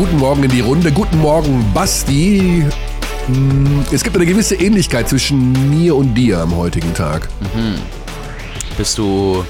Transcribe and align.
Guten 0.00 0.16
Morgen 0.16 0.42
in 0.44 0.50
die 0.50 0.60
Runde. 0.60 0.90
Guten 0.90 1.18
Morgen, 1.18 1.62
Basti. 1.74 2.64
Hm, 3.26 3.84
Es 3.92 4.02
gibt 4.02 4.16
eine 4.16 4.24
gewisse 4.24 4.54
Ähnlichkeit 4.54 5.10
zwischen 5.10 5.68
mir 5.68 5.94
und 5.94 6.14
dir 6.14 6.38
am 6.38 6.56
heutigen 6.56 6.94
Tag. 6.94 7.28
Bist 8.78 8.96
du 8.96 9.44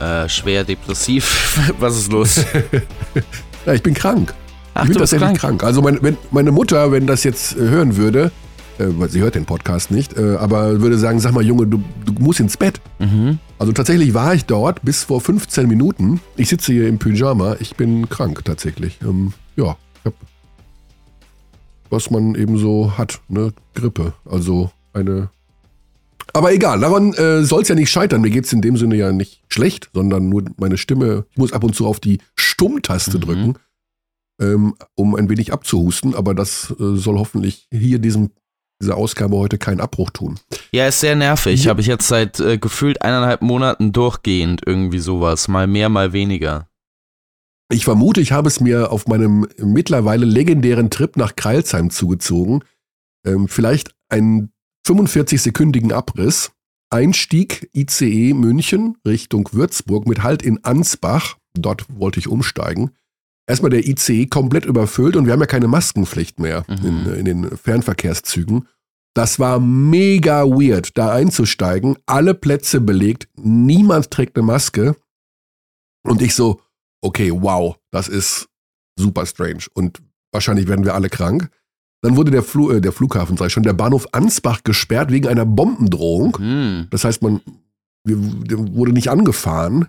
äh, 0.00 0.28
schwer 0.28 0.64
depressiv? 0.64 1.60
Was 1.78 1.96
ist 1.96 2.10
los? 2.10 2.44
Ja, 3.66 3.72
ich 3.72 3.84
bin 3.84 3.94
krank. 3.94 4.34
Ach, 4.74 4.82
ich 4.82 4.88
bin 4.88 4.94
du 4.94 5.00
bist 5.00 5.12
tatsächlich 5.12 5.38
krank. 5.38 5.60
krank. 5.60 5.64
Also 5.64 5.80
mein, 5.80 6.02
wenn 6.02 6.18
meine 6.32 6.50
Mutter, 6.50 6.90
wenn 6.90 7.06
das 7.06 7.22
jetzt 7.22 7.52
äh, 7.56 7.60
hören 7.60 7.96
würde, 7.96 8.32
äh, 8.78 8.86
weil 8.98 9.08
sie 9.10 9.20
hört 9.20 9.34
den 9.34 9.44
Podcast 9.44 9.90
nicht, 9.90 10.16
äh, 10.16 10.36
aber 10.36 10.80
würde 10.80 10.98
sagen, 10.98 11.20
sag 11.20 11.32
mal 11.32 11.44
Junge, 11.44 11.66
du, 11.66 11.82
du 12.04 12.12
musst 12.14 12.40
ins 12.40 12.56
Bett. 12.56 12.80
Mhm. 12.98 13.38
Also 13.58 13.72
tatsächlich 13.72 14.14
war 14.14 14.34
ich 14.34 14.44
dort 14.44 14.82
bis 14.82 15.04
vor 15.04 15.20
15 15.20 15.66
Minuten. 15.68 16.20
Ich 16.36 16.48
sitze 16.48 16.72
hier 16.72 16.88
im 16.88 16.98
Pyjama. 16.98 17.56
Ich 17.60 17.76
bin 17.76 18.08
krank 18.08 18.44
tatsächlich. 18.44 18.98
Ähm, 19.02 19.32
ja, 19.56 19.76
ich 20.00 20.06
hab, 20.06 20.14
was 21.90 22.10
man 22.10 22.34
eben 22.34 22.58
so 22.58 22.96
hat, 22.98 23.20
ne? 23.28 23.52
Grippe. 23.74 24.12
Also 24.24 24.70
eine. 24.92 25.30
Aber 26.32 26.52
egal, 26.52 26.80
daran 26.80 27.12
äh, 27.14 27.44
soll 27.44 27.62
es 27.62 27.68
ja 27.68 27.74
nicht 27.76 27.90
scheitern. 27.90 28.20
Mir 28.20 28.30
geht 28.30 28.46
es 28.46 28.52
in 28.52 28.60
dem 28.60 28.76
Sinne 28.76 28.96
ja 28.96 29.12
nicht 29.12 29.42
schlecht, 29.48 29.90
sondern 29.94 30.28
nur 30.28 30.42
meine 30.56 30.78
Stimme. 30.78 31.26
Ich 31.30 31.36
muss 31.38 31.52
ab 31.52 31.62
und 31.62 31.76
zu 31.76 31.86
auf 31.86 32.00
die 32.00 32.18
Stummtaste 32.34 33.18
Mhm. 33.18 33.20
drücken, 33.20 33.54
ähm, 34.40 34.74
um 34.96 35.14
ein 35.14 35.28
wenig 35.28 35.52
abzuhusten. 35.52 36.14
Aber 36.14 36.34
das 36.34 36.74
äh, 36.80 36.96
soll 36.96 37.18
hoffentlich 37.18 37.68
hier 37.70 38.00
diesem, 38.00 38.30
dieser 38.80 38.96
Ausgabe 38.96 39.36
heute 39.36 39.58
keinen 39.58 39.80
Abbruch 39.80 40.10
tun. 40.10 40.38
Ja, 40.72 40.86
ist 40.86 41.00
sehr 41.00 41.16
nervig. 41.16 41.64
Ja. 41.64 41.70
Habe 41.70 41.80
ich 41.80 41.86
jetzt 41.86 42.08
seit 42.08 42.40
äh, 42.40 42.58
gefühlt 42.58 43.02
eineinhalb 43.02 43.42
Monaten 43.42 43.92
durchgehend 43.92 44.62
irgendwie 44.66 44.98
sowas. 44.98 45.48
Mal 45.48 45.66
mehr, 45.66 45.88
mal 45.88 46.12
weniger. 46.12 46.68
Ich 47.72 47.84
vermute, 47.84 48.20
ich 48.20 48.32
habe 48.32 48.48
es 48.48 48.60
mir 48.60 48.92
auf 48.92 49.06
meinem 49.06 49.48
mittlerweile 49.58 50.26
legendären 50.26 50.90
Trip 50.90 51.16
nach 51.16 51.34
Kreilsheim 51.34 51.90
zugezogen. 51.90 52.62
Ähm, 53.26 53.48
vielleicht 53.48 53.94
einen 54.08 54.52
45-sekündigen 54.86 55.92
Abriss. 55.92 56.52
Einstieg 56.90 57.70
ICE 57.74 58.34
München 58.34 58.96
Richtung 59.06 59.48
Würzburg 59.52 60.06
mit 60.06 60.22
Halt 60.22 60.42
in 60.42 60.62
Ansbach. 60.64 61.36
Dort 61.54 61.86
wollte 61.88 62.20
ich 62.20 62.28
umsteigen. 62.28 62.90
Erstmal 63.46 63.70
der 63.70 63.86
ICE 63.86 64.26
komplett 64.26 64.64
überfüllt 64.64 65.16
und 65.16 65.26
wir 65.26 65.32
haben 65.32 65.40
ja 65.40 65.46
keine 65.46 65.68
Maskenpflicht 65.68 66.40
mehr 66.40 66.64
Mhm. 66.68 66.86
in, 66.86 67.14
in 67.14 67.24
den 67.24 67.56
Fernverkehrszügen. 67.56 68.68
Das 69.14 69.38
war 69.38 69.60
mega 69.60 70.44
weird, 70.44 70.96
da 70.98 71.12
einzusteigen. 71.12 71.96
Alle 72.06 72.34
Plätze 72.34 72.80
belegt, 72.80 73.28
niemand 73.36 74.10
trägt 74.10 74.36
eine 74.36 74.46
Maske. 74.46 74.96
Und 76.02 76.20
ich 76.20 76.34
so, 76.34 76.60
okay, 77.00 77.30
wow, 77.32 77.76
das 77.92 78.08
ist 78.08 78.48
super 78.98 79.24
strange. 79.26 79.64
Und 79.74 80.02
wahrscheinlich 80.32 80.66
werden 80.66 80.84
wir 80.84 80.94
alle 80.94 81.08
krank. 81.10 81.50
Dann 82.02 82.16
wurde 82.16 82.30
der, 82.30 82.42
Flu 82.42 82.70
äh, 82.70 82.80
der 82.80 82.92
Flughafen, 82.92 83.38
ich 83.40 83.52
schon, 83.52 83.62
der 83.62 83.72
Bahnhof 83.72 84.06
Ansbach 84.12 84.62
gesperrt 84.64 85.10
wegen 85.10 85.28
einer 85.28 85.46
Bombendrohung. 85.46 86.36
Hm. 86.36 86.86
Das 86.90 87.04
heißt, 87.04 87.22
man 87.22 87.40
wir, 88.04 88.16
wurde 88.74 88.92
nicht 88.92 89.08
angefahren. 89.08 89.88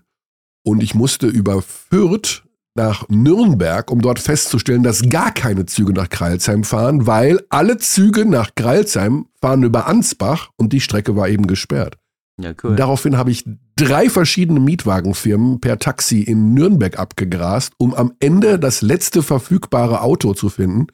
Und 0.63 0.81
ich 0.81 0.95
musste 0.95 1.27
über 1.27 1.61
Fürth 1.61 2.43
nach 2.75 3.07
Nürnberg, 3.09 3.89
um 3.89 4.01
dort 4.01 4.19
festzustellen, 4.19 4.83
dass 4.83 5.09
gar 5.09 5.31
keine 5.31 5.65
Züge 5.65 5.93
nach 5.93 6.09
Kreilsheim 6.09 6.63
fahren, 6.63 7.07
weil 7.07 7.41
alle 7.49 7.77
Züge 7.77 8.25
nach 8.25 8.51
Kreilsheim 8.55 9.27
fahren 9.41 9.63
über 9.63 9.87
Ansbach 9.87 10.49
und 10.57 10.73
die 10.73 10.81
Strecke 10.81 11.15
war 11.15 11.29
eben 11.29 11.47
gesperrt. 11.47 11.97
Ja, 12.37 12.53
cool. 12.63 12.75
Daraufhin 12.75 13.17
habe 13.17 13.31
ich 13.31 13.45
drei 13.77 14.09
verschiedene 14.09 14.59
Mietwagenfirmen 14.59 15.61
per 15.61 15.79
Taxi 15.79 16.21
in 16.21 16.53
Nürnberg 16.53 16.99
abgegrast, 16.99 17.73
um 17.77 17.93
am 17.93 18.13
Ende 18.19 18.59
das 18.59 18.81
letzte 18.81 19.23
verfügbare 19.23 20.01
Auto 20.01 20.33
zu 20.33 20.49
finden, 20.49 20.87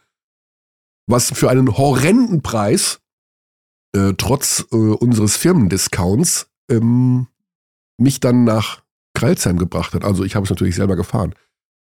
was 1.08 1.32
für 1.32 1.50
einen 1.50 1.78
horrenden 1.78 2.44
Preis, 2.44 3.00
äh, 3.96 4.14
trotz 4.18 4.66
äh, 4.72 4.76
unseres 4.76 5.36
Firmendiscounts, 5.36 6.48
ähm, 6.70 7.28
mich 7.98 8.20
dann 8.20 8.44
nach 8.44 8.84
Kreilsheim 9.16 9.58
gebracht 9.58 9.96
hat. 9.96 10.04
Also 10.04 10.24
ich 10.24 10.36
habe 10.36 10.44
es 10.44 10.50
natürlich 10.52 10.76
selber 10.76 10.96
gefahren. 10.96 11.34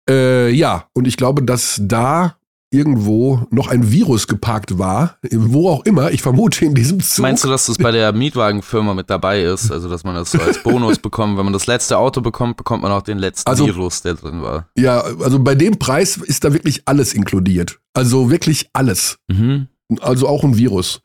Äh, 0.09 0.51
ja, 0.51 0.85
und 0.93 1.07
ich 1.07 1.17
glaube, 1.17 1.43
dass 1.43 1.81
da 1.83 2.37
irgendwo 2.71 3.47
noch 3.51 3.69
ein 3.69 3.91
Virus 3.93 4.27
geparkt 4.27 4.77
war, 4.77 5.19
wo 5.33 5.71
auch 5.71 5.85
immer, 5.85 6.11
ich 6.11 6.21
vermute 6.21 6.65
in 6.65 6.75
diesem 6.75 7.01
Zug. 7.01 7.23
Meinst 7.23 7.45
du, 7.45 7.49
dass 7.49 7.67
das 7.67 7.79
bei 7.79 7.93
der 7.93 8.13
Mietwagenfirma 8.13 8.93
mit 8.93 9.09
dabei 9.09 9.43
ist? 9.43 9.71
Also, 9.71 9.89
dass 9.89 10.03
man 10.05 10.15
das 10.17 10.33
so 10.33 10.41
als 10.41 10.63
Bonus 10.63 10.99
bekommt? 11.03 11.39
Wenn 11.39 11.45
man 11.45 11.53
das 11.53 11.67
letzte 11.69 11.97
Auto 11.97 12.21
bekommt, 12.21 12.57
bekommt 12.57 12.83
man 12.83 12.91
auch 12.93 13.03
den 13.03 13.19
letzten 13.19 13.49
Also- 13.49 13.67
Virus, 13.67 14.03
der 14.03 14.15
drin 14.15 14.43
war. 14.43 14.69
Ja, 14.77 15.01
also 15.01 15.39
bei 15.39 15.55
dem 15.55 15.79
Preis 15.79 16.17
ist 16.17 16.45
da 16.45 16.53
wirklich 16.53 16.83
alles 16.87 17.15
inkludiert. 17.15 17.79
Also 17.95 18.31
wirklich 18.31 18.69
alles. 18.73 19.17
Mhm. 19.29 19.69
Also 20.01 20.29
auch 20.29 20.43
ein 20.43 20.57
Virus. 20.59 21.01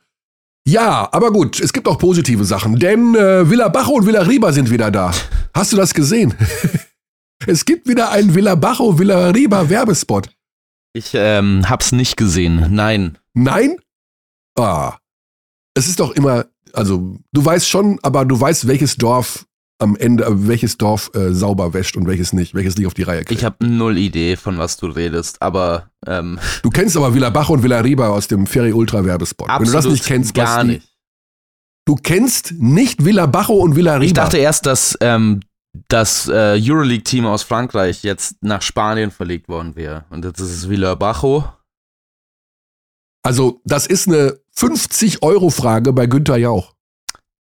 Ja, 0.68 1.08
aber 1.12 1.32
gut, 1.32 1.60
es 1.60 1.74
gibt 1.74 1.88
auch 1.88 1.98
positive 2.00 2.44
Sachen, 2.44 2.78
denn 2.80 3.16
äh, 3.16 3.50
Villa 3.50 3.70
Bajo 3.70 3.94
und 3.94 4.06
Villa 4.06 4.22
Riba 4.22 4.52
sind 4.52 4.70
wieder 4.72 4.92
da. 4.92 5.12
Hast 5.54 5.72
du 5.74 5.78
das 5.78 5.94
gesehen? 5.94 6.34
es 7.48 7.66
gibt 7.66 7.88
wieder 7.88 8.12
einen 8.12 8.36
Villa 8.36 8.56
Bajo, 8.56 8.98
Villa 9.00 9.30
Riba 9.30 9.70
Werbespot. 9.70 10.30
Ich 10.94 11.12
ähm, 11.14 11.70
hab's 11.70 11.92
nicht 11.92 12.18
gesehen. 12.18 12.68
Nein. 12.74 13.18
Nein? 13.34 13.78
Ah. 14.58 14.98
Es 15.74 15.88
ist 15.88 16.00
doch 16.00 16.12
immer, 16.12 16.46
also 16.74 17.18
du 17.32 17.46
weißt 17.46 17.68
schon, 17.68 18.00
aber 18.04 18.26
du 18.26 18.40
weißt, 18.40 18.68
welches 18.68 18.98
Dorf 18.98 19.46
am 19.80 19.96
Ende, 19.96 20.26
äh, 20.26 20.48
welches 20.48 20.78
Dorf 20.78 21.12
äh, 21.16 21.34
sauber 21.34 21.74
wäscht 21.74 21.98
und 21.98 22.08
welches 22.08 22.34
nicht, 22.34 22.54
welches 22.54 22.78
nicht 22.78 22.88
auf 22.88 22.94
die 22.94 23.04
Reihe 23.04 23.24
kriegt. 23.24 23.40
Ich 23.40 23.46
habe 23.46 23.66
null 23.66 23.98
Idee, 23.98 24.36
von 24.36 24.58
was 24.58 24.78
du 24.78 24.88
redest, 24.88 25.42
aber 25.42 25.90
ähm, 26.06 26.40
Du 26.62 26.70
kennst 26.70 26.96
aber 26.96 27.14
Villa 27.14 27.30
Bajo 27.30 27.54
und 27.54 27.64
Villa 27.64 27.80
Riba 27.80 28.10
aus 28.10 28.28
dem 28.28 28.46
Ferry 28.46 28.74
Ultra 28.74 29.04
Werbespot. 29.04 29.50
Wenn 29.50 29.66
du 29.66 29.72
das 29.72 29.86
nicht 29.86 30.06
kennst, 30.06 30.34
gar 30.34 30.64
nicht. 30.64 30.88
Du 31.86 31.96
kennst 31.96 32.54
nicht 32.60 33.04
Villa 33.04 33.26
Bajo 33.26 33.56
und 33.56 33.76
Villa 33.76 33.96
Riba. 33.96 34.06
Ich 34.06 34.14
dachte 34.14 34.38
erst, 34.38 34.66
dass 34.66 34.98
ähm, 35.02 35.40
das 35.74 36.28
äh, 36.28 36.60
Euroleague-Team 36.62 37.26
aus 37.26 37.44
Frankreich 37.44 38.04
jetzt 38.04 38.36
nach 38.42 38.62
Spanien 38.62 39.12
verlegt 39.12 39.48
worden 39.48 39.76
wäre. 39.76 40.06
Und 40.10 40.26
jetzt 40.26 40.40
ist 40.40 40.52
es 40.52 40.70
Villabajo. 40.70 41.46
also, 43.24 43.62
das 43.64 43.88
ist 43.88 44.08
eine 44.08 44.40
50-Euro-Frage 44.56 45.94
bei 45.94 46.08
Günther 46.08 46.38
Jauch. 46.38 46.74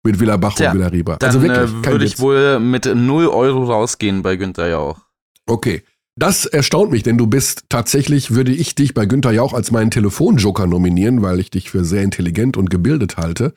Mit 0.03 0.19
Villa 0.19 0.37
Bajo 0.37 0.55
Tja, 0.55 0.71
und 0.71 0.77
Villa 0.77 0.87
Riba. 0.87 1.17
Dann 1.17 1.27
also 1.27 1.41
wirklich, 1.41 1.69
äh, 1.69 1.85
würde 1.91 2.05
ich 2.05 2.13
Witz. 2.13 2.19
wohl 2.19 2.59
mit 2.59 2.85
0 2.85 3.27
Euro 3.27 3.65
rausgehen 3.65 4.21
bei 4.21 4.35
Günther 4.35 4.69
Jauch. 4.69 4.99
Okay. 5.47 5.83
Das 6.19 6.47
erstaunt 6.47 6.91
mich, 6.91 7.03
denn 7.03 7.17
du 7.17 7.27
bist 7.27 7.65
tatsächlich, 7.69 8.31
würde 8.33 8.51
ich 8.51 8.73
dich 8.73 8.95
bei 8.95 9.05
Günther 9.05 9.31
Jauch 9.31 9.53
als 9.53 9.69
meinen 9.69 9.91
Telefonjoker 9.91 10.65
nominieren, 10.65 11.21
weil 11.21 11.39
ich 11.39 11.51
dich 11.51 11.69
für 11.69 11.85
sehr 11.85 12.01
intelligent 12.01 12.57
und 12.57 12.71
gebildet 12.71 13.17
halte. 13.17 13.53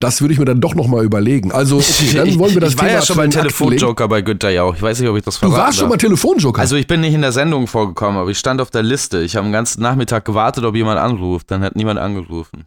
Das 0.00 0.22
würde 0.22 0.32
ich 0.32 0.40
mir 0.40 0.46
dann 0.46 0.62
doch 0.62 0.74
nochmal 0.74 1.04
überlegen. 1.04 1.52
Also, 1.52 1.76
okay, 1.76 2.12
dann 2.14 2.38
wollen 2.38 2.54
wir 2.54 2.60
das 2.62 2.72
ich 2.72 2.78
war 2.78 2.86
Thema 2.86 3.00
ja 3.00 3.04
schon 3.04 3.16
mal. 3.16 3.28
Telefonjoker 3.28 4.08
bei 4.08 4.22
Günther 4.22 4.50
Jauch. 4.50 4.74
Ich 4.74 4.80
weiß 4.80 4.98
nicht, 4.98 5.08
ob 5.08 5.16
ich 5.16 5.22
das 5.22 5.34
Du 5.34 5.40
verraten 5.40 5.58
warst 5.58 5.78
schon 5.78 5.88
mal 5.90 5.98
Telefonjoker. 5.98 6.60
Also 6.60 6.76
ich 6.76 6.86
bin 6.86 7.02
nicht 7.02 7.12
in 7.12 7.20
der 7.20 7.32
Sendung 7.32 7.66
vorgekommen, 7.66 8.18
aber 8.18 8.30
ich 8.30 8.38
stand 8.38 8.62
auf 8.62 8.70
der 8.70 8.82
Liste. 8.82 9.20
Ich 9.20 9.36
habe 9.36 9.46
den 9.46 9.52
ganzen 9.52 9.82
Nachmittag 9.82 10.24
gewartet, 10.24 10.64
ob 10.64 10.74
jemand 10.74 10.98
anruft. 10.98 11.50
Dann 11.50 11.62
hat 11.62 11.76
niemand 11.76 12.00
angerufen. 12.00 12.64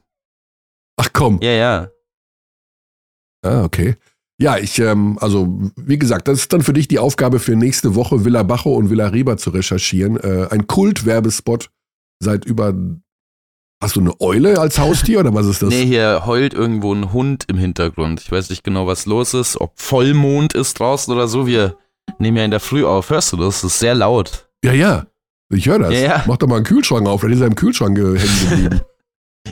Ach 0.95 1.09
komm. 1.11 1.39
Ja, 1.41 1.51
ja. 1.51 1.89
Ah, 3.43 3.63
okay. 3.63 3.95
Ja, 4.39 4.57
ich, 4.57 4.77
ähm, 4.79 5.17
also, 5.19 5.71
wie 5.75 5.97
gesagt, 5.97 6.27
das 6.27 6.39
ist 6.39 6.53
dann 6.53 6.61
für 6.61 6.73
dich 6.73 6.87
die 6.87 6.99
Aufgabe 6.99 7.39
für 7.39 7.55
nächste 7.55 7.95
Woche, 7.95 8.25
Villa 8.25 8.43
Bajo 8.43 8.73
und 8.73 8.89
Villa 8.89 9.07
Riba 9.07 9.37
zu 9.37 9.49
recherchieren. 9.49 10.17
Äh, 10.17 10.47
ein 10.51 10.67
Kultwerbespot 10.67 11.71
seit 12.19 12.45
über. 12.45 12.73
Hast 13.83 13.97
du 13.97 13.99
eine 13.99 14.19
Eule 14.21 14.59
als 14.59 14.79
Haustier 14.79 15.19
oder 15.19 15.33
was 15.33 15.45
ist 15.45 15.61
das? 15.61 15.69
Nee, 15.69 15.85
hier 15.85 16.23
heult 16.25 16.53
irgendwo 16.53 16.93
ein 16.93 17.11
Hund 17.11 17.43
im 17.49 17.57
Hintergrund. 17.57 18.21
Ich 18.21 18.31
weiß 18.31 18.49
nicht 18.49 18.63
genau, 18.63 18.87
was 18.87 19.05
los 19.05 19.33
ist. 19.33 19.59
Ob 19.59 19.73
Vollmond 19.79 20.53
ist 20.53 20.79
draußen 20.79 21.13
oder 21.13 21.27
so. 21.27 21.45
Wir 21.47 21.75
nehmen 22.17 22.37
ja 22.37 22.45
in 22.45 22.51
der 22.51 22.61
Früh 22.61 22.85
auf. 22.85 23.09
Hörst 23.09 23.33
du 23.33 23.37
das? 23.37 23.61
Das 23.61 23.73
ist 23.73 23.79
sehr 23.79 23.93
laut. 23.93 24.47
Ja, 24.63 24.71
ja. 24.71 25.05
Ich 25.53 25.67
höre 25.67 25.79
das. 25.79 25.93
Ja, 25.93 25.99
ja. 25.99 26.23
Mach 26.27 26.37
doch 26.37 26.47
mal 26.47 26.55
einen 26.55 26.65
Kühlschrank 26.65 27.05
auf, 27.07 27.21
dann 27.21 27.31
ist 27.33 27.41
er 27.41 27.47
im 27.47 27.55
Kühlschrank 27.55 27.95
ge- 27.97 28.17
hängen 28.17 28.49
geblieben. 28.49 28.81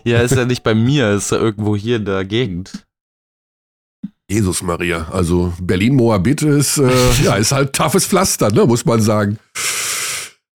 Ja, 0.06 0.20
ist 0.22 0.34
ja 0.34 0.46
nicht 0.46 0.64
bei 0.64 0.74
mir. 0.74 1.12
Ist 1.12 1.32
ja 1.32 1.38
irgendwo 1.38 1.76
hier 1.76 1.98
in 1.98 2.06
der 2.06 2.24
Gegend. 2.24 2.86
Jesus 4.30 4.62
Maria. 4.64 5.10
Also 5.12 5.52
Berlin-Moabit 5.62 6.44
ist, 6.44 6.78
äh, 6.78 6.90
ja, 7.26 7.36
ist 7.36 7.52
halt 7.52 7.74
toughes 7.74 8.06
Pflaster, 8.06 8.50
ne, 8.52 8.66
muss 8.66 8.86
man 8.86 9.02
sagen. 9.02 9.38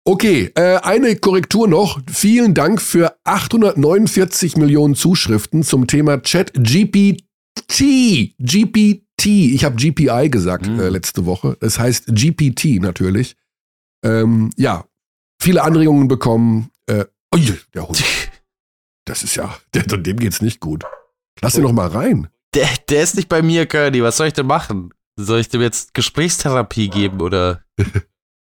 Okay, 0.07 0.52
äh, 0.56 0.78
eine 0.78 1.16
Korrektur 1.16 1.68
noch. 1.68 2.00
Vielen 2.12 2.54
Dank 2.54 2.80
für 2.80 3.18
849 3.24 4.56
Millionen 4.56 4.94
Zuschriften 4.94 5.63
zum 5.63 5.88
Thema 5.88 6.22
Chat 6.22 6.54
GPT. 6.54 8.36
GPT. 8.38 9.25
Ich 9.25 9.66
habe 9.66 9.75
GPI 9.78 10.30
gesagt 10.30 10.68
Mhm. 10.68 10.80
äh, 10.80 10.90
letzte 10.90 11.25
Woche. 11.25 11.57
Es 11.60 11.80
heißt 11.80 12.07
GPT 12.07 12.80
natürlich. 12.80 13.36
Ähm, 14.04 14.52
ja, 14.57 14.86
viele 15.42 15.63
Anregungen 15.63 16.07
bekommen. 16.07 16.69
Äh, 16.86 17.06
ui, 17.34 17.54
der 17.74 17.88
Hund. 17.88 18.04
Das 19.07 19.22
ist 19.22 19.36
ja, 19.36 19.56
der, 19.75 19.84
dem 19.84 20.18
geht's 20.18 20.42
nicht 20.42 20.60
gut. 20.60 20.84
Lass 21.40 21.54
den 21.54 21.62
noch 21.62 21.72
mal 21.74 21.86
rein. 21.90 22.28
Der, 22.56 22.68
der 22.90 23.04
ist 23.04 23.16
nicht 23.16 23.30
bei 23.30 23.44
mir, 23.44 23.68
Curly. 23.68 24.02
Was 24.02 24.18
soll 24.18 24.25
ich 24.25 24.34
denn 24.34 24.48
machen? 24.48 24.96
Soll 25.16 25.42
ich 25.42 25.50
dem 25.50 25.62
jetzt 25.62 25.94
Gesprächstherapie 25.94 26.90
geben 26.90 27.22
oder? 27.22 27.63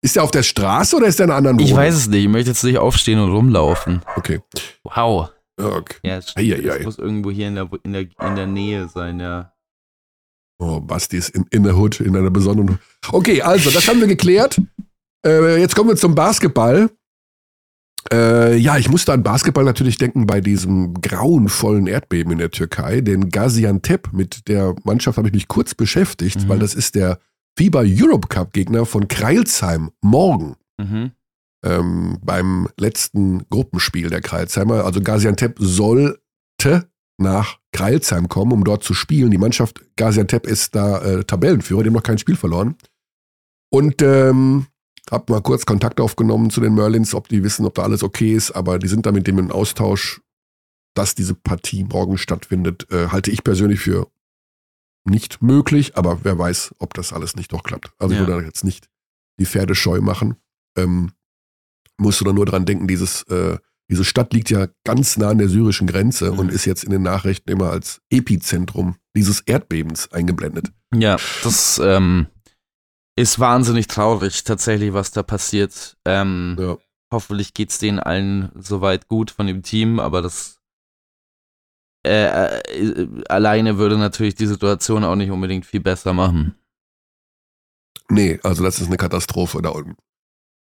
Ist 0.00 0.16
der 0.16 0.22
auf 0.22 0.30
der 0.30 0.42
Straße 0.44 0.96
oder 0.96 1.06
ist 1.06 1.18
der 1.18 1.24
in 1.24 1.30
einer 1.30 1.38
anderen 1.38 1.58
Wohnung? 1.58 1.68
Ich 1.70 1.74
weiß 1.76 1.94
es 1.94 2.08
nicht. 2.08 2.22
Ich 2.22 2.28
möchte 2.28 2.50
jetzt 2.50 2.62
nicht 2.64 2.78
aufstehen 2.78 3.18
und 3.18 3.30
rumlaufen. 3.32 4.00
Okay. 4.16 4.40
Wow. 4.84 5.30
okay. 5.60 5.96
Ja, 6.04 6.18
es 6.18 6.36
Ei, 6.36 6.52
ei, 6.54 6.70
ei. 6.70 6.76
es 6.78 6.84
muss 6.84 6.98
irgendwo 6.98 7.30
hier 7.30 7.48
in 7.48 7.56
der, 7.56 7.68
in, 7.82 7.92
der, 7.92 8.02
in 8.02 8.34
der 8.36 8.46
Nähe 8.46 8.88
sein, 8.88 9.18
ja. 9.18 9.52
Oh, 10.60 10.80
Basti 10.80 11.16
ist 11.16 11.30
in, 11.30 11.46
in 11.50 11.62
der 11.64 11.76
Hood, 11.76 12.00
in 12.00 12.16
einer 12.16 12.30
besonderen. 12.30 12.78
Okay, 13.12 13.42
also, 13.42 13.70
das 13.70 13.86
haben 13.88 14.00
wir 14.00 14.08
geklärt. 14.08 14.60
Äh, 15.24 15.60
jetzt 15.60 15.74
kommen 15.76 15.88
wir 15.90 15.96
zum 15.96 16.14
Basketball. 16.14 16.90
Äh, 18.12 18.56
ja, 18.56 18.78
ich 18.78 18.88
musste 18.88 19.12
an 19.12 19.22
Basketball 19.22 19.64
natürlich 19.64 19.98
denken 19.98 20.26
bei 20.26 20.40
diesem 20.40 20.94
grauenvollen 21.00 21.86
Erdbeben 21.86 22.32
in 22.32 22.38
der 22.38 22.50
Türkei. 22.50 23.00
Den 23.02 23.28
Gaziantep, 23.30 24.12
mit 24.12 24.48
der 24.48 24.74
Mannschaft 24.84 25.18
habe 25.18 25.28
ich 25.28 25.34
mich 25.34 25.48
kurz 25.48 25.74
beschäftigt, 25.74 26.44
Mhm. 26.44 26.48
weil 26.48 26.58
das 26.60 26.74
ist 26.74 26.94
der 26.94 27.18
FIBA 27.58 27.82
Europe 27.87 28.28
Cup 28.28 28.52
Gegner 28.52 28.87
von 28.87 29.08
Kreilsheim 29.08 29.90
morgen. 30.00 30.55
Mhm. 30.81 31.10
ähm, 31.64 32.19
beim 32.22 32.69
letzten 32.78 33.43
Gruppenspiel 33.50 34.10
der 34.10 34.20
Kreilsheimer. 34.20 34.84
Also 34.84 35.00
Gaziantep 35.00 35.56
sollte 35.58 36.20
nach 37.20 37.58
Kreilsheim 37.72 38.28
kommen, 38.28 38.52
um 38.52 38.62
dort 38.62 38.84
zu 38.84 38.94
spielen. 38.94 39.32
Die 39.32 39.38
Mannschaft 39.38 39.84
Gaziantep 39.96 40.46
ist 40.46 40.76
da 40.76 41.02
äh, 41.02 41.25
Tabellenführer, 41.25 41.82
die 41.82 41.88
haben 41.88 41.94
noch 41.94 42.05
kein 42.05 42.19
Spiel 42.19 42.37
verloren. 42.37 42.76
Und 43.70 44.02
ähm, 44.02 44.66
hab 45.10 45.28
mal 45.28 45.43
kurz 45.43 45.66
Kontakt 45.66 46.00
aufgenommen 46.00 46.50
zu 46.50 46.60
den 46.60 46.75
Merlins, 46.75 47.12
ob 47.12 47.26
die 47.26 47.43
wissen, 47.43 47.66
ob 47.66 47.75
da 47.75 47.82
alles 47.82 48.05
okay 48.05 48.34
ist, 48.34 48.52
aber 48.52 48.78
die 48.78 48.88
sind 48.88 49.05
da 49.05 49.10
mit 49.10 49.26
dem 49.26 49.40
in 49.40 49.50
Austausch, 49.50 50.20
dass 50.94 51.16
diese 51.16 51.34
Partie 51.34 51.82
morgen 51.82 52.19
stattfindet, 52.19 52.87
äh, 52.93 53.08
halte 53.08 53.32
ich 53.32 53.43
persönlich 53.43 53.81
für 53.81 54.06
nicht 55.08 55.43
möglich, 55.43 55.96
aber 55.96 56.20
wer 56.25 56.38
weiß, 56.38 56.75
ob 56.78 56.94
das 56.94 57.12
alles 57.12 57.37
nicht 57.37 57.52
doch 57.52 57.62
klappt. 57.62 57.93
Also 57.99 58.14
ich 58.14 58.20
Ja. 58.20 58.26
würde 58.26 58.40
da 58.43 58.46
jetzt 58.46 58.64
nicht 58.64 58.88
die 59.40 59.46
Pferde 59.46 59.75
scheu 59.75 60.00
machen. 60.00 60.37
Ähm, 60.76 61.12
musst 61.99 62.20
du 62.20 62.25
da 62.25 62.32
nur 62.32 62.46
dran 62.46 62.64
denken, 62.66 62.87
dieses, 62.88 63.22
äh, 63.25 63.58
diese 63.90 64.05
Stadt 64.05 64.32
liegt 64.32 64.50
ja 64.50 64.69
ganz 64.84 65.16
nah 65.16 65.31
an 65.31 65.38
der 65.38 65.49
syrischen 65.49 65.87
Grenze 65.87 66.32
Mhm. 66.32 66.38
und 66.38 66.52
ist 66.52 66.64
jetzt 66.66 66.84
in 66.84 66.90
den 66.90 67.02
Nachrichten 67.02 67.50
immer 67.50 67.70
als 67.70 68.00
Epizentrum 68.10 68.96
dieses 69.16 69.40
Erdbebens 69.40 70.12
eingeblendet. 70.12 70.72
Ja, 70.94 71.16
das 71.43 71.81
ähm, 71.82 72.26
ist 73.16 73.38
wahnsinnig 73.38 73.87
traurig, 73.88 74.44
tatsächlich, 74.44 74.93
was 74.93 75.10
da 75.10 75.22
passiert. 75.22 75.96
Ähm, 76.05 76.56
Ja. 76.58 76.76
Hoffentlich 77.10 77.55
geht's 77.55 77.78
denen 77.78 77.99
allen 78.00 78.50
soweit 78.55 79.08
gut 79.08 79.31
von 79.31 79.46
dem 79.46 79.62
Team, 79.62 79.99
aber 79.99 80.20
das 80.20 80.57
äh, 82.08 82.58
äh, 82.58 83.08
alleine 83.28 83.78
würde 83.78 83.99
natürlich 83.99 84.34
die 84.34 84.46
Situation 84.46 85.05
auch 85.05 85.16
nicht 85.16 85.31
unbedingt 85.31 85.66
viel 85.66 85.81
besser 85.81 86.12
machen. 86.12 86.55
Nee, 88.10 88.40
also 88.43 88.64
das 88.64 88.81
ist 88.81 88.87
eine 88.87 88.96
Katastrophe 88.96 89.60
da 89.62 89.70
unten. 89.70 89.96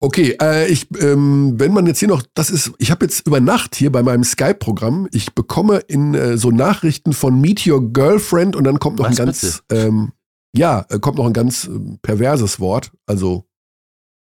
Okay, 0.02 0.38
äh, 0.42 0.68
ich, 0.68 0.88
ähm, 1.00 1.54
wenn 1.58 1.74
man 1.74 1.88
jetzt 1.88 2.00
hier 2.00 2.08
noch, 2.08 2.22
das 2.34 2.50
ist, 2.50 2.74
ich 2.80 2.92
habe 2.92 3.06
jetzt 3.06 3.26
über 3.26 3.40
Nacht 3.40 3.76
hier 3.76 3.92
bei 3.92 4.04
meinem 4.04 4.24
Skype-Programm, 4.24 5.08
ich 5.12 5.34
bekomme 5.34 5.78
in 5.88 6.14
äh, 6.14 6.38
so 6.38 6.52
Nachrichten 6.52 7.14
von 7.14 7.40
Meet 7.40 7.66
Your 7.66 7.92
Girlfriend 7.94 8.56
und 8.56 8.66
dann 8.66 8.80
kommt 8.80 9.00
noch 9.00 9.10
Was 9.10 9.20
ein 9.20 9.26
ganz, 9.26 9.64
ähm, 9.72 10.12
ja, 10.56 10.86
äh, 10.90 11.00
kommt 11.00 11.18
noch 11.18 11.26
ein 11.26 11.34
ganz 11.34 11.66
ähm, 11.66 11.98
perverses 12.02 12.60
Wort, 12.60 12.92
also 13.06 13.46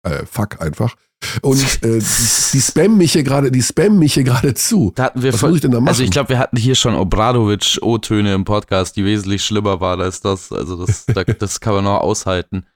äh, 0.06 0.24
fuck 0.30 0.60
einfach. 0.60 0.94
Und 1.40 1.58
äh, 1.82 1.98
die, 1.98 2.50
die 2.52 2.60
spammen 2.60 2.98
mich 2.98 3.12
hier 3.12 3.22
gerade, 3.22 3.50
die 3.50 3.62
spammen 3.62 3.98
mich 3.98 4.14
hier 4.14 4.24
gerade 4.24 4.52
zu. 4.54 4.92
Da 4.94 5.04
hatten 5.04 5.22
wir 5.22 5.32
Was 5.32 5.40
voll- 5.40 5.48
muss 5.50 5.56
ich 5.56 5.62
denn 5.62 5.70
da 5.70 5.80
machen? 5.80 5.88
Also 5.88 6.02
ich 6.02 6.10
glaube, 6.10 6.28
wir 6.28 6.38
hatten 6.38 6.56
hier 6.58 6.74
schon 6.74 6.94
Obradovic-O-Töne 6.94 8.34
im 8.34 8.44
Podcast, 8.44 8.96
die 8.96 9.04
wesentlich 9.04 9.42
schlimmer 9.44 9.80
waren 9.80 10.00
als 10.00 10.20
das. 10.20 10.52
Also 10.52 10.84
das, 10.84 11.06
da, 11.06 11.24
das 11.24 11.60
kann 11.60 11.74
man 11.74 11.84
noch 11.84 12.00
aushalten. 12.00 12.66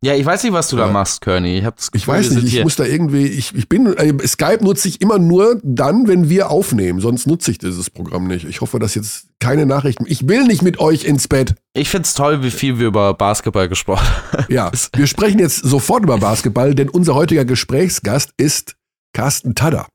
Ja, 0.00 0.14
ich 0.14 0.24
weiß 0.24 0.44
nicht, 0.44 0.52
was 0.52 0.68
du 0.68 0.76
da 0.76 0.86
machst, 0.88 1.20
Kearney. 1.22 1.58
Ich, 1.58 1.88
Ich 1.92 2.06
weiß 2.06 2.30
nicht, 2.30 2.44
ich 2.44 2.50
hier- 2.52 2.62
muss 2.62 2.76
da 2.76 2.84
irgendwie, 2.84 3.26
ich, 3.26 3.52
ich 3.54 3.68
bin, 3.68 3.86
äh, 3.96 4.14
Skype 4.26 4.62
nutze 4.62 4.86
ich 4.88 5.00
immer 5.00 5.18
nur 5.18 5.60
dann, 5.64 6.06
wenn 6.06 6.28
wir 6.28 6.50
aufnehmen, 6.50 7.00
sonst 7.00 7.26
nutze 7.26 7.50
ich 7.50 7.58
dieses 7.58 7.90
Programm 7.90 8.28
nicht. 8.28 8.44
Ich 8.44 8.60
hoffe, 8.60 8.78
dass 8.78 8.94
jetzt 8.94 9.26
keine 9.40 9.66
Nachrichten, 9.66 10.04
ich 10.06 10.28
will 10.28 10.44
nicht 10.44 10.62
mit 10.62 10.78
euch 10.78 11.04
ins 11.04 11.26
Bett. 11.26 11.56
Ich 11.74 11.88
find's 11.88 12.14
toll, 12.14 12.42
wie 12.44 12.50
viel 12.52 12.78
wir 12.78 12.86
über 12.86 13.12
Basketball 13.14 13.68
gesprochen 13.68 14.06
haben. 14.32 14.52
Ja, 14.52 14.70
wir 14.94 15.06
sprechen 15.08 15.40
jetzt 15.40 15.56
sofort 15.64 16.04
über 16.04 16.18
Basketball, 16.18 16.74
denn 16.76 16.88
unser 16.88 17.14
heutiger 17.16 17.44
Gesprächsgast 17.44 18.30
ist 18.36 18.76
Carsten 19.12 19.54
Tadder. 19.56 19.88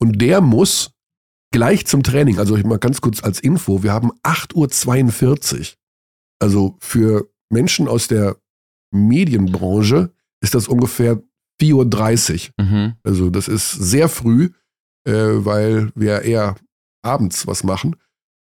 Und 0.00 0.20
der 0.20 0.40
muss 0.40 0.90
gleich 1.52 1.86
zum 1.86 2.02
Training, 2.02 2.38
also 2.38 2.56
ich 2.56 2.64
mal 2.64 2.78
ganz 2.78 3.00
kurz 3.00 3.22
als 3.22 3.38
Info, 3.38 3.82
wir 3.84 3.92
haben 3.92 4.10
8.42 4.24 5.58
Uhr. 5.60 5.66
Also 6.42 6.76
für 6.80 7.28
Menschen 7.52 7.86
aus 7.86 8.08
der 8.08 8.36
Medienbranche 8.90 10.12
ist 10.40 10.54
das 10.54 10.68
ungefähr 10.68 11.22
4.30 11.60 12.50
Uhr. 12.58 12.64
Mhm. 12.64 12.94
Also 13.02 13.30
das 13.30 13.48
ist 13.48 13.70
sehr 13.70 14.08
früh, 14.08 14.50
äh, 15.04 15.12
weil 15.12 15.92
wir 15.94 16.22
eher 16.22 16.56
abends 17.02 17.46
was 17.46 17.64
machen. 17.64 17.96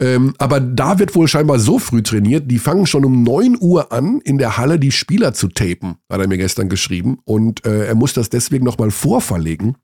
Ähm, 0.02 0.34
aber 0.40 0.60
da 0.60 1.00
wird 1.00 1.16
wohl 1.16 1.28
scheinbar 1.28 1.58
so 1.58 1.80
früh 1.80 2.04
trainiert, 2.04 2.52
die 2.52 2.60
fangen 2.60 2.86
schon 2.86 3.06
um 3.06 3.24
9 3.24 3.58
Uhr 3.60 3.94
an, 3.94 4.20
in 4.22 4.38
der 4.38 4.58
Halle 4.58 4.78
die 4.78 4.92
Spieler 4.92 5.34
zu 5.34 5.48
tapen, 5.48 5.96
hat 6.10 6.20
er 6.20 6.28
mir 6.28 6.38
gestern 6.38 6.68
geschrieben. 6.68 7.20
Und 7.24 7.66
äh, 7.66 7.88
er 7.88 7.96
muss 7.96 8.14
das 8.14 8.30
deswegen 8.30 8.66
nochmal 8.66 8.92
vorverlegen. 8.92 9.78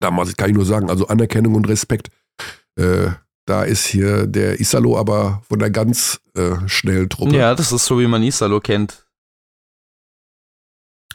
Da 0.00 0.10
muss 0.10 0.30
ich, 0.30 0.36
kann 0.36 0.48
ich 0.48 0.56
nur 0.56 0.64
sagen, 0.64 0.88
also 0.88 1.08
Anerkennung 1.08 1.54
und 1.54 1.68
Respekt. 1.68 2.08
Äh, 2.76 3.08
da 3.46 3.62
ist 3.62 3.86
hier 3.86 4.26
der 4.26 4.60
Isalo 4.60 4.98
aber 4.98 5.42
von 5.48 5.58
der 5.58 5.70
ganz 5.70 6.20
äh, 6.34 6.56
schnellen 6.66 7.08
Truppe. 7.08 7.36
Ja, 7.36 7.54
das 7.54 7.72
ist 7.72 7.84
so, 7.84 8.00
wie 8.00 8.06
man 8.06 8.22
Isalo 8.22 8.60
kennt. 8.60 9.05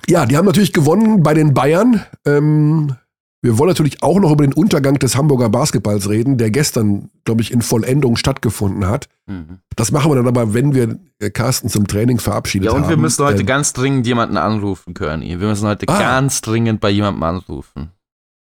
Ja, 0.09 0.25
die 0.25 0.35
haben 0.37 0.45
natürlich 0.45 0.73
gewonnen 0.73 1.21
bei 1.23 1.33
den 1.33 1.53
Bayern. 1.53 2.03
Ähm, 2.25 2.95
wir 3.43 3.57
wollen 3.57 3.69
natürlich 3.69 4.03
auch 4.03 4.19
noch 4.19 4.31
über 4.31 4.43
den 4.45 4.53
Untergang 4.53 4.99
des 4.99 5.15
Hamburger 5.15 5.49
Basketballs 5.49 6.07
reden, 6.09 6.37
der 6.37 6.51
gestern, 6.51 7.09
glaube 7.23 7.41
ich, 7.41 7.51
in 7.51 7.61
Vollendung 7.63 8.15
stattgefunden 8.15 8.87
hat. 8.87 9.09
Mhm. 9.25 9.59
Das 9.75 9.91
machen 9.91 10.11
wir 10.11 10.15
dann 10.15 10.27
aber, 10.27 10.53
wenn 10.53 10.75
wir 10.75 10.99
äh, 11.19 11.29
Carsten 11.31 11.67
zum 11.69 11.87
Training 11.87 12.19
verabschiedet 12.19 12.67
Ja, 12.67 12.73
haben. 12.73 12.83
und 12.83 12.89
wir 12.89 12.97
müssen 12.97 13.25
heute 13.25 13.39
Ähm, 13.41 13.45
ganz 13.47 13.73
dringend 13.73 14.05
jemanden 14.05 14.37
anrufen, 14.37 14.93
Kearney. 14.93 15.39
Wir 15.39 15.47
müssen 15.47 15.67
heute 15.67 15.87
Ah. 15.89 15.99
ganz 15.99 16.41
dringend 16.41 16.81
bei 16.81 16.89
jemandem 16.91 17.23
anrufen. 17.23 17.91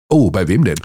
Oh, 0.09 0.31
bei 0.33 0.49
wem 0.49 0.65
denn? 0.65 0.81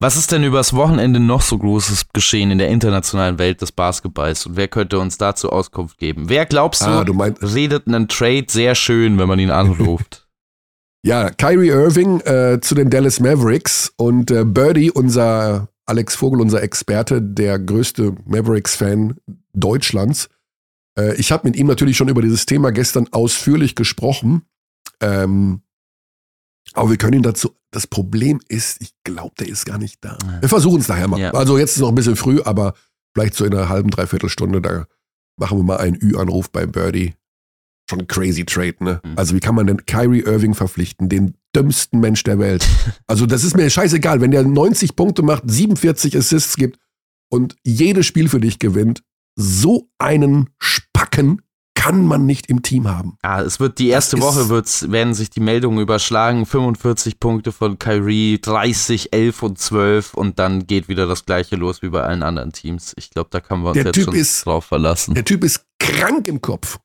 Was 0.00 0.16
ist 0.16 0.30
denn 0.30 0.44
übers 0.44 0.74
Wochenende 0.74 1.18
noch 1.18 1.42
so 1.42 1.58
großes 1.58 2.10
geschehen 2.12 2.52
in 2.52 2.58
der 2.58 2.68
internationalen 2.68 3.38
Welt 3.38 3.60
des 3.62 3.72
Basketballs 3.72 4.46
und 4.46 4.56
wer 4.56 4.68
könnte 4.68 5.00
uns 5.00 5.18
dazu 5.18 5.50
Auskunft 5.50 5.98
geben? 5.98 6.28
Wer 6.28 6.46
glaubst 6.46 6.82
du, 6.82 6.86
Ah, 6.86 7.04
du 7.04 7.14
meinst, 7.14 7.42
redet 7.42 7.88
einen 7.88 8.06
Trade 8.06 8.46
sehr 8.48 8.76
schön, 8.76 9.18
wenn 9.18 9.26
man 9.26 9.40
ihn 9.40 9.50
anruft? 9.50 10.28
ja, 11.04 11.30
Kyrie 11.30 11.70
Irving 11.70 12.20
äh, 12.20 12.60
zu 12.60 12.76
den 12.76 12.90
Dallas 12.90 13.18
Mavericks 13.18 13.92
und 13.96 14.30
äh, 14.30 14.44
Birdie, 14.44 14.92
unser 14.92 15.68
Alex 15.84 16.14
Vogel, 16.14 16.40
unser 16.42 16.62
Experte, 16.62 17.20
der 17.20 17.58
größte 17.58 18.14
Mavericks-Fan 18.24 19.16
Deutschlands. 19.52 20.28
Äh, 20.96 21.14
ich 21.16 21.32
habe 21.32 21.48
mit 21.48 21.56
ihm 21.56 21.66
natürlich 21.66 21.96
schon 21.96 22.08
über 22.08 22.22
dieses 22.22 22.46
Thema 22.46 22.70
gestern 22.70 23.08
ausführlich 23.10 23.74
gesprochen. 23.74 24.42
Ähm, 25.00 25.62
aber 26.74 26.90
wir 26.90 26.96
können 26.96 27.14
ihn 27.14 27.22
dazu. 27.22 27.54
Das 27.70 27.86
Problem 27.86 28.40
ist, 28.48 28.80
ich 28.80 28.92
glaube, 29.04 29.34
der 29.38 29.48
ist 29.48 29.66
gar 29.66 29.78
nicht 29.78 30.04
da. 30.04 30.18
Ja. 30.22 30.40
Wir 30.40 30.48
versuchen 30.48 30.80
es 30.80 30.88
nachher 30.88 31.08
mal. 31.08 31.20
Ja. 31.20 31.32
Also 31.32 31.58
jetzt 31.58 31.76
ist 31.76 31.80
noch 31.80 31.90
ein 31.90 31.94
bisschen 31.94 32.16
früh, 32.16 32.40
aber 32.42 32.74
vielleicht 33.14 33.34
so 33.34 33.44
in 33.44 33.54
einer 33.54 33.68
halben, 33.68 33.90
dreiviertel 33.90 34.28
Stunde, 34.28 34.60
da 34.60 34.86
machen 35.38 35.58
wir 35.58 35.64
mal 35.64 35.78
einen 35.78 35.98
Ü-Anruf 36.00 36.50
bei 36.50 36.66
Birdie. 36.66 37.14
Schon 37.90 38.06
crazy 38.06 38.44
Trade, 38.44 38.76
ne? 38.80 39.00
Mhm. 39.04 39.14
Also 39.16 39.34
wie 39.34 39.40
kann 39.40 39.54
man 39.54 39.66
denn 39.66 39.86
Kyrie 39.86 40.20
Irving 40.20 40.54
verpflichten, 40.54 41.08
den 41.08 41.34
dümmsten 41.54 42.00
Mensch 42.00 42.22
der 42.22 42.38
Welt? 42.38 42.66
Also 43.06 43.24
das 43.24 43.42
ist 43.42 43.56
mir 43.56 43.70
scheißegal, 43.70 44.20
wenn 44.20 44.30
der 44.30 44.44
90 44.44 44.94
Punkte 44.94 45.22
macht, 45.22 45.44
47 45.46 46.16
Assists 46.16 46.56
gibt 46.56 46.78
und 47.30 47.56
jedes 47.64 48.04
Spiel 48.04 48.28
für 48.28 48.40
dich 48.40 48.58
gewinnt, 48.58 49.02
so 49.34 49.88
einen 49.98 50.50
Spacken 50.58 51.40
kann 51.78 52.04
man 52.06 52.26
nicht 52.26 52.46
im 52.50 52.62
Team 52.62 52.88
haben. 52.88 53.16
Ah, 53.22 53.40
es 53.40 53.60
wird 53.60 53.78
die 53.78 53.88
erste 53.88 54.16
Das 54.16 54.24
Woche 54.24 54.48
wird's, 54.48 54.90
werden 54.90 55.14
sich 55.14 55.30
die 55.30 55.38
Meldungen 55.40 55.78
überschlagen. 55.80 56.44
45 56.44 57.20
Punkte 57.20 57.52
von 57.52 57.78
Kyrie, 57.78 58.40
30, 58.42 59.12
11 59.12 59.42
und 59.44 59.58
12 59.58 60.14
und 60.14 60.38
dann 60.40 60.66
geht 60.66 60.88
wieder 60.88 61.06
das 61.06 61.24
gleiche 61.24 61.54
los 61.56 61.80
wie 61.82 61.88
bei 61.88 62.02
allen 62.02 62.22
anderen 62.24 62.52
Teams. 62.52 62.94
Ich 62.96 63.10
glaube, 63.10 63.28
da 63.30 63.40
kann 63.40 63.60
man 63.60 63.68
uns 63.68 63.74
Der 63.76 63.84
jetzt 63.84 63.94
Typ 63.94 64.04
schon 64.06 64.14
ist- 64.16 64.44
drauf 64.44 64.64
verlassen. 64.64 65.14
Der 65.14 65.24
Typ 65.24 65.44
ist 65.44 65.64
krank 65.78 66.26
im 66.26 66.40
Kopf. 66.40 66.78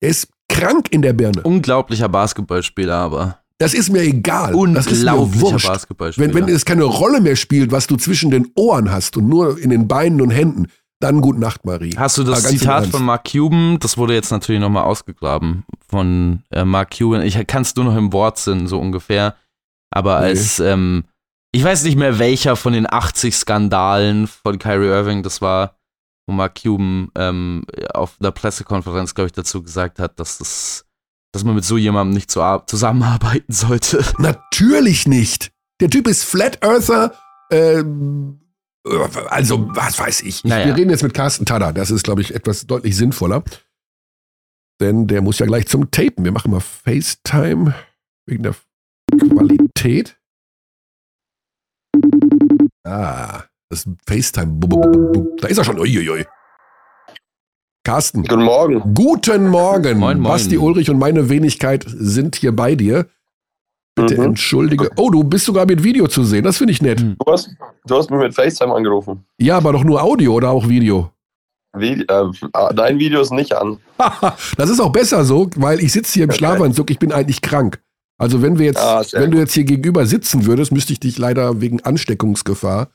Er 0.00 0.08
ist 0.10 0.28
krank 0.48 0.88
in 0.90 1.02
der 1.02 1.12
Birne. 1.12 1.42
Unglaublicher 1.42 2.08
Basketballspieler, 2.08 2.96
aber. 2.96 3.38
Das 3.58 3.72
ist 3.72 3.88
mir 3.90 4.00
egal. 4.02 4.52
Das 4.74 4.86
ist 4.88 5.04
mir 5.04 5.14
Unglaublicher. 5.14 5.68
Basketballspieler. 5.68 6.34
Wenn, 6.34 6.46
wenn 6.46 6.54
es 6.54 6.64
keine 6.64 6.82
Rolle 6.84 7.20
mehr 7.20 7.36
spielt, 7.36 7.70
was 7.70 7.86
du 7.86 7.96
zwischen 7.96 8.30
den 8.32 8.48
Ohren 8.56 8.90
hast 8.90 9.16
und 9.16 9.28
nur 9.28 9.58
in 9.58 9.70
den 9.70 9.86
Beinen 9.86 10.20
und 10.20 10.30
Händen, 10.30 10.66
dann 11.00 11.20
gute 11.20 11.40
Nacht, 11.40 11.64
Marie. 11.64 11.94
Hast 11.96 12.18
du 12.18 12.24
das 12.24 12.50
im 12.50 12.58
Zitat 12.58 12.86
von 12.86 13.04
Mark 13.04 13.24
Cuban? 13.30 13.78
Das 13.80 13.98
wurde 13.98 14.14
jetzt 14.14 14.30
natürlich 14.30 14.60
nochmal 14.60 14.84
ausgegraben 14.84 15.64
von 15.88 16.42
äh, 16.50 16.64
Mark 16.64 16.96
Cuban. 16.96 17.22
Ich 17.22 17.34
kann 17.46 17.62
es 17.62 17.74
nur 17.76 17.84
noch 17.84 17.96
im 17.96 18.12
Wortsinn, 18.12 18.66
so 18.66 18.78
ungefähr. 18.80 19.34
Aber 19.90 20.20
Nee. 20.20 20.26
als, 20.26 20.60
ähm, 20.60 21.04
ich 21.52 21.62
weiß 21.62 21.84
nicht 21.84 21.96
mehr 21.96 22.18
welcher 22.18 22.56
von 22.56 22.72
den 22.72 22.90
80 22.90 23.34
Skandalen 23.36 24.26
von 24.26 24.58
Kyrie 24.58 24.88
Irving 24.88 25.22
das 25.22 25.40
war, 25.42 25.76
wo 26.26 26.32
Mark 26.34 26.60
Cuban 26.62 27.10
ähm, 27.16 27.64
auf 27.92 28.16
einer 28.20 28.32
Pressekonferenz, 28.32 29.14
glaube 29.14 29.26
ich, 29.26 29.32
dazu 29.32 29.62
gesagt 29.62 29.98
hat, 29.98 30.18
dass 30.18 30.38
das 30.38 30.86
dass 31.32 31.42
man 31.42 31.56
mit 31.56 31.64
so 31.64 31.76
jemandem 31.76 32.14
nicht 32.14 32.30
zusammenarbeiten 32.30 33.52
sollte. 33.52 34.04
Natürlich 34.18 35.08
nicht. 35.08 35.50
Der 35.80 35.90
Typ 35.90 36.06
ist 36.06 36.22
Flat 36.22 36.62
Earther, 36.62 37.12
äh, 37.50 37.82
also, 38.84 39.68
was 39.74 39.98
weiß 39.98 40.20
ich. 40.22 40.44
Naja. 40.44 40.66
Wir 40.66 40.76
reden 40.76 40.90
jetzt 40.90 41.02
mit 41.02 41.14
Carsten 41.14 41.46
Tada. 41.46 41.72
Das 41.72 41.90
ist, 41.90 42.04
glaube 42.04 42.20
ich, 42.20 42.34
etwas 42.34 42.66
deutlich 42.66 42.96
sinnvoller. 42.96 43.42
Denn 44.80 45.06
der 45.06 45.22
muss 45.22 45.38
ja 45.38 45.46
gleich 45.46 45.66
zum 45.66 45.90
Tapen. 45.90 46.24
Wir 46.24 46.32
machen 46.32 46.50
mal 46.50 46.60
FaceTime 46.60 47.74
wegen 48.26 48.42
der 48.42 48.54
Qualität. 49.18 50.18
Ah, 52.84 53.44
das 53.70 53.86
ist 53.86 53.88
FaceTime. 54.06 54.58
Da 55.38 55.48
ist 55.48 55.58
er 55.58 55.64
schon. 55.64 55.78
Uiuiui. 55.78 56.26
Carsten. 57.84 58.22
Guten 58.22 58.42
Morgen. 58.42 58.94
Guten 58.94 59.48
Morgen. 59.48 59.98
Moin, 59.98 60.18
moin. 60.18 60.32
Basti 60.32 60.58
Ulrich 60.58 60.90
und 60.90 60.98
meine 60.98 61.28
Wenigkeit 61.28 61.84
sind 61.86 62.36
hier 62.36 62.54
bei 62.54 62.74
dir. 62.74 63.08
Bitte 63.94 64.16
mhm. 64.16 64.24
entschuldige. 64.24 64.90
Oh, 64.96 65.10
du 65.10 65.22
bist 65.22 65.44
sogar 65.44 65.66
mit 65.66 65.82
Video 65.84 66.08
zu 66.08 66.24
sehen. 66.24 66.42
Das 66.42 66.58
finde 66.58 66.72
ich 66.72 66.82
nett. 66.82 67.00
Du 67.00 67.32
hast, 67.32 67.50
du 67.86 67.96
hast 67.96 68.10
mich 68.10 68.18
mit 68.18 68.34
FaceTime 68.34 68.74
angerufen. 68.74 69.24
Ja, 69.38 69.56
aber 69.58 69.72
doch 69.72 69.84
nur 69.84 70.02
Audio 70.02 70.34
oder 70.34 70.50
auch 70.50 70.68
Video? 70.68 71.10
Wie, 71.76 72.02
äh, 72.02 72.30
dein 72.74 72.98
Video 72.98 73.20
ist 73.20 73.32
nicht 73.32 73.52
an. 73.54 73.78
das 74.56 74.70
ist 74.70 74.80
auch 74.80 74.92
besser 74.92 75.24
so, 75.24 75.48
weil 75.56 75.80
ich 75.80 75.92
sitze 75.92 76.14
hier 76.14 76.24
im 76.24 76.30
okay. 76.30 76.38
Schlafanzug. 76.38 76.90
Ich 76.90 76.98
bin 76.98 77.12
eigentlich 77.12 77.40
krank. 77.40 77.80
Also 78.18 78.42
wenn 78.42 78.58
wir 78.58 78.66
jetzt, 78.66 78.78
ah, 78.78 79.02
wenn 79.12 79.30
du 79.30 79.38
jetzt 79.38 79.54
hier 79.54 79.64
gegenüber 79.64 80.06
sitzen 80.06 80.46
würdest, 80.46 80.72
müsste 80.72 80.92
ich 80.92 81.00
dich 81.00 81.18
leider 81.18 81.60
wegen 81.60 81.80
Ansteckungsgefahr 81.80 82.90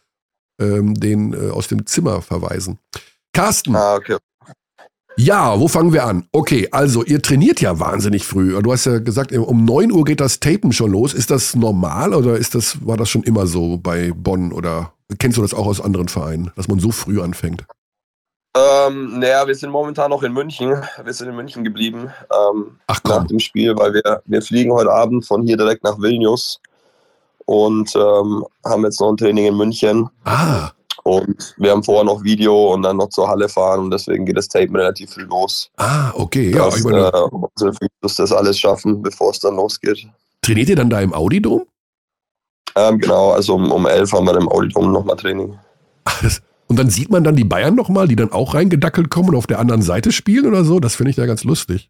ähm, 0.61 0.93
den 0.95 1.33
äh, 1.33 1.49
aus 1.51 1.67
dem 1.67 1.85
Zimmer 1.85 2.21
verweisen. 2.21 2.79
Carsten. 3.33 3.75
Ah, 3.75 3.95
okay. 3.95 4.17
Ja, 5.21 5.59
wo 5.59 5.67
fangen 5.67 5.91
wir 5.91 6.05
an? 6.05 6.29
Okay, 6.31 6.69
also 6.71 7.03
ihr 7.03 7.21
trainiert 7.21 7.59
ja 7.59 7.77
wahnsinnig 7.77 8.25
früh. 8.25 8.57
Du 8.61 8.71
hast 8.71 8.85
ja 8.85 8.99
gesagt, 8.99 9.33
um 9.33 9.65
9 9.65 9.91
Uhr 9.91 10.05
geht 10.05 10.21
das 10.21 10.39
Tapen 10.39 10.71
schon 10.71 10.91
los. 10.91 11.13
Ist 11.13 11.29
das 11.29 11.57
normal 11.57 12.13
oder 12.13 12.37
ist 12.37 12.55
das, 12.55 12.87
war 12.87 12.95
das 12.95 13.09
schon 13.09 13.23
immer 13.23 13.45
so 13.45 13.75
bei 13.75 14.13
Bonn 14.15 14.53
oder 14.53 14.93
kennst 15.17 15.37
du 15.37 15.41
das 15.41 15.53
auch 15.53 15.67
aus 15.67 15.81
anderen 15.81 16.07
Vereinen, 16.07 16.53
dass 16.55 16.69
man 16.69 16.79
so 16.79 16.91
früh 16.91 17.19
anfängt? 17.19 17.65
Ähm, 18.55 19.19
naja, 19.19 19.45
wir 19.45 19.55
sind 19.55 19.71
momentan 19.71 20.09
noch 20.09 20.23
in 20.23 20.31
München. 20.31 20.81
Wir 21.03 21.13
sind 21.13 21.27
in 21.27 21.35
München 21.35 21.65
geblieben 21.65 22.09
ähm, 22.31 22.77
Ach, 22.87 23.01
komm. 23.03 23.17
nach 23.17 23.27
dem 23.27 23.39
Spiel, 23.39 23.75
weil 23.75 23.93
wir, 23.93 24.21
wir 24.23 24.41
fliegen 24.41 24.71
heute 24.71 24.89
Abend 24.89 25.25
von 25.25 25.45
hier 25.45 25.57
direkt 25.57 25.83
nach 25.83 25.99
Vilnius 25.99 26.61
und 27.45 27.93
ähm, 27.93 28.45
haben 28.63 28.85
jetzt 28.85 29.01
noch 29.01 29.09
ein 29.09 29.17
Training 29.17 29.47
in 29.47 29.57
München. 29.57 30.09
Ah. 30.23 30.69
Und 31.03 31.55
wir 31.57 31.71
haben 31.71 31.83
vorher 31.83 32.03
noch 32.03 32.23
Video 32.23 32.73
und 32.73 32.83
dann 32.83 32.97
noch 32.97 33.09
zur 33.09 33.27
Halle 33.27 33.49
fahren 33.49 33.81
und 33.81 33.91
deswegen 33.91 34.25
geht 34.25 34.37
das 34.37 34.47
Tape 34.47 34.73
relativ 34.73 35.11
früh 35.11 35.23
los. 35.23 35.71
Ah, 35.77 36.11
okay. 36.15 36.51
Ja, 36.51 36.65
dass, 36.65 36.77
ich 36.77 36.83
meine, 36.83 37.07
äh, 37.07 37.21
unsere 37.31 37.73
Videos 37.79 38.15
das 38.15 38.31
alles 38.31 38.59
schaffen, 38.59 39.01
bevor 39.01 39.31
es 39.31 39.39
dann 39.39 39.55
losgeht. 39.55 40.07
Trainiert 40.41 40.69
ihr 40.69 40.75
dann 40.75 40.89
da 40.89 41.01
im 41.01 41.13
Audidom? 41.13 41.63
Ähm, 42.75 42.99
genau, 42.99 43.31
also 43.31 43.55
um, 43.55 43.71
um 43.71 43.85
11 43.85 44.11
haben 44.13 44.25
wir 44.25 44.37
im 44.37 44.47
Audidom 44.49 44.91
nochmal 44.91 45.17
Training. 45.17 45.57
Und 46.67 46.77
dann 46.77 46.89
sieht 46.89 47.09
man 47.09 47.23
dann 47.23 47.35
die 47.35 47.43
Bayern 47.43 47.75
nochmal, 47.75 48.07
die 48.07 48.15
dann 48.15 48.31
auch 48.31 48.53
reingedackelt 48.53 49.09
kommen 49.09 49.29
und 49.29 49.35
auf 49.35 49.47
der 49.47 49.59
anderen 49.59 49.81
Seite 49.81 50.11
spielen 50.11 50.45
oder 50.45 50.63
so? 50.63 50.79
Das 50.79 50.95
finde 50.95 51.11
ich 51.11 51.17
ja 51.17 51.25
ganz 51.25 51.43
lustig. 51.43 51.89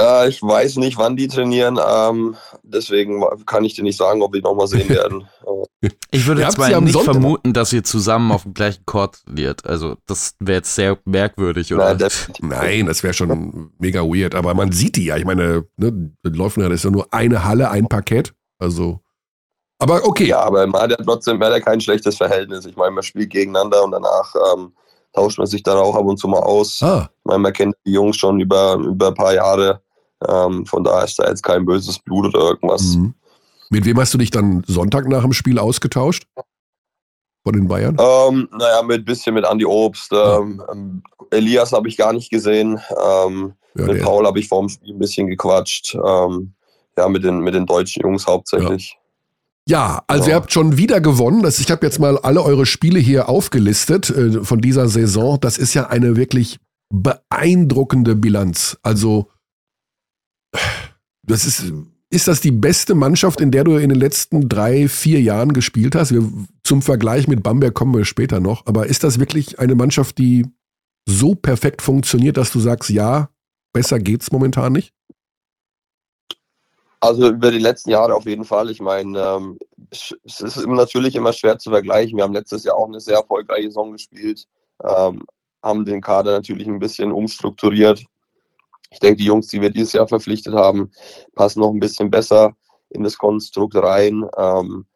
Äh, 0.00 0.28
ich 0.28 0.42
weiß 0.42 0.76
nicht, 0.76 0.98
wann 0.98 1.16
die 1.16 1.28
trainieren. 1.28 1.78
Ähm, 1.84 2.36
deswegen 2.62 3.22
kann 3.46 3.64
ich 3.64 3.74
dir 3.74 3.84
nicht 3.84 3.96
sagen, 3.96 4.22
ob 4.22 4.32
wir 4.32 4.42
nochmal 4.42 4.66
sehen 4.66 4.88
werden. 4.88 5.28
ich 6.10 6.26
würde 6.26 6.42
jetzt 6.42 6.58
mal 6.58 6.80
nicht 6.80 6.92
Sonntag. 6.92 7.14
vermuten, 7.14 7.52
dass 7.52 7.72
ihr 7.72 7.84
zusammen 7.84 8.32
auf 8.32 8.42
dem 8.42 8.54
gleichen 8.54 8.84
Court 8.86 9.22
liert. 9.26 9.66
Also, 9.66 9.96
das 10.06 10.34
wäre 10.40 10.58
jetzt 10.58 10.74
sehr 10.74 10.98
merkwürdig, 11.04 11.72
oder? 11.72 11.94
Nein, 11.94 12.10
Nein 12.40 12.86
das 12.86 13.02
wäre 13.02 13.14
schon 13.14 13.70
mega 13.78 14.00
weird. 14.02 14.34
Aber 14.34 14.54
man 14.54 14.72
sieht 14.72 14.96
die 14.96 15.06
ja. 15.06 15.16
Ich 15.16 15.24
meine, 15.24 15.64
ne, 15.76 16.12
laufen 16.24 16.62
ja, 16.62 16.68
das 16.68 16.80
ist 16.80 16.84
ja 16.84 16.90
nur 16.90 17.12
eine 17.12 17.44
Halle, 17.44 17.70
ein 17.70 17.88
Parkett. 17.88 18.34
Also. 18.58 19.00
Aber 19.78 20.04
okay. 20.04 20.26
Ja, 20.26 20.40
aber 20.40 20.66
man 20.66 20.82
hat 20.82 20.90
ja 20.90 20.96
trotzdem 20.96 21.38
man 21.38 21.48
hat 21.48 21.58
ja 21.58 21.64
kein 21.64 21.80
schlechtes 21.80 22.16
Verhältnis. 22.16 22.64
Ich 22.66 22.76
meine, 22.76 22.92
man 22.92 23.02
spielt 23.02 23.30
gegeneinander 23.30 23.84
und 23.84 23.92
danach 23.92 24.34
ähm, 24.54 24.72
tauscht 25.14 25.38
man 25.38 25.46
sich 25.46 25.62
dann 25.62 25.78
auch 25.78 25.94
ab 25.94 26.04
und 26.04 26.18
zu 26.18 26.28
mal 26.28 26.40
aus. 26.40 26.82
Ah. 26.82 27.08
Ich 27.10 27.24
meine, 27.24 27.38
man 27.38 27.52
kennt 27.52 27.74
die 27.86 27.92
Jungs 27.92 28.16
schon 28.16 28.40
über, 28.40 28.74
über 28.74 29.08
ein 29.08 29.14
paar 29.14 29.34
Jahre. 29.34 29.80
Ähm, 30.28 30.66
von 30.66 30.84
daher 30.84 31.04
ist 31.04 31.18
da 31.18 31.28
jetzt 31.28 31.42
kein 31.42 31.64
böses 31.64 31.98
Blut 31.98 32.26
oder 32.26 32.50
irgendwas. 32.50 32.96
Mhm. 32.96 33.14
Mit 33.70 33.84
wem 33.84 33.98
hast 33.98 34.12
du 34.14 34.18
dich 34.18 34.30
dann 34.30 34.62
Sonntag 34.66 35.08
nach 35.08 35.22
dem 35.22 35.32
Spiel 35.32 35.58
ausgetauscht? 35.58 36.24
Von 37.42 37.52
den 37.52 37.68
Bayern? 37.68 37.96
Ähm, 37.98 38.48
naja, 38.52 38.82
mit 38.82 39.02
ein 39.02 39.04
bisschen 39.04 39.34
mit 39.34 39.44
Andy 39.44 39.66
Obst. 39.66 40.12
Ähm, 40.12 40.62
ähm 40.72 41.02
Elias 41.30 41.72
habe 41.72 41.88
ich 41.88 41.96
gar 41.96 42.12
nicht 42.12 42.30
gesehen. 42.30 42.80
Ähm, 42.90 43.54
ja, 43.76 43.86
mit 43.86 44.02
Paul 44.02 44.26
habe 44.26 44.38
ich 44.38 44.48
vor 44.48 44.60
dem 44.60 44.68
Spiel 44.68 44.94
ein 44.94 44.98
bisschen 44.98 45.26
gequatscht. 45.26 45.94
Ähm, 45.94 46.54
ja, 46.96 47.08
mit 47.08 47.24
den, 47.24 47.40
mit 47.40 47.54
den 47.54 47.66
deutschen 47.66 48.02
Jungs 48.02 48.26
hauptsächlich. 48.26 48.96
Ja. 48.96 49.03
Ja 49.68 50.02
also 50.06 50.24
ja. 50.24 50.30
ihr 50.30 50.34
habt 50.36 50.52
schon 50.52 50.76
wieder 50.76 51.00
gewonnen. 51.00 51.42
Das, 51.42 51.58
ich 51.58 51.70
habe 51.70 51.84
jetzt 51.86 51.98
mal 51.98 52.18
alle 52.18 52.42
eure 52.42 52.66
Spiele 52.66 52.98
hier 52.98 53.28
aufgelistet 53.28 54.10
äh, 54.10 54.44
von 54.44 54.60
dieser 54.60 54.88
Saison. 54.88 55.38
Das 55.40 55.58
ist 55.58 55.74
ja 55.74 55.88
eine 55.88 56.16
wirklich 56.16 56.58
beeindruckende 56.92 58.14
Bilanz. 58.14 58.78
Also 58.82 59.30
das 61.26 61.46
ist, 61.46 61.72
ist 62.10 62.28
das 62.28 62.40
die 62.40 62.52
beste 62.52 62.94
Mannschaft, 62.94 63.40
in 63.40 63.50
der 63.50 63.64
du 63.64 63.76
in 63.76 63.88
den 63.88 63.98
letzten 63.98 64.48
drei, 64.48 64.88
vier 64.88 65.20
Jahren 65.20 65.52
gespielt 65.52 65.94
hast? 65.94 66.12
Wir, 66.12 66.30
zum 66.62 66.82
Vergleich 66.82 67.26
mit 67.28 67.42
Bamberg 67.42 67.74
kommen 67.74 67.94
wir 67.94 68.04
später 68.04 68.40
noch. 68.40 68.66
Aber 68.66 68.86
ist 68.86 69.04
das 69.04 69.18
wirklich 69.18 69.58
eine 69.58 69.74
Mannschaft, 69.74 70.18
die 70.18 70.46
so 71.08 71.34
perfekt 71.34 71.82
funktioniert, 71.82 72.36
dass 72.36 72.52
du 72.52 72.60
sagst, 72.60 72.90
ja, 72.90 73.30
besser 73.72 73.98
geht's 73.98 74.30
momentan 74.30 74.72
nicht? 74.72 74.92
Also 77.04 77.28
über 77.28 77.50
die 77.50 77.58
letzten 77.58 77.90
Jahre 77.90 78.14
auf 78.14 78.24
jeden 78.24 78.44
Fall. 78.44 78.70
Ich 78.70 78.80
meine, 78.80 79.20
ähm, 79.20 79.58
es 79.90 80.40
ist 80.40 80.66
natürlich 80.66 81.14
immer 81.14 81.34
schwer 81.34 81.58
zu 81.58 81.70
vergleichen. 81.70 82.16
Wir 82.16 82.24
haben 82.24 82.32
letztes 82.32 82.64
Jahr 82.64 82.76
auch 82.76 82.88
eine 82.88 83.00
sehr 83.00 83.18
erfolgreiche 83.18 83.68
Saison 83.68 83.92
gespielt, 83.92 84.46
ähm, 84.82 85.22
haben 85.62 85.84
den 85.84 86.00
Kader 86.00 86.32
natürlich 86.32 86.66
ein 86.66 86.78
bisschen 86.78 87.12
umstrukturiert, 87.12 88.04
ich 88.94 89.00
denke, 89.00 89.16
die 89.16 89.24
Jungs, 89.24 89.48
die 89.48 89.60
wir 89.60 89.70
dieses 89.70 89.92
Jahr 89.92 90.06
verpflichtet 90.06 90.54
haben, 90.54 90.92
passen 91.34 91.60
noch 91.60 91.70
ein 91.70 91.80
bisschen 91.80 92.10
besser 92.10 92.54
in 92.90 93.02
das 93.02 93.18
Konstrukt 93.18 93.74
rein. 93.74 94.24
Ähm, 94.38 94.86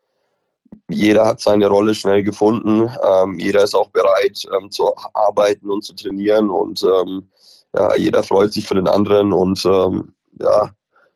jeder 0.89 1.27
hat 1.27 1.41
seine 1.41 1.67
Rolle 1.67 1.97
schnell 1.97 2.23
gefunden. 2.23 2.89
Ähm, 3.05 3.39
jeder 3.41 3.65
ist 3.65 3.75
auch 3.75 3.91
bereit 3.91 4.47
ähm, 4.57 4.71
zu 4.71 4.95
arbeiten 5.15 5.69
und 5.69 5.83
zu 5.83 5.95
trainieren 5.95 6.49
und 6.49 6.83
ähm, 6.85 7.29
ja, 7.75 7.97
jeder 7.97 8.23
freut 8.23 8.53
sich 8.53 8.69
für 8.69 8.77
den 8.77 8.89
anderen 8.89 9.33
und 9.33 9.63
ja, 9.65 10.71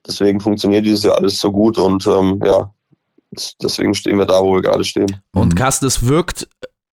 deswegen 0.07 0.41
funktioniert 0.41 0.85
dieses 0.85 1.03
Jahr 1.03 1.17
alles 1.17 1.39
so 1.39 1.51
gut 1.51 1.79
und 1.79 2.07
ähm, 2.07 2.41
ja, 2.45 2.73
deswegen 3.63 3.95
stehen 3.95 4.19
wir 4.19 4.27
da, 4.27 4.41
wo 4.43 4.55
wir 4.55 4.63
gerade 4.63 4.85
stehen. 4.85 5.23
Und 5.33 5.57
Carsten, 5.57 5.87
es 5.87 6.07
wirkt 6.07 6.49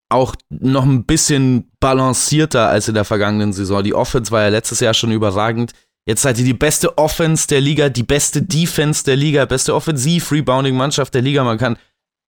auch 0.09 0.35
noch 0.49 0.83
ein 0.83 1.05
bisschen 1.05 1.71
balancierter 1.79 2.67
als 2.67 2.87
in 2.87 2.95
der 2.95 3.05
vergangenen 3.05 3.53
Saison. 3.53 3.83
Die 3.83 3.93
Offense 3.93 4.31
war 4.31 4.41
ja 4.41 4.49
letztes 4.49 4.79
Jahr 4.79 4.93
schon 4.93 5.11
überragend. 5.11 5.73
Jetzt 6.07 6.23
seid 6.23 6.39
ihr 6.39 6.45
die 6.45 6.53
beste 6.53 6.97
Offense 6.97 7.45
der 7.47 7.61
Liga, 7.61 7.89
die 7.89 8.03
beste 8.03 8.41
Defense 8.41 9.03
der 9.03 9.15
Liga, 9.15 9.45
beste 9.45 9.75
Offensiv-Rebounding-Mannschaft 9.75 11.13
der 11.13 11.21
Liga. 11.21 11.43
Man 11.43 11.59
kann 11.59 11.77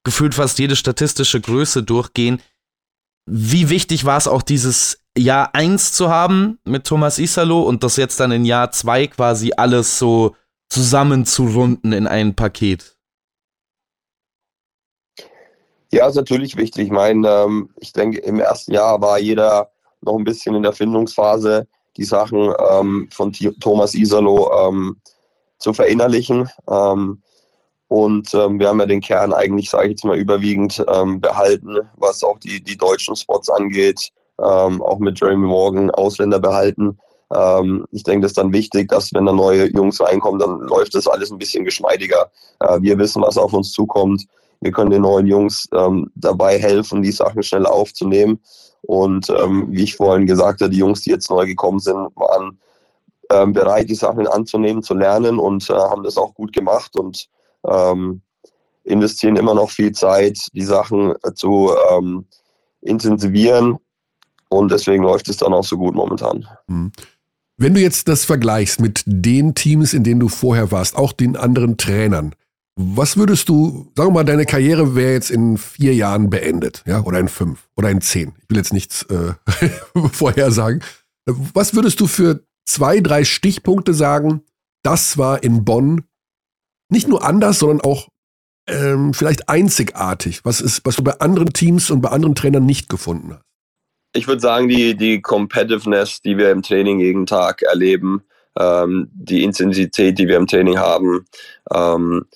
gefühlt 0.04 0.34
fast 0.34 0.60
jede 0.60 0.76
statistische 0.76 1.40
Größe 1.40 1.82
durchgehen. 1.82 2.40
Wie 3.28 3.70
wichtig 3.70 4.04
war 4.04 4.18
es 4.18 4.28
auch 4.28 4.42
dieses 4.42 5.00
Jahr 5.16 5.54
1 5.54 5.92
zu 5.92 6.08
haben 6.08 6.58
mit 6.64 6.86
Thomas 6.86 7.18
Isalo 7.18 7.62
und 7.62 7.82
das 7.82 7.96
jetzt 7.96 8.20
dann 8.20 8.32
in 8.32 8.44
Jahr 8.44 8.70
2 8.70 9.08
quasi 9.08 9.52
alles 9.56 9.98
so 9.98 10.36
zusammenzurunden 10.72 11.92
in 11.92 12.06
ein 12.06 12.34
Paket? 12.34 12.96
Ja, 15.92 16.08
ist 16.08 16.16
natürlich 16.16 16.56
wichtig. 16.56 16.84
Ich 16.84 16.90
meine, 16.90 17.28
ähm, 17.28 17.68
ich 17.78 17.92
denke, 17.92 18.18
im 18.20 18.40
ersten 18.40 18.72
Jahr 18.72 19.00
war 19.02 19.18
jeder 19.18 19.70
noch 20.00 20.16
ein 20.16 20.24
bisschen 20.24 20.54
in 20.54 20.62
der 20.62 20.72
Findungsphase, 20.72 21.66
die 21.98 22.04
Sachen 22.04 22.54
ähm, 22.70 23.08
von 23.12 23.32
Thomas 23.60 23.94
Isalo 23.94 24.50
ähm, 24.66 24.96
zu 25.58 25.74
verinnerlichen. 25.74 26.48
Ähm, 26.70 27.22
und 27.88 28.32
ähm, 28.32 28.58
wir 28.58 28.68
haben 28.68 28.80
ja 28.80 28.86
den 28.86 29.02
Kern 29.02 29.34
eigentlich, 29.34 29.68
sage 29.68 29.88
ich 29.88 29.90
jetzt 29.90 30.04
mal, 30.06 30.16
überwiegend 30.16 30.82
ähm, 30.88 31.20
behalten, 31.20 31.80
was 31.98 32.24
auch 32.24 32.38
die, 32.38 32.62
die 32.62 32.78
deutschen 32.78 33.14
Spots 33.14 33.50
angeht. 33.50 34.08
auch 34.38 34.98
mit 34.98 35.20
Jeremy 35.20 35.46
Morgan 35.46 35.90
Ausländer 35.90 36.40
behalten. 36.40 36.98
Ich 37.90 38.02
denke, 38.02 38.22
das 38.22 38.32
ist 38.32 38.38
dann 38.38 38.52
wichtig, 38.52 38.88
dass 38.88 39.12
wenn 39.14 39.26
da 39.26 39.32
neue 39.32 39.70
Jungs 39.72 40.00
reinkommen, 40.00 40.38
dann 40.38 40.60
läuft 40.60 40.94
das 40.94 41.06
alles 41.06 41.30
ein 41.30 41.38
bisschen 41.38 41.64
geschmeidiger. 41.64 42.30
Äh, 42.60 42.80
wir 42.82 42.98
wissen, 42.98 43.22
was 43.22 43.38
auf 43.38 43.52
uns 43.52 43.72
zukommt 43.72 44.26
wir 44.62 44.70
können 44.70 44.90
den 44.90 45.02
neuen 45.02 45.26
Jungs 45.26 45.68
ähm, 45.74 46.10
dabei 46.14 46.56
helfen, 46.58 47.02
die 47.02 47.10
Sachen 47.10 47.42
schnell 47.42 47.66
aufzunehmen. 47.66 48.40
Und 48.82 49.28
ähm, 49.28 49.66
wie 49.70 49.82
ich 49.82 49.96
vorhin 49.96 50.26
gesagt 50.26 50.60
habe, 50.60 50.70
die 50.70 50.78
Jungs, 50.78 51.02
die 51.02 51.10
jetzt 51.10 51.30
neu 51.30 51.46
gekommen 51.46 51.80
sind, 51.80 51.96
waren 52.14 52.60
ähm, 53.30 53.52
bereit, 53.52 53.90
die 53.90 53.96
Sachen 53.96 54.26
anzunehmen, 54.28 54.82
zu 54.82 54.94
lernen 54.94 55.38
und 55.38 55.68
äh, 55.68 55.74
haben 55.74 56.04
das 56.04 56.16
auch 56.16 56.32
gut 56.34 56.52
gemacht 56.52 56.96
und 56.96 57.28
ähm, 57.66 58.22
investieren 58.84 59.36
immer 59.36 59.54
noch 59.54 59.70
viel 59.70 59.92
Zeit, 59.92 60.38
die 60.52 60.64
Sachen 60.64 61.12
äh, 61.24 61.34
zu 61.34 61.72
ähm, 61.90 62.26
intensivieren. 62.80 63.78
Und 64.48 64.70
deswegen 64.70 65.02
läuft 65.02 65.28
es 65.28 65.38
dann 65.38 65.54
auch 65.54 65.64
so 65.64 65.76
gut 65.76 65.94
momentan. 65.94 66.46
Mhm. 66.68 66.92
Wenn 67.62 67.74
du 67.74 67.80
jetzt 67.80 68.08
das 68.08 68.24
vergleichst 68.24 68.80
mit 68.80 69.04
den 69.06 69.54
Teams, 69.54 69.94
in 69.94 70.02
denen 70.02 70.18
du 70.18 70.28
vorher 70.28 70.72
warst, 70.72 70.96
auch 70.96 71.12
den 71.12 71.36
anderen 71.36 71.76
Trainern, 71.76 72.34
was 72.74 73.16
würdest 73.16 73.48
du, 73.48 73.92
sagen 73.94 74.08
wir 74.08 74.14
mal, 74.14 74.24
deine 74.24 74.46
Karriere 74.46 74.96
wäre 74.96 75.12
jetzt 75.12 75.30
in 75.30 75.56
vier 75.58 75.94
Jahren 75.94 76.28
beendet, 76.28 76.82
ja, 76.86 77.02
oder 77.04 77.20
in 77.20 77.28
fünf 77.28 77.68
oder 77.76 77.88
in 77.88 78.00
zehn. 78.00 78.32
Ich 78.42 78.50
will 78.50 78.56
jetzt 78.56 78.72
nichts 78.72 79.04
äh, 79.04 79.34
vorhersagen. 80.12 80.82
Was 81.24 81.72
würdest 81.76 82.00
du 82.00 82.08
für 82.08 82.44
zwei, 82.64 82.98
drei 82.98 83.22
Stichpunkte 83.22 83.94
sagen? 83.94 84.42
Das 84.82 85.16
war 85.16 85.44
in 85.44 85.64
Bonn 85.64 86.02
nicht 86.88 87.06
nur 87.06 87.24
anders, 87.24 87.60
sondern 87.60 87.80
auch 87.82 88.08
ähm, 88.66 89.14
vielleicht 89.14 89.48
einzigartig, 89.48 90.44
was 90.44 90.60
ist, 90.60 90.80
was 90.82 90.96
du 90.96 91.04
bei 91.04 91.20
anderen 91.20 91.52
Teams 91.52 91.92
und 91.92 92.00
bei 92.00 92.08
anderen 92.08 92.34
Trainern 92.34 92.66
nicht 92.66 92.88
gefunden 92.88 93.34
hast? 93.34 93.51
Ich 94.12 94.28
würde 94.28 94.40
sagen, 94.40 94.68
die, 94.68 94.94
die 94.94 95.22
Competitiveness, 95.22 96.20
die 96.20 96.36
wir 96.36 96.50
im 96.50 96.62
Training 96.62 97.00
jeden 97.00 97.26
Tag 97.26 97.62
erleben, 97.62 98.22
ähm, 98.58 99.10
die 99.14 99.42
Intensität, 99.42 100.18
die 100.18 100.28
wir 100.28 100.36
im 100.36 100.46
Training 100.46 100.78
haben, 100.78 101.26
ähm, 101.72 102.26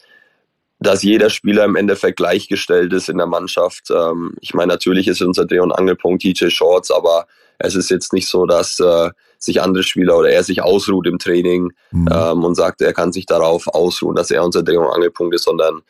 dass 0.78 1.02
jeder 1.02 1.30
Spieler 1.30 1.64
im 1.64 1.76
Endeffekt 1.76 2.16
gleichgestellt 2.16 2.92
ist 2.92 3.09
in 3.09 3.18
der 3.18 3.26
Mannschaft. 3.26 3.90
Ähm, 3.90 4.35
ich 4.40 4.54
meine, 4.54 4.73
natürlich 4.73 5.09
ist 5.09 5.23
unser 5.23 5.45
Dreh- 5.45 5.61
und 5.61 5.73
Angelpunkt 5.73 6.23
TJ 6.23 6.49
Shorts, 6.49 6.90
aber 6.90 7.26
es 7.59 7.75
ist 7.75 7.90
jetzt 7.90 8.12
nicht 8.12 8.28
so, 8.28 8.47
dass 8.47 8.78
äh, 8.80 9.11
sich 9.38 9.62
andere 9.62 9.83
Spieler 9.83 10.18
oder 10.18 10.30
er 10.30 10.45
sich 10.45 10.62
ausruht 10.62 11.06
im 11.06 11.18
Training 11.18 11.73
mhm. 11.90 12.09
ähm, 12.12 12.45
und 12.45 12.54
sagt, 12.54 12.83
er 12.83 12.92
kann 12.92 13.12
sich 13.12 13.26
darauf 13.26 13.66
ausruhen, 13.68 14.16
dass 14.16 14.30
er 14.30 14.45
unser 14.45 14.62
Dreh- 14.62 14.76
und 14.76 14.92
Angelpunkt 14.92 15.35
ist, 15.35 15.45
sondern 15.45 15.83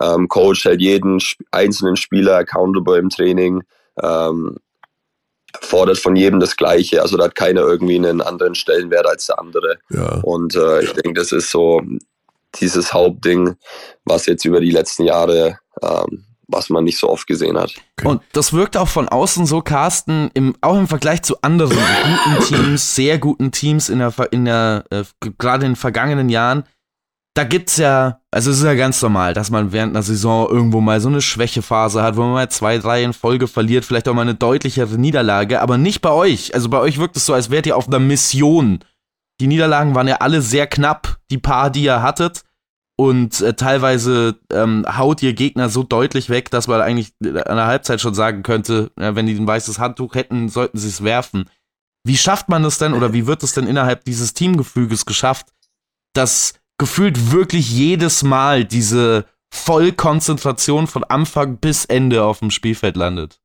ähm, 0.00 0.28
Coach 0.28 0.64
hält 0.64 0.80
jeden 0.80 1.20
einzelnen 1.52 1.96
Spieler 1.96 2.36
accountable 2.36 2.98
im 2.98 3.10
Training, 3.10 3.62
ähm, 4.02 4.56
fordert 5.60 5.98
von 5.98 6.16
jedem 6.16 6.40
das 6.40 6.56
Gleiche. 6.56 7.02
Also 7.02 7.16
da 7.16 7.24
hat 7.24 7.34
keiner 7.34 7.62
irgendwie 7.62 7.96
einen 7.96 8.20
anderen 8.20 8.54
Stellenwert 8.54 9.06
als 9.06 9.26
der 9.26 9.38
andere. 9.38 9.78
Ja. 9.90 10.20
Und 10.22 10.54
äh, 10.54 10.82
ich 10.82 10.92
denke, 10.92 11.20
das 11.20 11.32
ist 11.32 11.50
so 11.50 11.80
dieses 12.60 12.92
Hauptding, 12.92 13.56
was 14.04 14.26
jetzt 14.26 14.44
über 14.44 14.60
die 14.60 14.70
letzten 14.70 15.04
Jahre, 15.04 15.58
ähm, 15.82 16.24
was 16.46 16.70
man 16.70 16.84
nicht 16.84 16.98
so 16.98 17.08
oft 17.08 17.26
gesehen 17.26 17.58
hat. 17.58 17.72
Okay. 17.98 18.08
Und 18.08 18.22
das 18.32 18.52
wirkt 18.52 18.76
auch 18.76 18.88
von 18.88 19.08
außen 19.08 19.46
so, 19.46 19.62
Carsten, 19.62 20.30
im, 20.34 20.54
auch 20.60 20.76
im 20.76 20.88
Vergleich 20.88 21.22
zu 21.22 21.40
anderen 21.42 21.76
guten 21.76 22.44
Teams, 22.44 22.94
sehr 22.94 23.18
guten 23.18 23.50
Teams 23.50 23.88
in 23.88 23.98
der, 23.98 24.12
in 24.30 24.44
der 24.44 24.84
äh, 24.90 25.04
gerade 25.38 25.66
in 25.66 25.72
den 25.72 25.76
vergangenen 25.76 26.28
Jahren, 26.28 26.64
da 27.34 27.42
gibt's 27.42 27.76
ja, 27.76 28.20
also 28.30 28.52
es 28.52 28.58
ist 28.58 28.64
ja 28.64 28.74
ganz 28.74 29.02
normal, 29.02 29.34
dass 29.34 29.50
man 29.50 29.72
während 29.72 29.94
einer 29.94 30.04
Saison 30.04 30.48
irgendwo 30.48 30.80
mal 30.80 31.00
so 31.00 31.08
eine 31.08 31.20
Schwächephase 31.20 32.00
hat, 32.00 32.16
wo 32.16 32.20
man 32.22 32.32
mal 32.32 32.48
zwei, 32.48 32.78
drei 32.78 33.02
in 33.02 33.12
Folge 33.12 33.48
verliert, 33.48 33.84
vielleicht 33.84 34.08
auch 34.08 34.14
mal 34.14 34.22
eine 34.22 34.36
deutlichere 34.36 34.96
Niederlage, 34.96 35.60
aber 35.60 35.76
nicht 35.76 36.00
bei 36.00 36.10
euch. 36.10 36.54
Also 36.54 36.68
bei 36.68 36.78
euch 36.78 36.98
wirkt 36.98 37.16
es 37.16 37.26
so, 37.26 37.34
als 37.34 37.50
wärt 37.50 37.66
ihr 37.66 37.76
auf 37.76 37.88
einer 37.88 37.98
Mission. 37.98 38.78
Die 39.40 39.48
Niederlagen 39.48 39.96
waren 39.96 40.06
ja 40.06 40.16
alle 40.16 40.42
sehr 40.42 40.68
knapp, 40.68 41.18
die 41.30 41.38
paar, 41.38 41.70
die 41.70 41.82
ihr 41.82 42.02
hattet. 42.02 42.44
Und 42.96 43.40
äh, 43.40 43.54
teilweise 43.54 44.38
ähm, 44.52 44.86
haut 44.96 45.20
ihr 45.20 45.32
Gegner 45.32 45.68
so 45.68 45.82
deutlich 45.82 46.30
weg, 46.30 46.52
dass 46.52 46.68
man 46.68 46.80
eigentlich 46.80 47.12
an 47.20 47.56
der 47.56 47.66
Halbzeit 47.66 48.00
schon 48.00 48.14
sagen 48.14 48.44
könnte, 48.44 48.92
ja, 48.96 49.16
wenn 49.16 49.26
die 49.26 49.34
ein 49.34 49.48
weißes 49.48 49.80
Handtuch 49.80 50.14
hätten, 50.14 50.48
sollten 50.48 50.78
sie 50.78 50.86
es 50.86 51.02
werfen. 51.02 51.50
Wie 52.04 52.16
schafft 52.16 52.48
man 52.48 52.64
es 52.64 52.78
denn 52.78 52.94
oder 52.94 53.12
wie 53.12 53.26
wird 53.26 53.42
es 53.42 53.52
denn 53.54 53.66
innerhalb 53.66 54.04
dieses 54.04 54.34
Teamgefüges 54.34 55.06
geschafft, 55.06 55.48
dass 56.12 56.54
gefühlt 56.78 57.32
wirklich 57.32 57.70
jedes 57.70 58.22
Mal 58.22 58.64
diese 58.64 59.26
Vollkonzentration 59.50 60.86
von 60.86 61.04
Anfang 61.04 61.58
bis 61.58 61.84
Ende 61.84 62.24
auf 62.24 62.40
dem 62.40 62.50
Spielfeld 62.50 62.96
landet. 62.96 63.40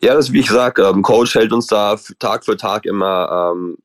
Ja, 0.00 0.14
das 0.14 0.32
wie 0.32 0.40
ich 0.40 0.50
sage, 0.50 0.82
ähm, 0.82 1.02
Coach 1.02 1.36
hält 1.36 1.52
uns 1.52 1.68
da 1.68 1.96
Tag 2.18 2.44
für 2.44 2.56
Tag 2.56 2.86
immer 2.86 3.52
ähm, 3.54 3.78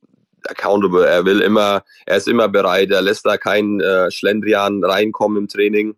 accountable. 0.47 1.05
Er 1.05 1.25
will 1.25 1.41
immer, 1.41 1.83
er 2.07 2.17
ist 2.17 2.27
immer 2.27 2.47
bereit, 2.47 2.89
er 2.89 3.03
lässt 3.03 3.25
da 3.25 3.37
keinen 3.37 3.79
äh, 3.81 4.09
Schlendrian 4.09 4.83
reinkommen 4.83 5.43
im 5.43 5.47
Training. 5.47 5.95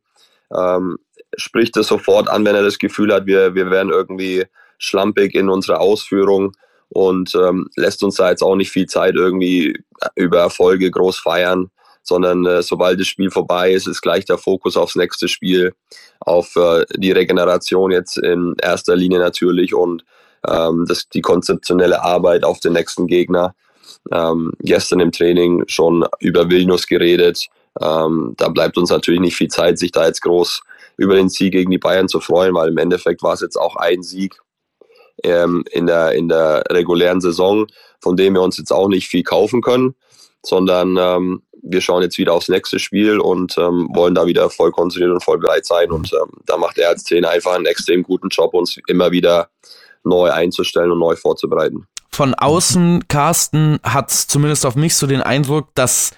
Ähm, 0.53 0.97
spricht 1.37 1.77
es 1.77 1.87
sofort 1.87 2.27
an, 2.27 2.43
wenn 2.43 2.55
er 2.55 2.63
das 2.63 2.79
Gefühl 2.79 3.13
hat, 3.13 3.27
wir, 3.27 3.55
wir 3.55 3.69
wären 3.69 3.89
irgendwie 3.89 4.45
schlampig 4.77 5.35
in 5.35 5.49
unserer 5.49 5.79
Ausführung 5.79 6.51
und 6.89 7.35
ähm, 7.35 7.69
lässt 7.75 8.03
uns 8.03 8.15
da 8.15 8.29
jetzt 8.29 8.41
auch 8.41 8.55
nicht 8.55 8.71
viel 8.71 8.87
Zeit 8.87 9.15
irgendwie 9.15 9.77
über 10.15 10.39
Erfolge 10.39 10.89
groß 10.89 11.19
feiern, 11.19 11.69
sondern 12.03 12.45
äh, 12.45 12.63
sobald 12.63 12.99
das 12.99 13.07
Spiel 13.07 13.29
vorbei 13.29 13.71
ist, 13.71 13.87
ist 13.87 14.01
gleich 14.01 14.25
der 14.25 14.37
Fokus 14.37 14.75
aufs 14.75 14.95
nächste 14.95 15.27
Spiel, 15.27 15.73
auf 16.19 16.55
äh, 16.55 16.85
die 16.95 17.11
Regeneration 17.11 17.91
jetzt 17.91 18.17
in 18.17 18.55
erster 18.61 18.95
Linie 18.95 19.19
natürlich 19.19 19.73
und 19.73 20.03
ähm, 20.47 20.85
das, 20.87 21.07
die 21.09 21.21
konzeptionelle 21.21 22.01
Arbeit 22.03 22.43
auf 22.43 22.59
den 22.59 22.73
nächsten 22.73 23.07
Gegner. 23.07 23.55
Ähm, 24.11 24.53
gestern 24.59 24.99
im 25.01 25.11
Training 25.11 25.63
schon 25.67 26.05
über 26.19 26.49
Vilnius 26.49 26.87
geredet. 26.87 27.47
Ähm, 27.79 28.33
da 28.37 28.49
bleibt 28.49 28.77
uns 28.77 28.89
natürlich 28.89 29.19
nicht 29.19 29.35
viel 29.35 29.49
Zeit, 29.49 29.77
sich 29.77 29.91
da 29.91 30.07
jetzt 30.07 30.21
groß 30.21 30.61
über 30.97 31.15
den 31.15 31.29
Sieg 31.29 31.53
gegen 31.53 31.71
die 31.71 31.77
Bayern 31.77 32.07
zu 32.07 32.19
freuen, 32.19 32.53
weil 32.53 32.69
im 32.69 32.77
Endeffekt 32.77 33.23
war 33.23 33.33
es 33.33 33.41
jetzt 33.41 33.57
auch 33.57 33.75
ein 33.75 34.03
Sieg 34.03 34.39
ähm, 35.23 35.63
in, 35.71 35.87
der, 35.87 36.13
in 36.13 36.29
der 36.29 36.63
regulären 36.69 37.21
Saison, 37.21 37.67
von 38.01 38.15
dem 38.15 38.33
wir 38.33 38.41
uns 38.41 38.57
jetzt 38.57 38.71
auch 38.71 38.87
nicht 38.87 39.07
viel 39.07 39.23
kaufen 39.23 39.61
können, 39.61 39.95
sondern 40.43 40.97
ähm, 40.97 41.41
wir 41.61 41.81
schauen 41.81 42.01
jetzt 42.01 42.17
wieder 42.17 42.33
aufs 42.33 42.49
nächste 42.49 42.79
Spiel 42.79 43.19
und 43.19 43.57
ähm, 43.57 43.89
wollen 43.93 44.15
da 44.15 44.25
wieder 44.25 44.49
voll 44.49 44.71
konzentriert 44.71 45.11
und 45.11 45.23
voll 45.23 45.39
bereit 45.39 45.65
sein. 45.65 45.91
Und 45.91 46.11
ähm, 46.13 46.31
da 46.45 46.57
macht 46.57 46.77
er 46.77 46.89
als 46.89 47.03
Trainer 47.03 47.29
einfach 47.29 47.53
einen 47.53 47.65
extrem 47.65 48.03
guten 48.03 48.29
Job, 48.29 48.53
uns 48.53 48.77
immer 48.87 49.11
wieder 49.11 49.49
neu 50.03 50.31
einzustellen 50.31 50.91
und 50.91 50.99
neu 50.99 51.15
vorzubereiten. 51.15 51.85
Von 52.11 52.33
außen, 52.33 53.07
Carsten, 53.07 53.79
hat 53.83 54.11
zumindest 54.11 54.65
auf 54.65 54.75
mich 54.75 54.95
so 54.95 55.07
den 55.07 55.21
Eindruck, 55.21 55.69
dass 55.75 56.11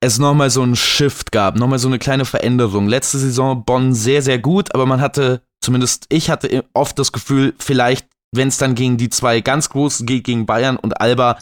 es 0.00 0.18
nochmal 0.18 0.50
so 0.50 0.62
einen 0.62 0.76
Shift 0.76 1.30
gab, 1.30 1.56
nochmal 1.56 1.78
so 1.78 1.88
eine 1.88 1.98
kleine 1.98 2.24
Veränderung. 2.24 2.88
Letzte 2.88 3.18
Saison 3.18 3.64
Bonn 3.64 3.94
sehr, 3.94 4.20
sehr 4.20 4.38
gut, 4.38 4.74
aber 4.74 4.84
man 4.84 5.00
hatte, 5.00 5.42
zumindest 5.60 6.06
ich 6.08 6.28
hatte 6.28 6.64
oft 6.74 6.98
das 6.98 7.12
Gefühl, 7.12 7.54
vielleicht 7.58 8.06
wenn 8.32 8.48
es 8.48 8.58
dann 8.58 8.74
gegen 8.74 8.96
die 8.96 9.10
zwei 9.10 9.40
ganz 9.40 9.68
großen 9.68 10.06
geht, 10.06 10.24
gegen 10.24 10.46
Bayern 10.46 10.76
und 10.76 11.00
Alba, 11.00 11.38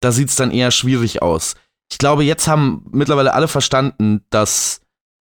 da 0.00 0.12
sieht 0.12 0.28
es 0.28 0.36
dann 0.36 0.50
eher 0.50 0.70
schwierig 0.70 1.22
aus. 1.22 1.54
Ich 1.90 1.98
glaube, 1.98 2.24
jetzt 2.24 2.46
haben 2.46 2.86
mittlerweile 2.92 3.34
alle 3.34 3.48
verstanden, 3.48 4.24
dass 4.30 4.80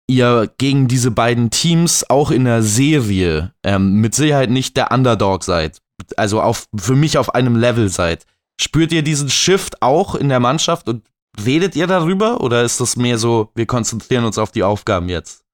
ihr 0.09 0.51
gegen 0.59 0.89
diese 0.89 1.11
beiden 1.11 1.51
Teams 1.51 2.09
auch 2.09 2.31
in 2.31 2.45
der 2.45 2.63
Serie 2.63 3.53
ähm, 3.63 4.01
mit 4.01 4.15
Sicherheit 4.15 4.51
nicht 4.51 4.77
der 4.77 4.93
Underdog 4.93 5.45
seid. 5.45 5.81
Also 6.17 6.41
auf, 6.41 6.67
für 6.77 6.95
mich 6.95 7.19
auf 7.19 7.35
einem 7.35 7.57
Level 7.57 7.89
seid. 7.89 8.27
Spürt 8.61 8.93
ihr 8.93 9.03
diesen 9.03 9.29
Shift 9.29 9.83
auch 9.83 10.15
in 10.15 10.29
der 10.29 10.41
Mannschaft 10.41 10.89
und 10.89 11.05
redet 11.45 11.77
ihr 11.77 11.87
darüber 11.87 12.41
oder 12.41 12.63
ist 12.63 12.81
das 12.81 12.97
mehr 12.97 13.19
so, 13.19 13.51
wir 13.55 13.67
konzentrieren 13.67 14.25
uns 14.25 14.39
auf 14.39 14.53
die 14.53 14.63
Aufgaben 14.63 15.09
jetzt? 15.09 15.46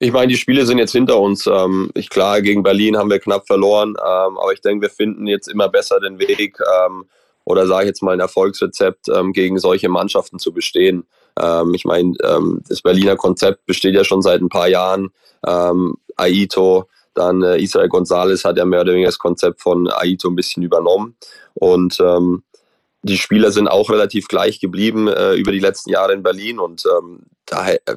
Ich 0.00 0.12
meine, 0.12 0.28
die 0.28 0.36
Spiele 0.36 0.64
sind 0.64 0.78
jetzt 0.78 0.92
hinter 0.92 1.18
uns. 1.18 1.46
Ähm, 1.46 1.90
ich 1.94 2.08
klar, 2.08 2.40
gegen 2.40 2.62
Berlin 2.62 2.96
haben 2.96 3.10
wir 3.10 3.18
knapp 3.18 3.46
verloren, 3.46 3.90
ähm, 3.90 4.38
aber 4.38 4.52
ich 4.52 4.60
denke, 4.60 4.82
wir 4.82 4.90
finden 4.90 5.26
jetzt 5.26 5.48
immer 5.48 5.68
besser 5.68 5.98
den 5.98 6.18
Weg 6.20 6.58
ähm, 6.86 7.06
oder 7.44 7.66
sage 7.66 7.84
ich 7.84 7.88
jetzt 7.88 8.02
mal 8.02 8.12
ein 8.12 8.20
Erfolgsrezept, 8.20 9.08
ähm, 9.08 9.32
gegen 9.32 9.58
solche 9.58 9.88
Mannschaften 9.88 10.38
zu 10.38 10.52
bestehen. 10.52 11.04
Ähm, 11.40 11.74
ich 11.74 11.84
meine, 11.84 12.14
ähm, 12.22 12.62
das 12.68 12.82
Berliner 12.82 13.16
Konzept 13.16 13.66
besteht 13.66 13.94
ja 13.94 14.04
schon 14.04 14.22
seit 14.22 14.40
ein 14.40 14.48
paar 14.48 14.68
Jahren. 14.68 15.10
Aito, 16.16 16.88
dann 17.14 17.44
äh, 17.44 17.62
Israel 17.62 17.88
Gonzalez 17.88 18.44
hat 18.44 18.56
ja 18.56 18.64
mehr 18.64 18.80
oder 18.80 18.92
weniger 18.92 19.06
das 19.06 19.20
Konzept 19.20 19.60
von 19.60 19.88
Aito 19.88 20.28
ein 20.28 20.34
bisschen 20.34 20.64
übernommen 20.64 21.16
und 21.54 22.02
die 23.02 23.16
Spieler 23.16 23.52
sind 23.52 23.68
auch 23.68 23.90
relativ 23.90 24.28
gleich 24.28 24.60
geblieben 24.60 25.08
äh, 25.08 25.34
über 25.34 25.52
die 25.52 25.60
letzten 25.60 25.90
Jahre 25.90 26.12
in 26.12 26.22
Berlin 26.22 26.58
und 26.58 26.84
ähm, 26.98 27.20
daher 27.46 27.80
äh, 27.86 27.96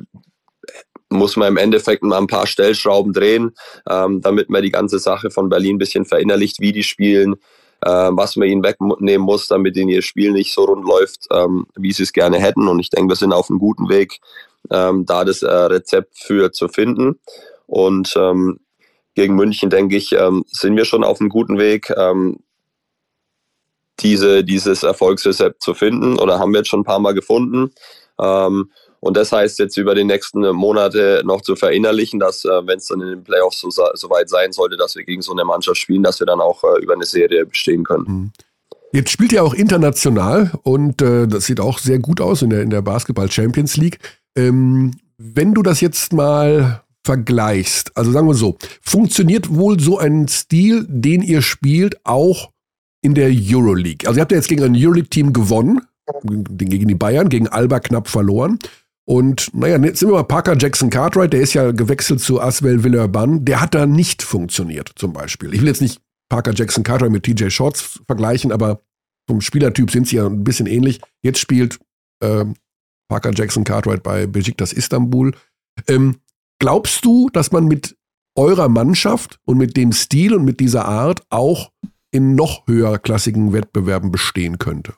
muss 1.12 1.36
man 1.36 1.50
im 1.50 1.58
Endeffekt 1.58 2.04
mal 2.04 2.17
ein 2.17 2.28
paar 2.28 2.47
Stellschrauben 2.47 3.13
drehen, 3.13 3.52
ähm, 3.89 4.21
damit 4.21 4.50
man 4.50 4.62
die 4.62 4.71
ganze 4.71 5.00
Sache 5.00 5.30
von 5.30 5.50
Berlin 5.50 5.76
ein 5.76 5.80
bisschen 5.80 6.06
verinnerlicht, 6.06 6.60
wie 6.60 6.71
die 6.71 6.84
spielen, 6.84 7.36
äh, 7.82 8.10
was 8.12 8.36
man 8.36 8.47
ihnen 8.47 8.63
wegnehmen 8.63 9.26
muss, 9.26 9.47
damit 9.47 9.76
ihnen 9.78 9.89
ihr 9.89 10.02
Spiel 10.02 10.32
nicht 10.32 10.54
so 10.54 10.65
rund 10.65 10.86
läuft, 10.86 11.28
ähm, 11.32 11.65
wie 11.76 11.91
sie 11.91 12.04
es 12.04 12.13
gerne 12.13 12.39
hätten. 12.39 12.67
Und 12.67 12.80
ich 12.80 12.89
denke, 12.89 13.12
wir 13.12 13.15
sind 13.15 13.34
auf 13.34 13.50
einem 13.50 13.60
guten 13.60 13.89
Weg, 13.89 14.19
ähm, 14.71 15.06
da 15.06 15.26
das 15.26 15.41
äh, 15.41 15.52
Rezept 15.52 16.17
für 16.17 16.52
zu 16.52 16.67
finden. 16.67 17.19
Und 17.67 18.13
ähm, 18.17 18.60
gegen 19.15 19.36
München, 19.36 19.69
denke 19.69 19.97
ich, 19.97 20.13
ähm, 20.13 20.45
sind 20.47 20.76
wir 20.78 20.86
schon 20.86 21.04
auf 21.04 21.19
einem 21.19 21.30
guten 21.30 21.58
Weg, 21.58 21.91
ähm, 21.97 22.39
diese, 24.00 24.43
dieses 24.43 24.84
Erfolgsrezept 24.84 25.62
zu 25.62 25.74
finden 25.74 26.17
oder 26.17 26.39
haben 26.39 26.54
wir 26.54 26.60
jetzt 26.60 26.69
schon 26.69 26.82
ein 26.82 26.86
paar 26.86 27.00
Mal 27.00 27.13
gefunden. 27.13 27.71
Und 29.02 29.18
das 29.18 29.32
heißt 29.32 29.58
jetzt 29.60 29.78
über 29.78 29.96
die 29.96 30.04
nächsten 30.04 30.42
Monate 30.52 31.24
noch 31.26 31.42
zu 31.42 31.56
verinnerlichen, 31.56 32.20
dass 32.20 32.46
äh, 32.46 32.68
wenn 32.68 32.78
es 32.78 32.86
dann 32.86 33.02
in 33.02 33.08
den 33.08 33.24
Playoffs 33.24 33.60
so, 33.60 33.70
so, 33.72 34.10
weit 34.10 34.30
sein 34.30 34.52
sollte, 34.52 34.78
dass 34.78 34.96
wir 34.96 35.04
gegen 35.04 35.24
so 35.24 35.32
eine 35.32 35.44
Mannschaft 35.44 35.80
spielen, 35.80 36.04
dass 36.04 36.20
wir 36.20 36.28
dann 36.28 36.40
auch 36.40 36.64
äh, 36.64 36.82
über 36.82 36.94
eine 36.94 37.06
Serie 37.06 37.46
bestehen 37.46 37.84
können. 37.84 38.06
Mhm. 38.08 38.32
Jetzt 38.94 39.10
spielt 39.10 39.32
ihr 39.32 39.44
auch 39.44 39.54
international 39.54 40.52
und 40.64 41.02
äh, 41.02 41.28
das 41.28 41.46
sieht 41.46 41.60
auch 41.60 41.80
sehr 41.80 42.00
gut 42.00 42.22
aus 42.22 42.42
in 42.42 42.52
der, 42.52 42.62
in 42.62 42.70
der 42.70 42.82
Basketball 42.82 43.32
Champions 43.32 43.78
League. 43.78 44.00
Ähm, 44.36 44.92
wenn 45.18 45.54
du 45.54 45.64
das 45.64 45.82
jetzt 45.82 46.14
mal 46.14 46.84
vergleichst, 47.04 47.98
also 47.98 48.12
sagen 48.12 48.28
wir 48.28 48.34
so, 48.36 48.58
funktioniert 48.82 49.50
wohl 49.50 49.80
so 49.80 49.98
ein 49.98 50.28
Stil, 50.28 50.86
den 50.88 51.24
ihr 51.24 51.42
spielt, 51.42 52.06
auch 52.06 52.52
in 53.02 53.16
der 53.16 53.32
Euroleague? 53.32 54.08
Also 54.08 54.20
ihr 54.20 54.22
habt 54.22 54.32
ja 54.32 54.38
jetzt 54.38 54.50
gegen 54.50 54.64
ein 54.64 54.76
Euroleague-Team 54.76 55.34
gewonnen, 55.34 55.82
gegen 56.24 56.88
die 56.88 56.96
Bayern, 56.96 57.30
gegen 57.30 57.48
Alba 57.48 57.80
knapp 57.80 58.08
verloren. 58.08 58.60
Und 59.08 59.54
naja, 59.54 59.78
jetzt 59.80 60.00
sind 60.00 60.10
wir 60.10 60.16
mal 60.16 60.24
Parker 60.24 60.56
Jackson 60.58 60.90
Cartwright, 60.90 61.34
der 61.34 61.42
ist 61.42 61.54
ja 61.54 61.72
gewechselt 61.72 62.22
zu 62.22 62.40
Aswell 62.40 62.84
Villeurbanne, 62.84 63.42
der 63.42 63.60
hat 63.62 63.74
da 63.74 63.86
nicht 63.86 64.22
funktioniert, 64.22 64.92
zum 64.96 65.12
Beispiel. 65.12 65.54
Ich 65.54 65.62
will 65.62 65.68
jetzt 65.68 65.82
nicht 65.82 66.00
Parker 66.30 66.54
Jackson 66.54 66.84
Cartwright 66.84 67.12
mit 67.12 67.24
TJ 67.24 67.50
Shorts 67.50 68.02
vergleichen, 68.06 68.52
aber 68.52 68.82
vom 69.28 69.42
Spielertyp 69.42 69.92
sind 69.92 70.08
sie 70.08 70.18
ja 70.18 70.26
ein 70.26 70.44
bisschen 70.44 70.68
ähnlich. 70.68 71.02
Jetzt 71.24 71.40
spielt 71.40 71.80
äh, 72.24 72.46
Parker 73.10 73.32
Jackson 73.34 73.64
Cartwright 73.64 74.04
bei 74.04 74.28
Besiktas 74.28 74.72
Istanbul. 74.72 75.34
Ähm, 75.88 76.18
glaubst 76.60 77.04
du, 77.04 77.30
dass 77.30 77.52
man 77.52 77.66
mit 77.66 77.98
eurer 78.36 78.70
Mannschaft 78.70 79.40
und 79.46 79.58
mit 79.58 79.76
dem 79.76 79.92
Stil 79.92 80.34
und 80.34 80.46
mit 80.46 80.60
dieser 80.60 80.86
Art 80.86 81.22
auch 81.30 81.72
in 82.12 82.36
noch 82.36 82.68
höherklassigen 82.68 83.52
Wettbewerben 83.52 84.12
bestehen 84.12 84.58
könnte? 84.58 84.94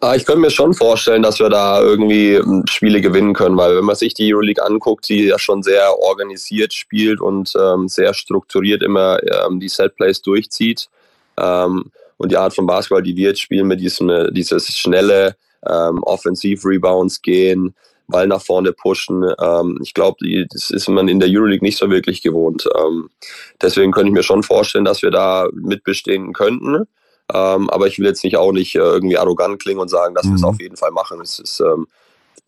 Ah, 0.00 0.14
ich 0.14 0.24
könnte 0.24 0.42
mir 0.42 0.50
schon 0.50 0.74
vorstellen, 0.74 1.22
dass 1.22 1.40
wir 1.40 1.48
da 1.48 1.82
irgendwie 1.82 2.34
ähm, 2.34 2.62
Spiele 2.68 3.00
gewinnen 3.00 3.34
können, 3.34 3.56
weil 3.56 3.76
wenn 3.76 3.84
man 3.84 3.96
sich 3.96 4.14
die 4.14 4.32
Euroleague 4.32 4.64
anguckt, 4.64 5.08
die 5.08 5.24
ja 5.24 5.40
schon 5.40 5.64
sehr 5.64 5.98
organisiert 5.98 6.72
spielt 6.72 7.20
und 7.20 7.52
ähm, 7.60 7.88
sehr 7.88 8.14
strukturiert 8.14 8.84
immer 8.84 9.18
ähm, 9.24 9.58
die 9.58 9.68
Setplays 9.68 10.22
durchzieht 10.22 10.88
ähm, 11.36 11.90
und 12.16 12.30
die 12.30 12.36
Art 12.36 12.54
von 12.54 12.66
Basketball, 12.66 13.02
die 13.02 13.16
wir 13.16 13.30
jetzt 13.30 13.40
spielen, 13.40 13.66
mit 13.66 13.80
diesem 13.80 14.32
dieses 14.32 14.68
schnelle 14.68 15.34
ähm, 15.66 16.00
Offensiv-Rebounds 16.04 17.20
gehen, 17.22 17.74
Ball 18.06 18.28
nach 18.28 18.42
vorne 18.42 18.72
pushen. 18.72 19.24
Ähm, 19.40 19.80
ich 19.82 19.94
glaube, 19.94 20.18
das 20.50 20.70
ist 20.70 20.88
man 20.88 21.08
in 21.08 21.18
der 21.18 21.28
Euroleague 21.28 21.64
nicht 21.66 21.76
so 21.76 21.90
wirklich 21.90 22.22
gewohnt. 22.22 22.68
Ähm, 22.78 23.10
deswegen 23.60 23.90
könnte 23.90 24.10
ich 24.10 24.14
mir 24.14 24.22
schon 24.22 24.44
vorstellen, 24.44 24.84
dass 24.84 25.02
wir 25.02 25.10
da 25.10 25.48
mitbestehen 25.52 26.34
könnten. 26.34 26.86
Ähm, 27.32 27.68
aber 27.70 27.86
ich 27.86 27.98
will 27.98 28.06
jetzt 28.06 28.24
nicht 28.24 28.36
auch 28.36 28.52
nicht 28.52 28.74
äh, 28.74 28.78
irgendwie 28.78 29.18
arrogant 29.18 29.60
klingen 29.60 29.80
und 29.80 29.88
sagen, 29.88 30.14
dass 30.14 30.24
mhm. 30.24 30.30
wir 30.30 30.36
es 30.36 30.44
auf 30.44 30.60
jeden 30.60 30.76
Fall 30.76 30.90
machen. 30.90 31.20
Es 31.20 31.38
ist, 31.38 31.60
ähm, 31.60 31.86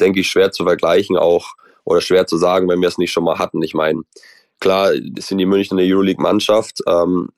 denke 0.00 0.20
ich, 0.20 0.30
schwer 0.30 0.52
zu 0.52 0.64
vergleichen 0.64 1.16
auch 1.16 1.54
oder 1.84 2.00
schwer 2.00 2.26
zu 2.26 2.36
sagen, 2.36 2.68
wenn 2.68 2.80
wir 2.80 2.88
es 2.88 2.98
nicht 2.98 3.12
schon 3.12 3.24
mal 3.24 3.38
hatten. 3.38 3.62
Ich 3.62 3.74
meine, 3.74 4.02
klar, 4.58 4.92
es 5.16 5.26
sind 5.26 5.38
die 5.38 5.46
München 5.46 5.78
eine 5.78 5.86
Euroleague-Mannschaft. 5.86 6.80
Ähm, 6.86 7.28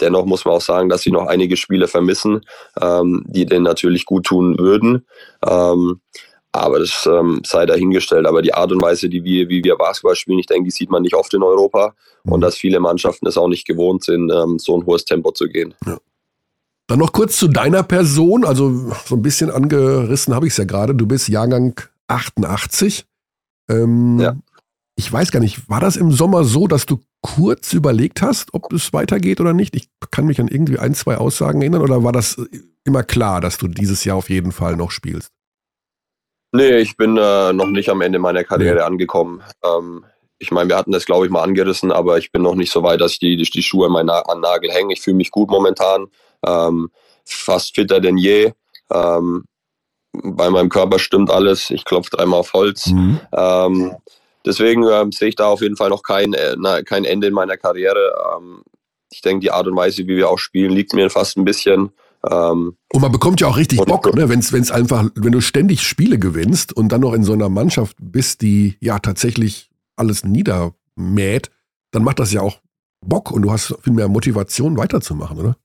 dennoch 0.00 0.24
muss 0.24 0.44
man 0.44 0.54
auch 0.54 0.60
sagen, 0.62 0.88
dass 0.88 1.02
sie 1.02 1.10
noch 1.10 1.26
einige 1.26 1.56
Spiele 1.56 1.88
vermissen, 1.88 2.42
ähm, 2.80 3.24
die 3.26 3.46
denen 3.46 3.64
natürlich 3.64 4.06
gut 4.06 4.24
tun 4.24 4.58
würden. 4.58 5.06
Ähm, 5.46 6.00
aber 6.52 6.78
das 6.78 7.06
ähm, 7.06 7.42
sei 7.44 7.66
dahingestellt. 7.66 8.26
Aber 8.26 8.40
die 8.40 8.54
Art 8.54 8.72
und 8.72 8.80
Weise, 8.80 9.10
die 9.10 9.24
wir, 9.24 9.50
wie 9.50 9.62
wir 9.62 9.76
Basketball 9.76 10.16
spielen, 10.16 10.38
ich 10.38 10.46
denke, 10.46 10.64
die 10.64 10.70
sieht 10.70 10.90
man 10.90 11.02
nicht 11.02 11.14
oft 11.14 11.34
in 11.34 11.42
Europa. 11.42 11.94
Und 12.24 12.38
mhm. 12.38 12.40
dass 12.40 12.56
viele 12.56 12.80
Mannschaften 12.80 13.26
es 13.26 13.36
auch 13.36 13.48
nicht 13.48 13.66
gewohnt 13.66 14.04
sind, 14.04 14.32
so 14.58 14.76
ein 14.76 14.86
hohes 14.86 15.04
Tempo 15.04 15.32
zu 15.32 15.48
gehen. 15.48 15.74
Ja. 15.86 15.98
Dann 16.88 16.98
noch 17.00 17.12
kurz 17.12 17.36
zu 17.36 17.48
deiner 17.48 17.82
Person. 17.82 18.44
Also 18.44 18.92
so 19.04 19.16
ein 19.16 19.22
bisschen 19.22 19.50
angerissen 19.50 20.34
habe 20.34 20.46
ich 20.46 20.52
es 20.52 20.56
ja 20.56 20.64
gerade. 20.64 20.94
Du 20.94 21.06
bist 21.06 21.28
Jahrgang 21.28 21.80
88. 22.08 23.04
Ähm, 23.68 24.18
ja. 24.20 24.36
Ich 24.94 25.12
weiß 25.12 25.30
gar 25.30 25.40
nicht, 25.40 25.68
war 25.68 25.80
das 25.80 25.96
im 25.96 26.10
Sommer 26.10 26.44
so, 26.44 26.66
dass 26.66 26.86
du 26.86 27.00
kurz 27.20 27.72
überlegt 27.72 28.22
hast, 28.22 28.54
ob 28.54 28.72
es 28.72 28.92
weitergeht 28.92 29.40
oder 29.40 29.52
nicht? 29.52 29.74
Ich 29.74 29.88
kann 30.10 30.26
mich 30.26 30.40
an 30.40 30.48
irgendwie 30.48 30.78
ein, 30.78 30.94
zwei 30.94 31.16
Aussagen 31.16 31.60
erinnern 31.60 31.82
oder 31.82 32.04
war 32.04 32.12
das 32.12 32.40
immer 32.84 33.02
klar, 33.02 33.40
dass 33.40 33.58
du 33.58 33.68
dieses 33.68 34.04
Jahr 34.04 34.16
auf 34.16 34.30
jeden 34.30 34.52
Fall 34.52 34.76
noch 34.76 34.90
spielst? 34.90 35.32
Nee, 36.52 36.78
ich 36.78 36.96
bin 36.96 37.16
äh, 37.16 37.52
noch 37.52 37.66
nicht 37.66 37.90
am 37.90 38.00
Ende 38.00 38.18
meiner 38.18 38.44
Karriere 38.44 38.78
ja. 38.78 38.86
angekommen. 38.86 39.42
Ähm, 39.64 40.04
ich 40.38 40.50
meine, 40.50 40.68
wir 40.68 40.76
hatten 40.76 40.92
das, 40.92 41.04
glaube 41.04 41.26
ich, 41.26 41.32
mal 41.32 41.42
angerissen, 41.42 41.90
aber 41.90 42.18
ich 42.18 42.30
bin 42.30 42.42
noch 42.42 42.54
nicht 42.54 42.70
so 42.70 42.82
weit, 42.82 43.00
dass 43.00 43.12
ich 43.12 43.18
die, 43.18 43.36
die 43.36 43.62
Schuhe 43.62 43.86
an 43.86 43.92
meinen 43.92 44.06
Nagel 44.06 44.70
hänge. 44.70 44.92
Ich 44.92 45.02
fühle 45.02 45.16
mich 45.16 45.30
gut 45.30 45.50
momentan, 45.50 46.06
ähm, 46.46 46.90
fast 47.24 47.74
fitter 47.74 48.00
denn 48.00 48.16
je. 48.16 48.52
Ähm, 48.92 49.44
bei 50.12 50.50
meinem 50.50 50.68
Körper 50.68 50.98
stimmt 50.98 51.30
alles. 51.30 51.70
Ich 51.70 51.84
klopfe 51.84 52.10
dreimal 52.10 52.40
auf 52.40 52.52
Holz. 52.52 52.86
Mhm. 52.86 53.20
Ähm, 53.32 53.94
deswegen 54.44 54.84
ähm, 54.84 55.12
sehe 55.12 55.28
ich 55.28 55.36
da 55.36 55.46
auf 55.46 55.60
jeden 55.60 55.76
Fall 55.76 55.90
noch 55.90 56.02
kein, 56.02 56.32
äh, 56.32 56.56
na, 56.58 56.82
kein 56.82 57.04
Ende 57.04 57.26
in 57.26 57.34
meiner 57.34 57.56
Karriere. 57.56 58.14
Ähm, 58.36 58.62
ich 59.10 59.20
denke, 59.20 59.40
die 59.40 59.50
Art 59.50 59.66
und 59.66 59.76
Weise, 59.76 60.02
wie 60.02 60.16
wir 60.16 60.28
auch 60.28 60.38
spielen, 60.38 60.72
liegt 60.72 60.92
mir 60.92 61.10
fast 61.10 61.36
ein 61.36 61.44
bisschen. 61.44 61.90
Ähm, 62.28 62.76
und 62.92 63.00
man 63.00 63.12
bekommt 63.12 63.40
ja 63.40 63.48
auch 63.48 63.56
richtig 63.56 63.78
Bock, 63.84 64.14
ne? 64.14 64.28
wenn 64.28 64.40
es 64.40 64.70
einfach, 64.70 65.04
wenn 65.14 65.32
du 65.32 65.40
ständig 65.40 65.82
Spiele 65.82 66.18
gewinnst 66.18 66.72
und 66.72 66.90
dann 66.90 67.02
noch 67.02 67.12
in 67.12 67.24
so 67.24 67.32
einer 67.32 67.48
Mannschaft 67.48 67.96
bist, 68.00 68.42
die 68.42 68.76
ja 68.80 68.98
tatsächlich 68.98 69.70
alles 69.96 70.24
niedermäht, 70.24 71.50
dann 71.92 72.02
macht 72.02 72.18
das 72.18 72.32
ja 72.32 72.40
auch 72.40 72.58
Bock 73.00 73.30
und 73.30 73.42
du 73.42 73.52
hast 73.52 73.74
viel 73.82 73.92
mehr 73.92 74.08
Motivation 74.08 74.76
weiterzumachen, 74.76 75.38
oder? 75.38 75.56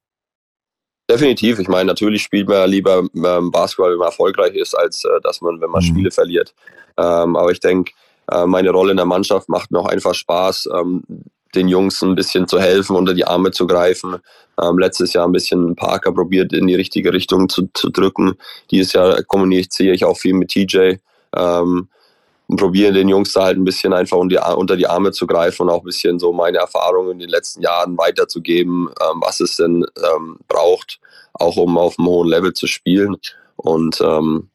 Definitiv. 1.12 1.60
Ich 1.60 1.67
meine, 1.67 1.88
natürlich 1.88 2.21
spielt 2.21 2.47
man 2.47 2.69
lieber 2.69 3.04
Basketball, 3.13 3.91
wenn 3.91 3.97
man 3.97 4.08
erfolgreich 4.08 4.56
ist, 4.56 4.74
als 4.74 5.04
äh, 5.04 5.19
dass 5.21 5.41
man, 5.41 5.60
wenn 5.60 5.69
man 5.69 5.84
mhm. 5.84 5.88
Spiele 5.88 6.12
verliert. 6.12 6.54
Ähm, 6.97 7.36
aber 7.36 7.52
ich 7.52 7.60
denke, 7.60 7.91
äh, 8.32 8.45
meine 8.45 8.69
Rolle 8.69 8.91
in 8.91 8.97
der 8.97 9.06
Mannschaft 9.06 9.50
macht 9.50 9.71
mir 9.71 9.80
auch 9.80 9.88
einfach 9.88 10.13
Spaß. 10.13 10.69
Ähm, 10.74 11.04
den 11.54 11.67
Jungs 11.67 12.02
ein 12.02 12.15
bisschen 12.15 12.47
zu 12.47 12.62
helfen, 12.62 12.95
unter 12.95 13.13
die 13.13 13.26
Arme 13.26 13.52
zu 13.52 13.67
greifen. 13.67 14.15
Ähm, 14.62 14.80
letztes 14.80 15.12
Jahr 15.12 15.28
ein 15.28 15.34
bisschen 15.34 15.76
Parker 15.76 16.13
probiert, 16.13 16.54
in 16.54 16.65
die 16.67 16.76
richtige 16.76 17.12
Richtung 17.12 17.50
zu, 17.50 17.67
zu 17.74 17.89
drücken. 17.89 18.36
Dieses 18.71 18.93
Jahr 18.93 19.21
kommuniziere 19.24 19.93
ich 19.93 20.06
auch 20.06 20.17
viel 20.17 20.34
mit 20.34 20.47
TJ 20.47 20.93
ähm, 21.36 21.89
und 22.52 22.58
probiere 22.58 22.92
den 22.92 23.08
Jungs 23.08 23.32
da 23.32 23.46
halt 23.46 23.58
ein 23.58 23.64
bisschen 23.64 23.94
einfach 23.94 24.18
unter 24.18 24.76
die 24.76 24.86
Arme 24.86 25.14
zu 25.14 25.26
greifen 25.26 25.64
und 25.64 25.70
auch 25.70 25.84
ein 25.84 25.86
bisschen 25.86 26.20
so 26.20 26.34
meine 26.34 26.58
Erfahrungen 26.58 27.12
in 27.12 27.20
den 27.20 27.30
letzten 27.30 27.62
Jahren 27.62 27.98
weiterzugeben, 27.98 28.90
ähm, 29.02 29.22
was 29.22 29.40
es 29.40 29.56
denn 29.56 29.86
ähm, 29.96 30.38
braucht, 30.50 31.00
auch 31.32 31.56
um 31.56 31.78
auf 31.78 31.98
einem 31.98 32.10
hohen 32.10 32.28
Level 32.28 32.52
zu 32.52 32.68
spielen. 32.68 33.16
Und 33.56 34.02
ähm, 34.02 34.50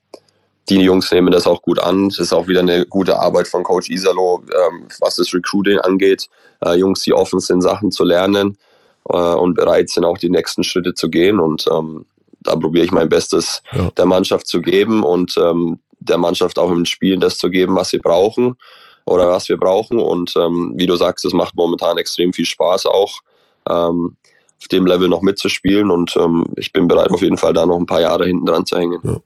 die 0.69 0.81
Jungs 0.81 1.11
nehmen 1.11 1.31
das 1.31 1.47
auch 1.47 1.63
gut 1.63 1.79
an. 1.79 2.09
Es 2.09 2.19
ist 2.19 2.35
auch 2.35 2.49
wieder 2.49 2.61
eine 2.61 2.85
gute 2.85 3.19
Arbeit 3.19 3.49
von 3.49 3.63
Coach 3.63 3.89
Isalo, 3.89 4.43
ähm, 4.45 4.89
was 5.01 5.17
das 5.17 5.33
Recruiting 5.33 5.79
angeht. 5.79 6.29
Äh, 6.63 6.75
Jungs, 6.75 7.01
die 7.01 7.15
offen 7.15 7.41
sind, 7.41 7.63
Sachen 7.63 7.93
zu 7.93 8.05
lernen 8.05 8.59
äh, 9.09 9.17
und 9.17 9.55
bereit 9.55 9.89
sind, 9.89 10.05
auch 10.05 10.19
die 10.19 10.29
nächsten 10.29 10.65
Schritte 10.65 10.93
zu 10.93 11.09
gehen. 11.09 11.41
Und 11.41 11.65
ähm, 11.73 12.05
da 12.41 12.57
probiere 12.57 12.85
ich 12.85 12.93
mein 12.93 13.09
Bestes 13.09 13.63
ja. 13.73 13.91
der 13.97 14.05
Mannschaft 14.05 14.47
zu 14.49 14.61
geben 14.61 15.03
und 15.03 15.35
ähm, 15.39 15.79
der 16.09 16.19
Mannschaft 16.19 16.59
auch 16.59 16.71
im 16.71 16.85
Spielen 16.85 17.21
das 17.21 17.39
zu 17.39 17.51
geben, 17.51 17.77
was 17.77 17.91
sie 17.91 17.99
brauchen 17.99 18.57
oder 19.05 19.29
was 19.29 19.49
wir 19.49 19.57
brauchen. 19.57 19.99
Und 19.99 20.35
ähm, 20.37 20.75
wie 20.77 20.87
du 20.87 20.97
sagst, 20.97 21.25
es 21.25 21.33
macht 21.33 21.55
momentan 21.55 21.99
extrem 21.99 22.33
viel 22.33 22.47
Spaß 22.47 22.87
auch. 22.87 23.21
Ähm, 23.69 24.17
auf 24.59 24.69
dem 24.69 24.87
Level 24.87 25.09
noch 25.09 25.23
mitzuspielen 25.23 25.91
und 25.91 26.17
ähm, 26.17 26.45
ich 26.57 26.73
bin 26.73 26.89
bereit, 26.89 27.11
auf 27.11 27.21
jeden 27.21 27.37
Fall 27.37 27.53
da 27.53 27.67
noch 27.67 27.77
ein 27.77 27.87
paar 27.87 28.01
Jahre 28.01 28.27
hinten 28.27 28.47
dran 28.47 28.65
zu 28.65 28.79
hängen. 28.79 29.01
Ja. 29.03 29.19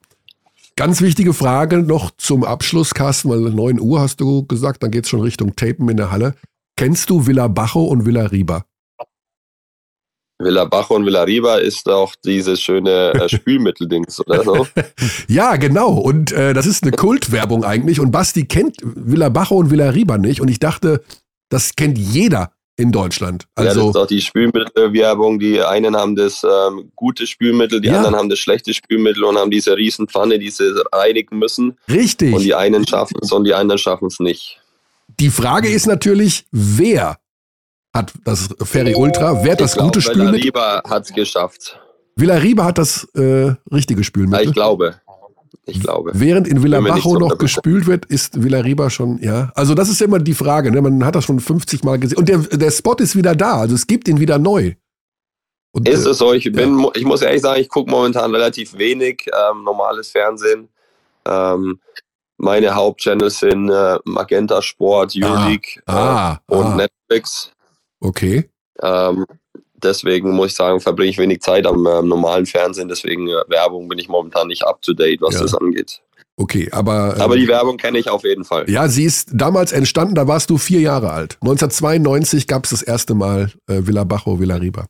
Ganz 0.75 1.01
wichtige 1.01 1.33
Frage 1.33 1.77
noch 1.77 2.11
zum 2.17 2.43
Abschluss, 2.43 2.93
Carsten, 2.93 3.29
weil 3.29 3.39
9 3.39 3.79
Uhr 3.79 4.01
hast 4.01 4.19
du 4.19 4.45
gesagt, 4.45 4.83
dann 4.83 4.91
geht 4.91 5.05
es 5.05 5.09
schon 5.09 5.21
Richtung 5.21 5.55
Tapen 5.55 5.87
in 5.89 5.97
der 5.97 6.11
Halle. 6.11 6.35
Kennst 6.75 7.09
du 7.09 7.27
Villa 7.27 7.47
Bajo 7.47 7.83
und 7.83 8.05
Villa 8.05 8.25
Riba? 8.25 8.65
Villa 10.43 10.65
Bajo 10.65 10.95
und 10.95 11.05
Villa 11.05 11.23
Riba 11.23 11.57
ist 11.57 11.89
auch 11.89 12.15
dieses 12.23 12.61
schöne 12.61 13.13
äh, 13.13 13.29
Spülmitteldings 13.35 14.19
oder 14.19 14.43
so. 14.43 14.67
ja, 15.27 15.55
genau. 15.55 15.91
Und 15.93 16.31
äh, 16.31 16.53
das 16.53 16.65
ist 16.65 16.83
eine 16.83 16.91
Kultwerbung 16.91 17.63
eigentlich. 17.63 17.99
Und 17.99 18.11
Basti 18.11 18.45
kennt 18.45 18.77
Villa 18.81 19.29
Bajo 19.29 19.55
und 19.55 19.71
Villa 19.71 19.89
Riba 19.89 20.17
nicht. 20.17 20.41
Und 20.41 20.49
ich 20.49 20.59
dachte, 20.59 21.01
das 21.49 21.75
kennt 21.75 21.97
jeder 21.97 22.51
in 22.77 22.91
Deutschland. 22.91 23.47
Also, 23.55 23.69
ja, 23.69 23.75
das 23.75 23.95
ist 23.95 24.01
auch 24.01 24.07
die 24.07 24.21
Spülmittelwerbung. 24.21 25.39
Die 25.39 25.61
einen 25.61 25.95
haben 25.95 26.15
das 26.15 26.43
ähm, 26.43 26.91
gute 26.95 27.27
Spülmittel, 27.27 27.79
die 27.79 27.89
ja. 27.89 27.97
anderen 27.97 28.15
haben 28.15 28.29
das 28.29 28.39
schlechte 28.39 28.73
Spülmittel 28.73 29.23
und 29.23 29.37
haben 29.37 29.51
diese 29.51 29.77
Riesenpfanne, 29.77 30.39
die 30.39 30.49
sie 30.49 30.73
reinigen 30.91 31.37
müssen. 31.37 31.77
Richtig. 31.89 32.33
Und 32.33 32.41
die 32.41 32.55
einen 32.55 32.87
schaffen 32.87 33.17
es 33.21 33.31
und 33.31 33.43
die 33.43 33.53
anderen 33.53 33.77
schaffen 33.77 34.07
es 34.07 34.19
nicht. 34.19 34.59
Die 35.19 35.29
Frage 35.29 35.69
ist 35.69 35.85
natürlich, 35.85 36.45
wer 36.51 37.17
hat 37.93 38.13
das 38.23 38.49
Ferry 38.63 38.95
Ultra, 38.95 39.43
wer 39.43 39.53
hat 39.53 39.61
das 39.61 39.75
gute 39.75 39.99
glaub, 39.99 40.15
Spülmittel? 40.15 40.53
Villa 40.53 40.79
Riba 40.79 40.89
hat 40.89 41.03
es 41.03 41.13
geschafft. 41.13 41.79
Villa 42.15 42.35
Riba 42.35 42.65
hat 42.65 42.77
das 42.77 43.05
äh, 43.15 43.53
richtige 43.71 44.03
Spülmittel. 44.03 44.43
Ja, 44.43 44.49
ich 44.49 44.53
glaube. 44.53 44.95
Ich 45.65 45.79
glaube. 45.79 46.11
Während 46.13 46.47
in 46.47 46.63
Villa 46.63 46.81
Bajo 46.81 47.19
noch 47.19 47.37
gespült 47.37 47.85
wird, 47.85 48.05
ist 48.05 48.41
Villa 48.41 48.59
Riba 48.59 48.89
schon, 48.89 49.19
ja. 49.19 49.51
Also 49.55 49.75
das 49.75 49.89
ist 49.89 49.99
ja 49.99 50.07
immer 50.07 50.19
die 50.19 50.33
Frage, 50.33 50.71
ne? 50.71 50.81
Man 50.81 51.05
hat 51.05 51.15
das 51.15 51.25
schon 51.25 51.39
50 51.39 51.83
Mal 51.83 51.99
gesehen. 51.99 52.17
Und 52.17 52.29
der, 52.29 52.39
der 52.39 52.71
Spot 52.71 52.95
ist 52.95 53.15
wieder 53.15 53.35
da, 53.35 53.59
also 53.59 53.75
es 53.75 53.85
gibt 53.85 54.07
ihn 54.07 54.19
wieder 54.19 54.39
neu. 54.39 54.73
Und, 55.71 55.87
ist 55.87 56.05
es 56.05 56.17
so? 56.17 56.33
Ich, 56.33 56.51
bin, 56.51 56.79
ja. 56.79 56.89
ich 56.95 57.05
muss 57.05 57.21
ehrlich 57.21 57.41
sagen, 57.41 57.61
ich 57.61 57.69
gucke 57.69 57.89
momentan 57.89 58.31
relativ 58.31 58.77
wenig 58.77 59.25
ähm, 59.27 59.63
normales 59.63 60.09
Fernsehen. 60.09 60.67
Ähm, 61.25 61.79
meine 62.37 62.73
Hauptchannels 62.73 63.39
sind 63.39 63.69
äh, 63.69 63.99
Magenta 64.03 64.61
Sport, 64.61 65.13
Euroleague 65.15 65.81
ah, 65.85 65.93
ah, 65.95 66.41
äh, 66.49 66.55
und 66.55 66.65
ah. 66.65 66.75
Netflix. 66.75 67.51
Okay. 68.01 68.49
Ähm, 68.81 69.25
deswegen 69.75 70.31
muss 70.31 70.51
ich 70.51 70.55
sagen, 70.55 70.79
verbringe 70.79 71.09
ich 71.09 71.17
wenig 71.17 71.41
Zeit 71.41 71.65
am 71.65 71.85
äh, 71.85 72.01
normalen 72.01 72.45
Fernsehen. 72.45 72.89
Deswegen 72.89 73.27
äh, 73.27 73.43
Werbung 73.47 73.87
bin 73.87 73.99
ich 73.99 74.09
momentan 74.09 74.47
nicht 74.47 74.63
up 74.63 74.81
to 74.81 74.93
date, 74.93 75.21
was 75.21 75.35
ja. 75.35 75.41
das 75.41 75.55
angeht. 75.55 76.01
Okay, 76.37 76.69
aber. 76.71 77.15
Aber 77.19 77.35
die 77.35 77.47
Werbung 77.47 77.77
kenne 77.77 77.99
ich 77.99 78.09
auf 78.09 78.23
jeden 78.23 78.43
Fall. 78.43 78.69
Ja, 78.69 78.87
sie 78.87 79.03
ist 79.03 79.29
damals 79.33 79.71
entstanden, 79.71 80.15
da 80.15 80.27
warst 80.27 80.49
du 80.49 80.57
vier 80.57 80.79
Jahre 80.79 81.11
alt. 81.11 81.37
1992 81.41 82.47
gab 82.47 82.63
es 82.65 82.71
das 82.71 82.81
erste 82.81 83.13
Mal 83.13 83.51
äh, 83.67 83.85
Villa 83.85 84.03
Bajo, 84.03 84.39
Villa 84.39 84.55
Riba. 84.55 84.87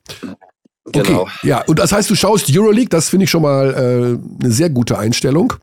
Genau. 0.86 1.22
Okay, 1.22 1.32
ja, 1.44 1.64
und 1.66 1.78
das 1.78 1.92
heißt, 1.92 2.10
du 2.10 2.16
schaust 2.16 2.48
Euroleague, 2.50 2.90
das 2.90 3.10
finde 3.10 3.26
ich 3.26 3.30
schon 3.30 3.42
mal 3.42 3.70
äh, 3.70 4.44
eine 4.44 4.52
sehr 4.52 4.70
gute 4.70 4.98
Einstellung. 4.98 5.54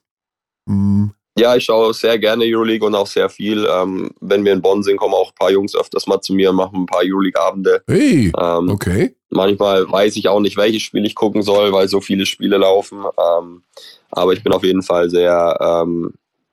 Hm. 0.69 1.13
Ja, 1.39 1.57
ich 1.57 1.65
schaue 1.65 1.95
sehr 1.95 2.19
gerne 2.19 2.45
Euroleague 2.45 2.87
und 2.87 2.95
auch 2.95 3.07
sehr 3.07 3.29
viel. 3.29 3.67
Ähm, 3.71 4.11
wenn 4.21 4.45
wir 4.45 4.53
in 4.53 4.63
Bonn 4.63 4.83
sind, 4.83 4.97
kommen 4.97 5.15
auch 5.15 5.31
ein 5.31 5.35
paar 5.39 5.51
Jungs 5.51 5.75
öfters 5.75 6.07
mal 6.07 6.21
zu 6.21 6.35
mir 6.35 6.51
und 6.51 6.57
machen 6.57 6.81
ein 6.81 6.87
paar 6.87 7.03
Euroleague-Abende. 7.05 7.83
Hey, 7.87 8.33
ähm, 8.39 8.69
okay. 8.71 9.15
Manchmal 9.31 9.91
weiß 9.91 10.17
ich 10.17 10.29
auch 10.29 10.41
nicht, 10.41 10.57
welches 10.57 10.83
Spiel 10.83 11.05
ich 11.05 11.15
gucken 11.15 11.43
soll, 11.43 11.73
weil 11.73 11.89
so 11.89 12.01
viele 12.01 12.27
Spiele 12.27 12.59
laufen. 12.59 12.99
Ähm, 12.99 13.63
aber 14.11 14.33
ich 14.33 14.43
bin 14.43 14.53
auf 14.53 14.65
jeden 14.65 14.83
Fall 14.83 15.11
sehr 15.11 15.57
ähm, 15.61 16.13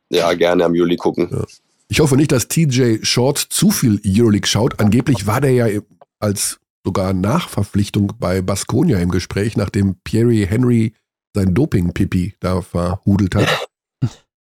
ja, 0.10 0.34
gerne 0.34 0.66
am 0.66 0.74
Euroleague 0.74 0.98
gucken. 0.98 1.30
Ja. 1.32 1.44
Ich 1.88 2.00
hoffe 2.00 2.16
nicht, 2.16 2.32
dass 2.32 2.48
TJ 2.48 3.04
Short 3.04 3.38
zu 3.38 3.72
viel 3.72 4.02
Euroleague 4.06 4.48
schaut. 4.48 4.80
Angeblich 4.80 5.28
war 5.28 5.42
der 5.42 5.52
ja 5.52 5.68
als 6.20 6.60
sogar 6.86 7.14
Nachverpflichtung 7.14 8.14
bei 8.20 8.42
Baskonia 8.42 9.00
im 9.00 9.10
Gespräch, 9.10 9.58
nachdem 9.58 9.96
Pierre 10.04 10.46
Henry 10.46 10.94
sein 11.34 11.54
Doping-Pipi 11.54 12.36
da 12.40 12.62
verhudelt 12.62 13.36
hat. 13.36 13.65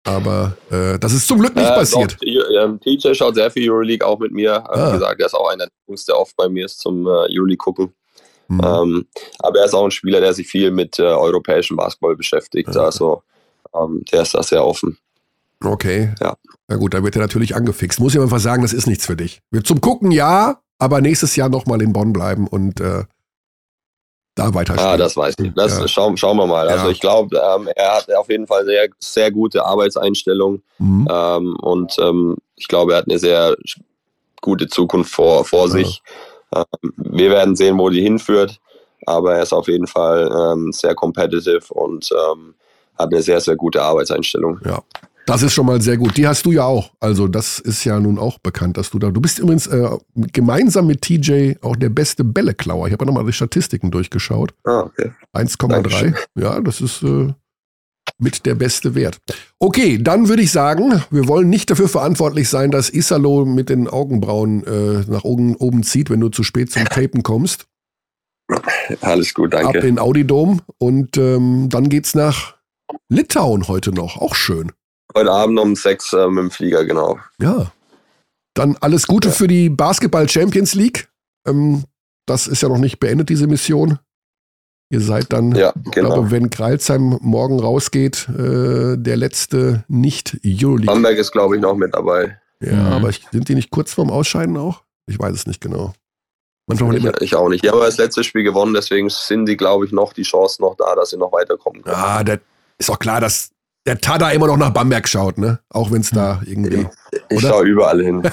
Aber 0.08 0.56
äh, 0.72 0.98
das 1.00 1.12
ist 1.14 1.28
zum 1.28 1.40
Glück 1.40 1.56
nicht 1.56 1.70
äh, 1.70 1.76
passiert. 1.76 2.18
Doch, 2.22 2.78
TJ 2.80 3.14
schaut 3.14 3.36
sehr 3.36 3.52
viel 3.52 3.70
Euroleague 3.70 4.08
auch 4.08 4.18
mit 4.20 4.32
mir. 4.32 4.64
Ah. 4.70 4.90
Wie 4.90 4.94
gesagt, 4.94 5.20
er 5.20 5.26
ist 5.26 5.34
auch 5.34 5.50
einer 5.50 5.66
der 5.66 5.74
Jungs, 5.88 6.06
der 6.06 6.18
oft 6.18 6.36
bei 6.38 6.48
mir 6.48 6.66
ist 6.66 6.80
zum 6.80 7.06
äh, 7.06 7.10
Euroleague 7.10 7.58
gucken. 7.58 7.94
Mhm. 8.48 8.62
Ähm, 8.64 9.08
aber 9.40 9.60
er 9.60 9.66
ist 9.66 9.74
auch 9.74 9.84
ein 9.84 9.92
Spieler, 9.92 10.22
der 10.22 10.34
sich 10.34 10.48
viel 10.48 10.72
mit 10.72 10.98
äh, 10.98 11.04
europäischem 11.04 11.76
Basketball 11.76 12.16
beschäftigt. 12.16 12.74
Ja. 12.74 12.84
Also 12.84 13.22
ähm, 13.76 14.04
der 14.12 14.22
ist 14.22 14.34
da 14.34 14.42
sehr 14.42 14.66
offen. 14.66 14.98
Okay. 15.64 16.14
Ja. 16.22 16.36
Na 16.68 16.78
gut, 16.78 16.94
da 16.94 17.04
wird 17.04 17.16
er 17.16 17.22
natürlich 17.22 17.56
angefixt. 17.56 18.00
Muss 18.00 18.16
ich 18.16 18.22
einfach 18.22 18.40
sagen, 18.40 18.62
das 18.62 18.74
ist 18.74 18.88
nichts 18.88 19.06
für 19.06 19.18
dich. 19.18 19.42
Zum 19.64 19.82
Gucken 19.82 20.12
ja, 20.12 20.62
aber 20.80 21.02
nächstes 21.02 21.36
Jahr 21.36 21.50
nochmal 21.50 21.82
in 21.82 21.92
Bonn 21.92 22.14
bleiben 22.14 22.48
und 22.48 22.80
äh, 22.80 23.04
da 24.38 24.54
weiter 24.54 24.76
Ah, 24.78 24.98
das 24.98 25.18
weiß 25.18 25.36
ich. 25.40 25.54
Das 25.56 25.80
ja. 25.80 25.88
schauen, 25.88 26.16
schauen 26.18 26.38
wir 26.38 26.46
mal. 26.46 26.68
Also 26.68 26.90
ich 26.90 27.00
glaube, 27.00 27.38
ähm, 27.38 27.70
er 27.76 27.96
hat 27.96 28.14
auf 28.14 28.30
jeden 28.30 28.48
Fall 28.48 28.66
sehr, 28.66 28.88
sehr 29.00 29.32
gute 29.32 29.66
Arbeitseinstellung 29.66 30.62
mhm. 30.78 31.08
ähm, 31.12 31.56
und 31.62 31.96
ähm, 32.00 32.38
ich 32.56 32.68
glaube, 32.68 32.94
er 32.94 33.00
hat 33.00 33.08
eine 33.08 33.20
sehr 33.20 33.56
gute 34.42 34.68
Zukunft 34.68 35.14
vor, 35.14 35.46
vor 35.46 35.68
ja. 35.68 35.74
sich. 35.74 36.02
Ähm, 36.56 36.94
wir 36.96 37.32
werden 37.32 37.56
sehen, 37.56 37.78
wo 37.78 37.90
die 37.90 38.02
hinführt, 38.02 38.60
aber 39.06 39.36
er 39.36 39.44
ist 39.44 39.54
auf 39.54 39.68
jeden 39.68 39.88
Fall 39.88 40.30
ähm, 40.32 40.72
sehr 40.72 40.96
competitive 40.96 41.74
und 41.74 42.10
ähm, 42.12 42.56
hat 42.98 43.12
eine 43.12 43.22
sehr, 43.22 43.40
sehr 43.42 43.56
gute 43.56 43.82
Arbeitseinstellung. 43.82 44.60
Ja. 44.66 44.82
Das 45.28 45.44
ist 45.44 45.54
schon 45.54 45.66
mal 45.66 45.82
sehr 45.82 45.98
gut. 45.98 46.16
Die 46.16 46.26
hast 46.26 46.46
du 46.46 46.54
ja 46.54 46.64
auch. 46.64 46.92
Also 47.02 47.28
das 47.28 47.60
ist 47.60 47.84
ja 47.84 48.00
nun 48.00 48.18
auch 48.18 48.40
bekannt, 48.40 48.78
dass 48.78 48.90
du 48.92 48.98
da. 48.98 49.12
Du 49.12 49.20
bist 49.20 49.40
übrigens 49.40 49.68
äh, 49.68 49.90
gemeinsam 50.16 50.88
mit 50.88 51.02
TJ 51.02 51.56
auch 51.62 51.76
der 51.76 51.90
beste 51.90 52.24
Bälleklauer. 52.24 52.88
Ich 52.88 52.94
habe 52.94 53.04
ja 53.04 53.08
nochmal 53.08 53.26
die 53.26 53.34
Statistiken 53.34 53.92
durchgeschaut. 53.92 54.54
Ah, 54.64 54.80
okay. 54.80 55.12
1,3. 55.36 56.16
Ja, 56.36 56.62
das 56.62 56.80
ist 56.80 57.04
äh, 57.04 57.34
mit 58.18 58.46
der 58.46 58.56
beste 58.56 58.96
Wert. 58.96 59.20
Okay, 59.60 60.02
dann 60.02 60.30
würde 60.30 60.44
ich 60.44 60.52
sagen, 60.54 61.04
wir 61.12 61.28
wollen 61.28 61.50
nicht 61.50 61.70
dafür 61.70 61.90
verantwortlich 61.90 62.48
sein, 62.48 62.72
dass 62.72 62.90
Isalo 62.90 63.44
mit 63.44 63.68
den 63.68 63.90
Augenbrauen 63.90 64.64
äh, 64.64 65.04
nach 65.12 65.26
oben, 65.26 65.58
oben 65.58 65.84
zieht, 65.84 66.10
wenn 66.10 66.22
du 66.22 66.30
zu 66.30 66.44
spät 66.44 66.72
zum 66.72 66.86
Tapen 66.86 67.22
kommst. 67.24 67.68
Alles 69.02 69.34
gut, 69.34 69.54
danke. 69.54 69.80
Ab 69.80 69.84
in 69.84 70.00
Audi 70.00 70.26
Dom 70.26 70.62
und 70.78 71.18
ähm, 71.18 71.68
dann 71.68 71.90
geht's 71.90 72.16
nach 72.16 72.56
Litauen 73.10 73.68
heute 73.68 73.92
noch. 73.92 74.22
Auch 74.22 74.34
schön. 74.34 74.72
Heute 75.18 75.32
Abend 75.32 75.60
um 75.60 75.76
sechs 75.76 76.14
äh, 76.14 76.28
mit 76.28 76.44
dem 76.44 76.52
Flieger, 76.52 76.86
genau. 76.86 77.18
Ja. 77.42 77.72
Dann 78.54 78.78
alles 78.82 79.08
Gute 79.08 79.30
ja. 79.30 79.34
für 79.34 79.48
die 79.48 79.68
Basketball 79.68 80.30
Champions 80.30 80.76
League. 80.76 81.10
Ähm, 81.48 81.86
das 82.28 82.46
ist 82.46 82.62
ja 82.62 82.70
noch 82.70 82.78
nicht 82.78 83.00
beendet, 83.00 83.30
diese 83.30 83.48
Mission. 83.48 83.98
Ihr 84.92 85.02
seid 85.02 85.34
dann, 85.34 85.56
ja, 85.56 85.72
genau. 85.72 85.86
ich 85.88 85.92
glaube, 86.14 86.32
wenn 86.32 86.52
Kreilsheim 86.52 87.18
morgen 87.22 87.60
rausgeht, 87.60 88.30
äh, 88.30 88.96
der 88.96 89.18
letzte 89.18 89.84
nicht 89.88 90.38
Euroleague. 90.46 90.86
Bamberg 90.86 91.18
ist, 91.18 91.32
glaube 91.32 91.56
ich, 91.56 91.62
noch 91.64 91.76
mit 91.76 91.96
dabei. 91.96 92.40
Ja, 92.62 92.74
mhm. 92.74 92.94
aber 92.94 93.12
sind 93.12 93.50
die 93.50 93.56
nicht 93.56 93.72
kurz 93.72 93.96
vorm 93.96 94.12
Ausscheiden 94.12 94.56
auch? 94.56 94.84
Ich 95.08 95.18
weiß 95.18 95.34
es 95.34 95.48
nicht 95.48 95.62
genau. 95.62 95.94
Manchmal 96.68 96.96
ich, 96.96 97.22
ich 97.22 97.36
auch 97.36 97.50
nicht. 97.50 97.64
Die 97.64 97.72
haben 97.72 97.80
das 97.80 97.98
letzte 97.98 98.24
Spiel 98.24 98.44
gewonnen, 98.44 98.76
deswegen 98.76 99.10
sind 99.10 99.48
die, 99.48 99.58
glaube 99.58 99.86
ich, 99.86 99.92
noch 99.92 100.14
die 100.14 100.24
Chance 100.24 100.62
noch 100.62 100.76
da, 100.76 100.94
dass 100.94 101.10
sie 101.10 101.18
noch 101.18 101.32
weiterkommen 101.32 101.82
können. 101.82 101.96
Ja, 101.96 102.24
der 102.24 102.40
ist 102.78 102.92
auch 102.92 103.00
klar, 103.00 103.20
dass 103.20 103.50
der 103.88 104.00
Tada 104.00 104.32
immer 104.32 104.48
noch 104.48 104.58
nach 104.58 104.72
Bamberg 104.72 105.08
schaut, 105.08 105.38
ne? 105.38 105.60
Auch 105.70 105.92
wenn 105.92 106.02
es 106.02 106.12
da 106.12 106.42
irgendwie. 106.46 106.88
Ich, 107.12 107.38
ich 107.38 107.42
schaue 107.42 107.66
überall 107.66 108.04
hin. 108.04 108.22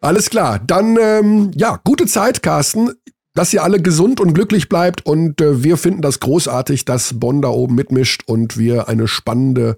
Alles 0.00 0.30
klar. 0.30 0.60
Dann, 0.60 0.96
ähm, 1.00 1.50
ja, 1.54 1.80
gute 1.84 2.06
Zeit, 2.06 2.42
Carsten. 2.42 2.92
Dass 3.34 3.52
ihr 3.52 3.62
alle 3.62 3.82
gesund 3.82 4.18
und 4.18 4.32
glücklich 4.32 4.70
bleibt 4.70 5.04
und 5.04 5.42
äh, 5.42 5.62
wir 5.62 5.76
finden 5.76 6.00
das 6.00 6.20
großartig, 6.20 6.86
dass 6.86 7.20
Bonn 7.20 7.42
da 7.42 7.48
oben 7.48 7.74
mitmischt 7.74 8.22
und 8.24 8.56
wir 8.56 8.88
eine 8.88 9.08
spannende, 9.08 9.76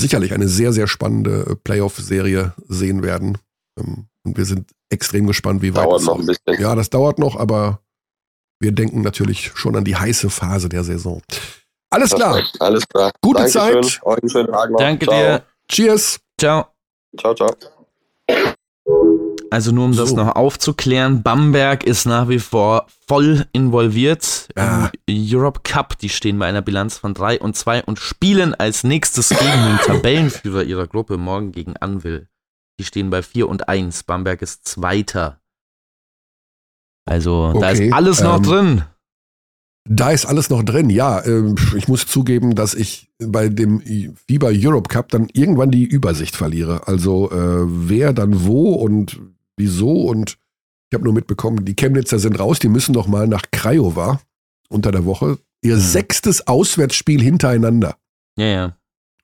sicherlich 0.00 0.32
eine 0.32 0.48
sehr, 0.48 0.72
sehr 0.72 0.86
spannende 0.86 1.48
äh, 1.50 1.54
Playoff-Serie 1.54 2.54
sehen 2.66 3.02
werden. 3.02 3.36
Ähm, 3.78 4.06
und 4.24 4.38
wir 4.38 4.46
sind 4.46 4.70
extrem 4.88 5.26
gespannt, 5.26 5.60
wie 5.60 5.74
weit 5.74 5.84
dauert 5.84 6.04
noch 6.04 6.18
ein 6.18 6.24
bisschen. 6.24 6.62
Ja, 6.62 6.74
das 6.74 6.88
dauert 6.88 7.18
noch, 7.18 7.36
aber 7.36 7.82
wir 8.58 8.72
denken 8.72 9.02
natürlich 9.02 9.52
schon 9.54 9.76
an 9.76 9.84
die 9.84 9.96
heiße 9.96 10.30
Phase 10.30 10.70
der 10.70 10.82
Saison. 10.82 11.20
Alles 11.90 12.10
klar. 12.10 12.42
Alles 12.60 12.86
klar. 12.86 13.10
Gute 13.22 13.42
Dankeschön. 13.42 13.82
Zeit. 13.82 14.00
Euch 14.02 14.18
einen 14.18 14.30
schönen 14.30 14.52
Tag 14.52 14.70
noch. 14.70 14.78
Danke 14.78 15.06
ciao. 15.06 15.16
dir. 15.16 15.42
Cheers. 15.70 16.20
Ciao. 16.38 16.66
Ciao, 17.18 17.34
ciao. 17.34 17.50
Also 19.50 19.72
nur 19.72 19.86
um 19.86 19.94
so. 19.94 20.02
das 20.02 20.12
noch 20.12 20.36
aufzuklären, 20.36 21.22
Bamberg 21.22 21.84
ist 21.84 22.04
nach 22.04 22.28
wie 22.28 22.38
vor 22.38 22.86
voll 23.06 23.46
involviert 23.52 24.48
ja. 24.56 24.90
im 25.06 25.26
Europe 25.26 25.60
Cup. 25.64 25.98
Die 25.98 26.10
stehen 26.10 26.38
bei 26.38 26.46
einer 26.46 26.60
Bilanz 26.60 26.98
von 26.98 27.14
3 27.14 27.40
und 27.40 27.56
2 27.56 27.84
und 27.84 27.98
spielen 27.98 28.54
als 28.54 28.84
nächstes 28.84 29.30
gegen 29.30 29.40
den 29.40 29.78
Tabellenführer 29.86 30.64
ihrer 30.64 30.86
Gruppe 30.86 31.16
morgen 31.16 31.52
gegen 31.52 31.76
Anvil. 31.78 32.28
Die 32.78 32.84
stehen 32.84 33.08
bei 33.08 33.22
4 33.22 33.48
und 33.48 33.68
1. 33.68 34.04
Bamberg 34.04 34.42
ist 34.42 34.68
Zweiter. 34.68 35.40
Also 37.06 37.52
okay. 37.54 37.60
da 37.60 37.70
ist 37.70 37.92
alles 37.92 38.20
noch 38.20 38.36
ähm, 38.36 38.42
drin. 38.42 38.84
Da 39.90 40.10
ist 40.10 40.26
alles 40.26 40.50
noch 40.50 40.62
drin, 40.62 40.90
ja. 40.90 41.20
Äh, 41.20 41.54
ich 41.76 41.88
muss 41.88 42.06
zugeben, 42.06 42.54
dass 42.54 42.74
ich 42.74 43.10
bei 43.18 43.48
dem 43.48 43.80
FIBA 43.80 44.50
Europe 44.52 44.88
Cup 44.88 45.08
dann 45.08 45.28
irgendwann 45.32 45.70
die 45.70 45.84
Übersicht 45.84 46.36
verliere. 46.36 46.86
Also 46.86 47.30
äh, 47.30 47.64
wer 47.66 48.12
dann 48.12 48.44
wo 48.44 48.74
und 48.74 49.20
wieso 49.56 50.02
und 50.02 50.38
ich 50.90 50.94
habe 50.94 51.04
nur 51.04 51.12
mitbekommen, 51.12 51.64
die 51.64 51.74
Chemnitzer 51.74 52.18
sind 52.18 52.38
raus, 52.38 52.58
die 52.58 52.68
müssen 52.68 52.92
doch 52.94 53.06
mal 53.06 53.26
nach 53.26 53.42
Craiova 53.50 54.20
unter 54.68 54.92
der 54.92 55.04
Woche. 55.04 55.38
Ihr 55.62 55.76
mhm. 55.76 55.80
sechstes 55.80 56.46
Auswärtsspiel 56.46 57.20
hintereinander. 57.20 57.96
Ja, 58.36 58.46
ja. 58.46 58.76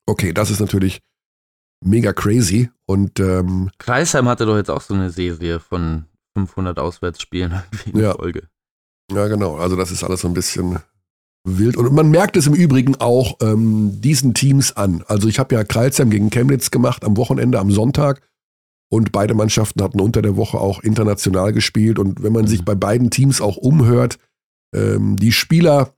Okay, 0.07 0.33
das 0.33 0.50
ist 0.50 0.61
natürlich 0.61 1.00
mega 1.85 2.12
crazy. 2.12 2.70
Und 2.87 3.20
ähm, 3.20 3.70
Kreisheim 3.79 4.29
hatte 4.29 4.46
doch 4.46 4.57
jetzt 4.57 4.70
auch 4.70 4.81
so 4.83 4.94
eine 4.94 5.11
Serie 5.11 5.61
von 5.61 6.05
500 6.37 6.79
Auswärtsspielen 6.79 7.62
in 7.92 8.00
ja. 8.00 8.14
Folge. 8.14 8.48
Ja, 9.12 9.28
genau. 9.28 9.56
Also 9.56 9.76
das 9.76 9.90
ist 9.90 10.02
alles 10.02 10.22
so 10.22 10.28
ein 10.28 10.34
bisschen 10.34 10.78
wild. 11.44 11.76
Und 11.76 11.92
man 11.92 12.10
merkt 12.10 12.36
es 12.36 12.46
im 12.46 12.54
Übrigen 12.54 12.96
auch 12.96 13.36
ähm, 13.42 14.00
diesen 14.00 14.34
Teams 14.34 14.76
an. 14.76 15.04
Also 15.06 15.28
ich 15.28 15.38
habe 15.38 15.54
ja 15.54 15.64
Kreilsheim 15.64 16.10
gegen 16.10 16.30
Chemnitz 16.30 16.70
gemacht 16.70 17.04
am 17.04 17.16
Wochenende, 17.16 17.58
am 17.58 17.70
Sonntag. 17.70 18.22
Und 18.90 19.12
beide 19.12 19.34
Mannschaften 19.34 19.82
hatten 19.82 20.00
unter 20.00 20.22
der 20.22 20.36
Woche 20.36 20.58
auch 20.58 20.82
international 20.82 21.52
gespielt. 21.52 21.98
Und 21.98 22.22
wenn 22.22 22.32
man 22.32 22.46
sich 22.46 22.60
mhm. 22.60 22.64
bei 22.64 22.74
beiden 22.74 23.10
Teams 23.10 23.40
auch 23.40 23.56
umhört, 23.56 24.18
ähm, 24.74 25.16
die 25.16 25.32
Spieler 25.32 25.94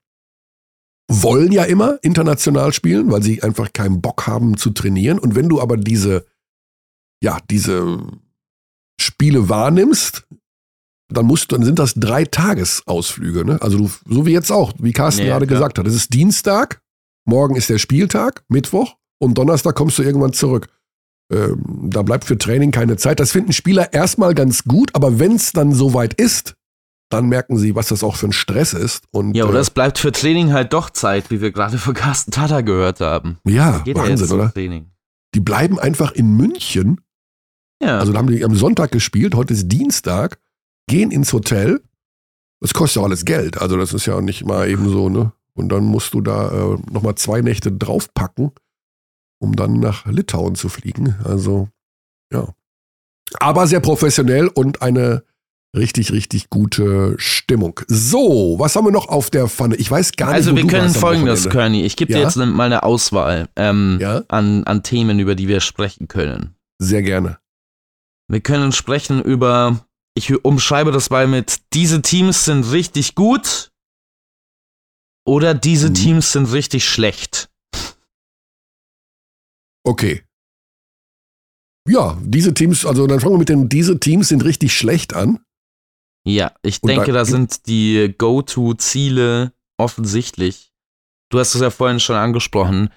wollen 1.09 1.53
ja 1.53 1.64
immer 1.64 1.99
international 2.03 2.73
spielen, 2.73 3.12
weil 3.12 3.23
sie 3.23 3.42
einfach 3.42 3.73
keinen 3.73 4.01
Bock 4.01 4.27
haben 4.27 4.57
zu 4.57 4.71
trainieren. 4.71 5.19
Und 5.19 5.35
wenn 5.35 5.49
du 5.49 5.61
aber 5.61 5.77
diese, 5.77 6.27
ja, 7.23 7.38
diese 7.49 8.01
Spiele 9.01 9.49
wahrnimmst, 9.49 10.27
dann 11.09 11.27
musst 11.27 11.53
dann 11.53 11.62
sind 11.62 11.79
das 11.79 11.95
drei 11.95 12.25
Tagesausflüge, 12.25 13.45
ne? 13.45 13.61
Also 13.61 13.79
du, 13.79 13.90
so 14.09 14.27
wie 14.27 14.33
jetzt 14.33 14.51
auch, 14.51 14.73
wie 14.79 14.92
Carsten 14.92 15.23
ja, 15.23 15.29
gerade 15.29 15.47
klar. 15.47 15.59
gesagt 15.59 15.79
hat. 15.79 15.87
Es 15.87 15.95
ist 15.95 16.12
Dienstag, 16.12 16.81
morgen 17.25 17.57
ist 17.57 17.71
der 17.71 17.79
Spieltag, 17.79 18.45
Mittwoch 18.49 18.97
und 19.19 19.38
Donnerstag 19.38 19.75
kommst 19.75 19.99
du 19.99 20.03
irgendwann 20.03 20.33
zurück. 20.33 20.69
Ähm, 21.33 21.62
da 21.90 22.03
bleibt 22.03 22.25
für 22.25 22.38
Training 22.38 22.71
keine 22.71 22.97
Zeit. 22.97 23.21
Das 23.21 23.33
finden 23.33 23.53
Spieler 23.53 23.92
erstmal 23.92 24.35
ganz 24.35 24.64
gut, 24.64 24.95
aber 24.95 25.19
wenn 25.19 25.35
es 25.35 25.53
dann 25.53 25.73
soweit 25.73 26.14
ist, 26.14 26.55
dann 27.09 27.29
merken 27.29 27.57
sie, 27.57 27.75
was 27.75 27.88
das 27.88 28.03
auch 28.03 28.16
für 28.16 28.27
ein 28.27 28.33
Stress 28.33 28.73
ist. 28.73 29.05
Und, 29.12 29.35
ja, 29.35 29.45
oder 29.45 29.59
äh, 29.59 29.62
es 29.62 29.71
bleibt 29.71 29.99
für 29.99 30.12
Training 30.12 30.53
halt 30.53 30.73
doch 30.73 30.90
Zeit, 30.90 31.31
wie 31.31 31.40
wir 31.40 31.53
gerade 31.53 31.79
von 31.79 31.95
Carsten 31.95 32.33
Tata 32.33 32.61
gehört 32.62 33.01
haben. 33.01 33.38
Ja, 33.45 33.85
Wahnsinn, 33.87 34.31
oder? 34.33 34.53
Training. 34.53 34.90
Die 35.35 35.40
bleiben 35.40 35.79
einfach 35.79 36.12
in 36.12 36.37
München. 36.37 37.01
Ja. 37.83 37.99
Also 37.99 38.12
da 38.12 38.19
haben 38.19 38.29
die 38.29 38.45
am 38.45 38.57
Sonntag 38.57 38.90
gespielt, 38.90 39.35
heute 39.35 39.53
ist 39.53 39.69
Dienstag 39.69 40.38
gehen 40.88 41.11
ins 41.11 41.33
Hotel. 41.33 41.83
Das 42.61 42.75
kostet 42.75 43.01
ja 43.03 43.07
alles 43.07 43.25
Geld. 43.25 43.61
Also 43.61 43.77
das 43.77 43.92
ist 43.92 44.07
ja 44.07 44.20
nicht 44.20 44.44
mal 44.44 44.68
eben 44.68 44.88
so, 44.88 45.09
ne? 45.09 45.33
Und 45.55 45.70
dann 45.70 45.85
musst 45.85 46.12
du 46.14 46.20
da 46.20 46.51
äh, 46.51 46.79
nochmal 46.90 47.14
zwei 47.14 47.40
Nächte 47.40 47.72
draufpacken, 47.72 48.53
um 49.40 49.57
dann 49.57 49.81
nach 49.81 50.07
Litauen 50.07 50.55
zu 50.55 50.68
fliegen. 50.68 51.16
Also, 51.25 51.68
ja. 52.33 52.49
Aber 53.40 53.66
sehr 53.66 53.81
professionell 53.81 54.49
und 54.49 54.83
eine 54.83 55.25
Richtig, 55.77 56.11
richtig 56.11 56.49
gute 56.49 57.16
Stimmung. 57.18 57.79
So, 57.87 58.55
was 58.59 58.75
haben 58.77 58.87
wir 58.87 58.92
noch 58.92 59.09
auf 59.11 59.29
der 59.29 59.46
Pfanne? 59.46 59.77
Ich 59.77 59.90
weiß 59.90 60.12
gar 60.12 60.29
nicht, 60.29 60.37
Also 60.37 60.57
wir 60.57 60.66
können 60.66 60.88
folgendes. 60.88 61.51
Körny. 61.51 61.83
Ich 61.85 61.96
gebe 61.96 62.11
dir 62.14 62.20
Ja? 62.20 62.25
jetzt 62.25 62.37
mal 62.37 62.64
eine 62.64 62.83
Auswahl 62.83 63.49
ähm, 63.57 63.99
Ja? 64.01 64.22
an, 64.29 64.64
an 64.64 64.83
Themen, 64.83 65.18
über 65.18 65.35
die 65.35 65.49
wir 65.49 65.61
sprechen 65.61 66.09
können. 66.09 66.55
Sehr 66.79 67.03
gerne. 67.03 67.38
Wir 68.29 68.40
können 68.40 68.72
sprechen 68.72 69.20
über, 69.22 69.85
ich 70.17 70.45
umschreibe 70.45 70.91
das 70.93 71.11
mal 71.11 71.27
mit, 71.29 71.61
diese 71.75 72.03
Teams 72.03 72.45
sind 72.47 72.65
richtig 72.73 73.15
gut 73.15 73.71
oder 75.27 75.55
diese 75.55 75.91
Mhm. 75.91 75.95
Teams 75.95 76.33
sind 76.33 76.47
richtig 76.53 76.89
schlecht. 76.89 77.49
Okay. 79.85 80.25
Ja, 81.89 82.19
diese 82.21 82.53
Teams, 82.53 82.85
also 82.85 83.07
dann 83.07 83.21
fangen 83.21 83.35
wir 83.35 83.39
mit 83.39 83.49
den, 83.49 83.69
diese 83.69 84.01
Teams 84.01 84.29
sind 84.29 84.43
richtig 84.45 84.77
schlecht 84.77 85.15
an. 85.15 85.45
Ja, 86.27 86.53
ich 86.63 86.83
Und 86.83 86.89
denke, 86.89 87.07
da- 87.13 87.19
da 87.21 87.25
sind 87.25 87.67
die 87.69 88.13
Go-To-Ziele 88.19 89.53
offensichtlich. 89.79 90.73
Du 91.31 91.39
hast 91.39 91.55
es 91.55 91.61
ja 91.61 91.71
vorhin 91.71 92.01
schon 92.01 92.17
angesprochen. 92.17 92.91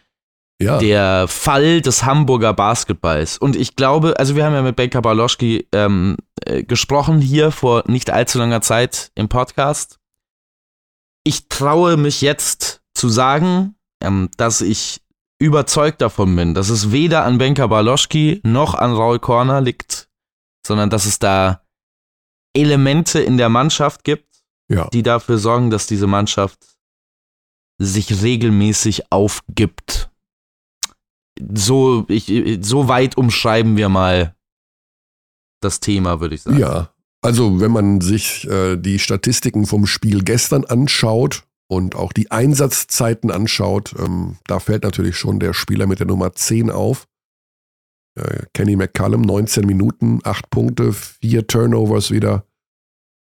Ja. 0.62 0.78
der 0.78 1.30
Fall 1.30 1.80
des 1.80 2.04
Hamburger 2.04 2.54
Basketballs. 2.54 3.38
Und 3.38 3.56
ich 3.56 3.78
glaube, 3.78 4.20
also 4.20 4.36
wir 4.36 4.46
haben 4.46 4.54
ja 4.54 4.62
mit 4.62 4.76
Baker 4.76 5.02
Baloschki 5.02 5.68
ähm, 5.72 6.18
äh, 6.46 6.64
gesprochen 6.64 7.22
hier 7.22 7.52
vor 7.52 7.84
nicht 7.88 8.10
allzu 8.10 8.40
langer 8.40 8.62
Zeit 8.62 9.12
im 9.16 9.30
Podcast. 9.30 10.00
Ich 11.24 11.48
traue 11.48 11.96
mich 11.96 12.20
jetzt 12.22 12.82
zu 12.94 13.08
sagen, 13.08 13.76
ähm, 14.04 14.30
dass 14.36 14.60
ich 14.60 15.02
überzeugt 15.40 16.02
davon 16.02 16.36
bin, 16.36 16.54
dass 16.54 16.70
es 16.70 16.92
weder 16.92 17.24
an 17.24 17.38
Benka 17.38 17.68
Baloschki 17.68 18.42
noch 18.44 18.74
an 18.76 18.94
Raul 18.94 19.20
Korner 19.20 19.62
liegt, 19.62 20.10
sondern 20.68 20.90
dass 20.90 21.06
es 21.06 21.20
da 21.20 21.62
Elemente 22.54 23.22
in 23.22 23.38
der 23.38 23.50
Mannschaft 23.50 24.04
gibt, 24.04 24.44
ja. 24.70 24.90
die 24.90 25.04
dafür 25.04 25.38
sorgen, 25.38 25.70
dass 25.70 25.88
diese 25.88 26.08
Mannschaft 26.08 26.60
sich 27.78 28.22
regelmäßig 28.22 29.12
aufgibt. 29.12 30.09
So, 31.54 32.06
ich, 32.08 32.60
so 32.62 32.88
weit 32.88 33.18
umschreiben 33.18 33.78
wir 33.78 33.90
mal 33.90 34.36
das 35.62 35.80
Thema, 35.80 36.20
würde 36.20 36.36
ich 36.36 36.42
sagen. 36.42 36.58
Ja. 36.58 36.94
Also, 37.22 37.60
wenn 37.60 37.72
man 37.72 38.00
sich 38.02 38.48
äh, 38.48 38.78
die 38.78 39.00
Statistiken 39.00 39.66
vom 39.66 39.86
Spiel 39.86 40.24
gestern 40.24 40.64
anschaut 40.64 41.44
und 41.68 41.96
auch 41.96 42.14
die 42.14 42.32
Einsatzzeiten 42.32 43.30
anschaut, 43.30 43.94
ähm, 44.00 44.38
da 44.48 44.60
fällt 44.60 44.84
natürlich 44.84 45.18
schon 45.18 45.40
der 45.40 45.54
Spieler 45.54 45.86
mit 45.86 46.00
der 46.00 46.08
Nummer 46.08 46.34
10 46.34 46.72
auf. 46.72 47.08
Äh, 48.16 48.46
Kenny 48.54 48.76
McCallum, 48.76 49.22
19 49.22 49.66
Minuten, 49.66 50.22
8 50.24 50.50
Punkte, 50.50 50.94
4 50.94 51.48
Turnovers 51.48 52.10
wieder. 52.12 52.46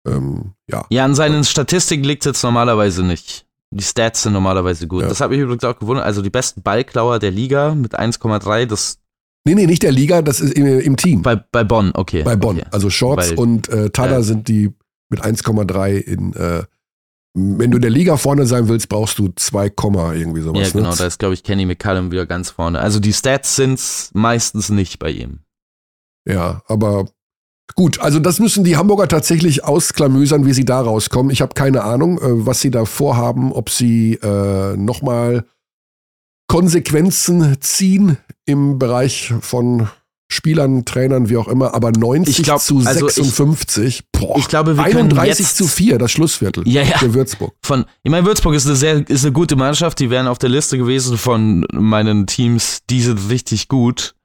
Ähm, 0.07 0.53
ja. 0.71 0.87
Ja, 0.91 1.05
an 1.05 1.15
seinen 1.15 1.45
Statistiken 1.45 2.05
liegt 2.05 2.23
es 2.23 2.31
jetzt 2.31 2.43
normalerweise 2.43 3.03
nicht. 3.03 3.46
Die 3.77 3.85
Stats 3.85 4.23
sind 4.23 4.33
normalerweise 4.33 4.87
gut. 4.87 5.03
Ja. 5.03 5.09
Das 5.09 5.21
habe 5.21 5.35
ich 5.35 5.41
übrigens 5.41 5.65
auch 5.65 5.79
gewundert. 5.79 6.05
Also 6.07 6.23
die 6.23 6.31
besten 6.31 6.63
Ballklauer 6.63 7.19
der 7.19 7.31
Liga 7.31 7.75
mit 7.75 7.99
1,3, 7.99 8.67
das 8.67 8.99
Nee, 9.47 9.55
nee, 9.55 9.67
nicht 9.67 9.85
der 9.85 9.93
Liga, 9.93 10.23
das 10.23 10.41
ist 10.41 10.55
im, 10.55 10.67
im 10.67 10.97
Team. 10.97 11.23
bei, 11.23 11.37
bei 11.37 11.63
Bonn, 11.63 11.93
okay. 11.95 12.25
Bei 12.25 12.35
Bonn. 12.35 12.57
Okay. 12.59 12.67
Also 12.73 12.91
Shorts 12.91 13.31
Weil- 13.31 13.39
und 13.39 13.69
äh, 13.69 13.91
Tada 13.91 14.15
Ja. 14.17 14.23
sind 14.23 14.49
die 14.49 14.73
mit 15.09 15.23
1,3 15.23 15.99
in. 15.99 16.33
Äh, 16.33 16.65
wenn 17.39 17.71
du 17.71 17.77
in 17.77 17.83
der 17.83 17.91
Liga 17.91 18.17
vorne 18.17 18.47
sein 18.47 18.67
willst, 18.67 18.89
brauchst 18.89 19.19
du 19.19 19.29
2, 19.29 19.69
Komma 19.71 20.15
irgendwie 20.15 20.41
sowas. 20.41 20.69
Ja, 20.69 20.73
genau, 20.73 20.91
ne? 20.91 20.97
da 20.97 21.07
ist, 21.07 21.19
glaube 21.19 21.35
ich, 21.35 21.43
Kenny 21.43 21.67
McCallum 21.67 22.11
wieder 22.11 22.25
ganz 22.25 22.49
vorne. 22.51 22.81
Also 22.81 22.99
die 22.99 23.13
Stats 23.13 23.57
sind 23.57 23.79
meistens 24.15 24.71
nicht 24.71 24.99
bei 24.99 25.11
ihm. 25.11 25.41
Ja, 26.27 26.63
aber 26.67 27.07
gut, 27.75 27.99
also 28.01 28.21
das 28.21 28.39
müssen 28.39 28.65
die 28.65 28.77
Hamburger 28.77 29.09
tatsächlich 29.09 29.65
ausklamüsern, 29.65 30.47
wie 30.47 30.53
sie 30.53 30.65
da 30.65 30.81
rauskommen. 30.81 31.31
Ich 31.31 31.41
habe 31.43 31.55
keine 31.55 31.83
Ahnung, 31.85 32.19
äh, 32.19 32.47
was 32.47 32.61
sie 32.61 32.71
da 32.71 32.85
vorhaben, 32.85 33.53
ob 33.53 33.71
sie 33.71 34.15
äh, 34.15 34.77
nochmal 34.77 35.45
Konsequenzen 36.49 37.57
ziehen 37.61 38.19
im 38.45 38.79
Bereich 38.79 39.33
von 39.41 39.89
Spielern, 40.29 40.85
Trainern, 40.85 41.29
wie 41.29 41.37
auch 41.37 41.47
immer, 41.47 41.73
aber 41.75 41.93
90 41.93 42.41
Ich 42.41 42.45
glaub, 42.45 42.61
zu 42.61 42.79
also 42.85 43.07
ich- 43.09 43.15
56, 43.15 44.03
boah, 44.11 44.37
Ich 44.39 44.49
glaube, 44.49 44.77
wir 44.77 44.83
können 44.85 45.13
31 45.13 45.39
jetzt 45.47 45.57
zu 45.57 45.69
4, 45.69 45.99
das 45.99 46.11
Schlussviertel 46.11 46.67
Ja, 46.69 46.83
ja. 46.83 46.99
für 46.99 47.15
Würzburg. 47.15 47.55
von, 47.63 47.85
ich 48.03 48.11
meine, 48.11 48.27
Würzburg 48.27 48.55
ist 48.55 48.67
eine 48.67 48.75
sehr, 48.75 49.09
ist 49.09 49.25
eine 49.25 49.33
gute 49.33 49.55
Mannschaft, 49.55 50.01
die 50.01 50.11
wären 50.11 50.27
auf 50.27 50.39
der 50.39 50.49
Liste 50.49 50.79
gewesen 50.79 51.17
von 51.17 51.65
meinen 51.73 52.27
Teams, 52.27 52.81
die 52.91 53.03
sind 53.03 53.29
richtig 53.31 53.69
gut. 53.69 54.16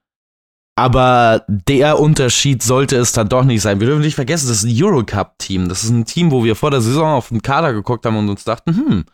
Aber 0.81 1.45
der 1.47 1.99
Unterschied 1.99 2.63
sollte 2.63 2.95
es 2.97 3.11
dann 3.11 3.29
doch 3.29 3.43
nicht 3.43 3.61
sein. 3.61 3.79
Wir 3.79 3.87
dürfen 3.87 4.01
nicht 4.01 4.15
vergessen, 4.15 4.47
das 4.47 4.63
ist 4.63 4.63
ein 4.63 4.83
Eurocup-Team. 4.83 5.69
Das 5.69 5.83
ist 5.83 5.91
ein 5.91 6.05
Team, 6.05 6.31
wo 6.31 6.43
wir 6.43 6.55
vor 6.55 6.71
der 6.71 6.81
Saison 6.81 7.13
auf 7.13 7.29
den 7.29 7.41
Kader 7.41 7.71
geguckt 7.73 8.05
haben 8.05 8.17
und 8.17 8.29
uns 8.29 8.43
dachten, 8.43 8.75
hm, 8.75 9.05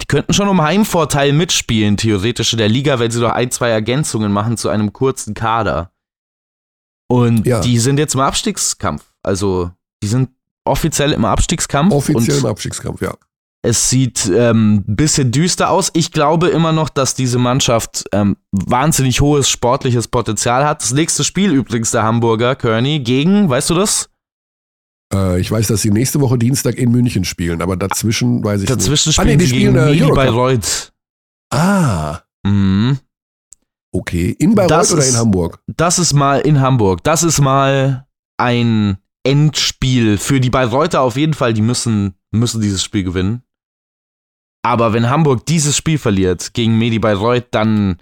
die 0.00 0.06
könnten 0.06 0.32
schon 0.32 0.48
um 0.48 0.62
Heimvorteil 0.62 1.32
mitspielen, 1.32 1.96
theoretisch 1.96 2.52
in 2.54 2.58
der 2.58 2.68
Liga, 2.68 2.98
wenn 2.98 3.10
sie 3.10 3.20
noch 3.20 3.32
ein, 3.32 3.50
zwei 3.50 3.68
Ergänzungen 3.68 4.32
machen 4.32 4.56
zu 4.56 4.68
einem 4.70 4.92
kurzen 4.92 5.34
Kader. 5.34 5.92
Und 7.08 7.46
Ja. 7.46 7.60
die 7.60 7.78
sind 7.78 7.98
jetzt 7.98 8.14
im 8.14 8.20
Abstiegskampf. 8.20 9.04
Also, 9.22 9.70
die 10.02 10.08
sind 10.08 10.30
offiziell 10.64 11.12
im 11.12 11.24
Abstiegskampf. 11.26 11.92
Offiziell 11.92 12.38
im 12.38 12.46
Abstiegskampf, 12.46 13.02
ja. 13.02 13.14
Es 13.64 13.88
sieht 13.90 14.26
ähm, 14.34 14.84
ein 14.88 14.96
bisschen 14.96 15.30
düster 15.30 15.70
aus. 15.70 15.90
Ich 15.94 16.10
glaube 16.10 16.48
immer 16.48 16.72
noch, 16.72 16.88
dass 16.88 17.14
diese 17.14 17.38
Mannschaft 17.38 18.04
ähm, 18.12 18.36
wahnsinnig 18.50 19.20
hohes 19.20 19.48
sportliches 19.48 20.08
Potenzial 20.08 20.64
hat. 20.64 20.82
Das 20.82 20.92
nächste 20.92 21.22
Spiel 21.22 21.52
übrigens 21.52 21.92
der 21.92 22.02
Hamburger, 22.02 22.56
Kearney, 22.56 22.98
gegen, 23.00 23.48
weißt 23.48 23.70
du 23.70 23.74
das? 23.74 24.08
Äh, 25.14 25.40
ich 25.40 25.48
weiß, 25.50 25.68
dass 25.68 25.82
sie 25.82 25.90
nächste 25.90 26.20
Woche 26.20 26.38
Dienstag 26.38 26.74
in 26.76 26.90
München 26.90 27.24
spielen, 27.24 27.62
aber 27.62 27.76
dazwischen 27.76 28.42
weiß 28.42 28.62
ich 28.62 28.68
Dazwischen 28.68 29.10
nicht. 29.10 29.18
Ah, 29.20 29.22
spielen 29.22 29.36
nee, 29.38 29.44
die 29.44 29.48
spielen 29.48 29.74
gegen 29.74 29.86
äh, 29.86 29.90
Medi. 30.06 30.12
Bayreuth. 30.12 30.92
Ah, 31.52 32.20
Mhm. 32.44 32.98
okay. 33.94 34.34
In 34.40 34.54
Bayreuth 34.56 34.70
Das 34.72 34.92
oder 34.92 35.02
ist- 35.02 35.10
in 35.12 35.18
Hamburg? 35.18 35.60
Das 35.68 36.00
ist 36.00 36.12
mal 36.14 36.40
in 36.40 36.60
Hamburg. 36.60 37.04
Das 37.04 37.22
ist 37.22 37.40
mal 37.40 38.06
ein 38.38 38.96
Endspiel 39.24 40.18
für 40.18 40.40
die 40.40 40.50
Bayreuther 40.50 41.02
auf 41.02 41.16
jeden 41.16 41.34
Fall. 41.34 41.54
Die 41.54 41.62
müssen, 41.62 42.14
müssen 42.32 42.60
dieses 42.60 42.82
Spiel 42.82 43.04
gewinnen. 43.04 43.42
Aber 44.62 44.92
wenn 44.92 45.10
Hamburg 45.10 45.44
dieses 45.46 45.76
Spiel 45.76 45.98
verliert 45.98 46.54
gegen 46.54 46.78
Medi 46.78 46.98
Bayreuth, 46.98 47.46
dann. 47.50 48.00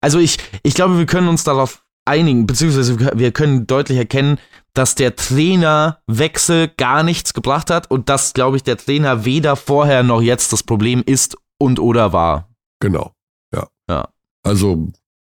Also 0.00 0.18
ich, 0.18 0.38
ich 0.62 0.74
glaube, 0.74 0.98
wir 0.98 1.06
können 1.06 1.28
uns 1.28 1.44
darauf 1.44 1.84
einigen, 2.04 2.46
beziehungsweise 2.46 2.98
wir 3.18 3.32
können 3.32 3.66
deutlich 3.66 3.98
erkennen, 3.98 4.38
dass 4.74 4.94
der 4.94 5.16
Trainerwechsel 5.16 6.68
gar 6.76 7.02
nichts 7.02 7.34
gebracht 7.34 7.70
hat 7.70 7.90
und 7.90 8.08
dass, 8.08 8.34
glaube 8.34 8.56
ich, 8.56 8.62
der 8.62 8.76
Trainer 8.76 9.24
weder 9.24 9.56
vorher 9.56 10.02
noch 10.02 10.20
jetzt 10.20 10.52
das 10.52 10.62
Problem 10.62 11.02
ist 11.04 11.36
und 11.58 11.78
oder 11.78 12.12
war. 12.12 12.48
Genau. 12.80 13.12
Ja. 13.54 13.68
Ja. 13.88 14.08
Also, 14.42 14.88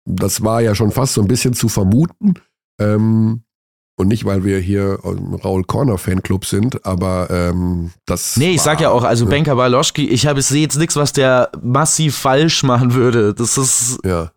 das 0.06 0.42
war 0.42 0.62
ja 0.62 0.74
schon 0.74 0.92
fast 0.92 1.14
so 1.14 1.20
ein 1.20 1.28
bisschen 1.28 1.54
zu 1.54 1.68
vermuten. 1.68 2.34
Ähm, 2.80 3.43
und 3.96 4.08
nicht, 4.08 4.24
weil 4.24 4.44
wir 4.44 4.58
hier 4.58 4.98
im 5.04 5.34
Raul 5.34 5.64
Corner 5.64 5.98
Fanclub 5.98 6.44
sind, 6.46 6.84
aber 6.84 7.28
ähm, 7.30 7.92
das. 8.06 8.36
Nee, 8.36 8.54
ich 8.54 8.62
sag 8.62 8.80
ja 8.80 8.88
war- 8.88 8.94
auch, 8.94 9.04
also 9.04 9.24
ne? 9.24 9.30
Benka 9.30 9.54
Baloschki, 9.54 10.08
ich 10.08 10.26
habe 10.26 10.42
sehe 10.42 10.62
jetzt 10.62 10.76
nichts, 10.78 10.96
was 10.96 11.12
der 11.12 11.50
massiv 11.62 12.16
falsch 12.16 12.62
machen 12.64 12.94
würde. 12.94 13.34
Das 13.34 13.56
ist, 13.56 13.98
Ja. 14.04 14.32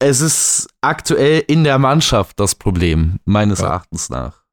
es 0.00 0.20
ist 0.20 0.68
aktuell 0.80 1.44
in 1.46 1.62
der 1.64 1.78
Mannschaft 1.78 2.40
das 2.40 2.54
Problem, 2.54 3.18
meines 3.24 3.60
Ja. 3.60 3.66
Erachtens 3.66 4.10
nach. 4.10 4.44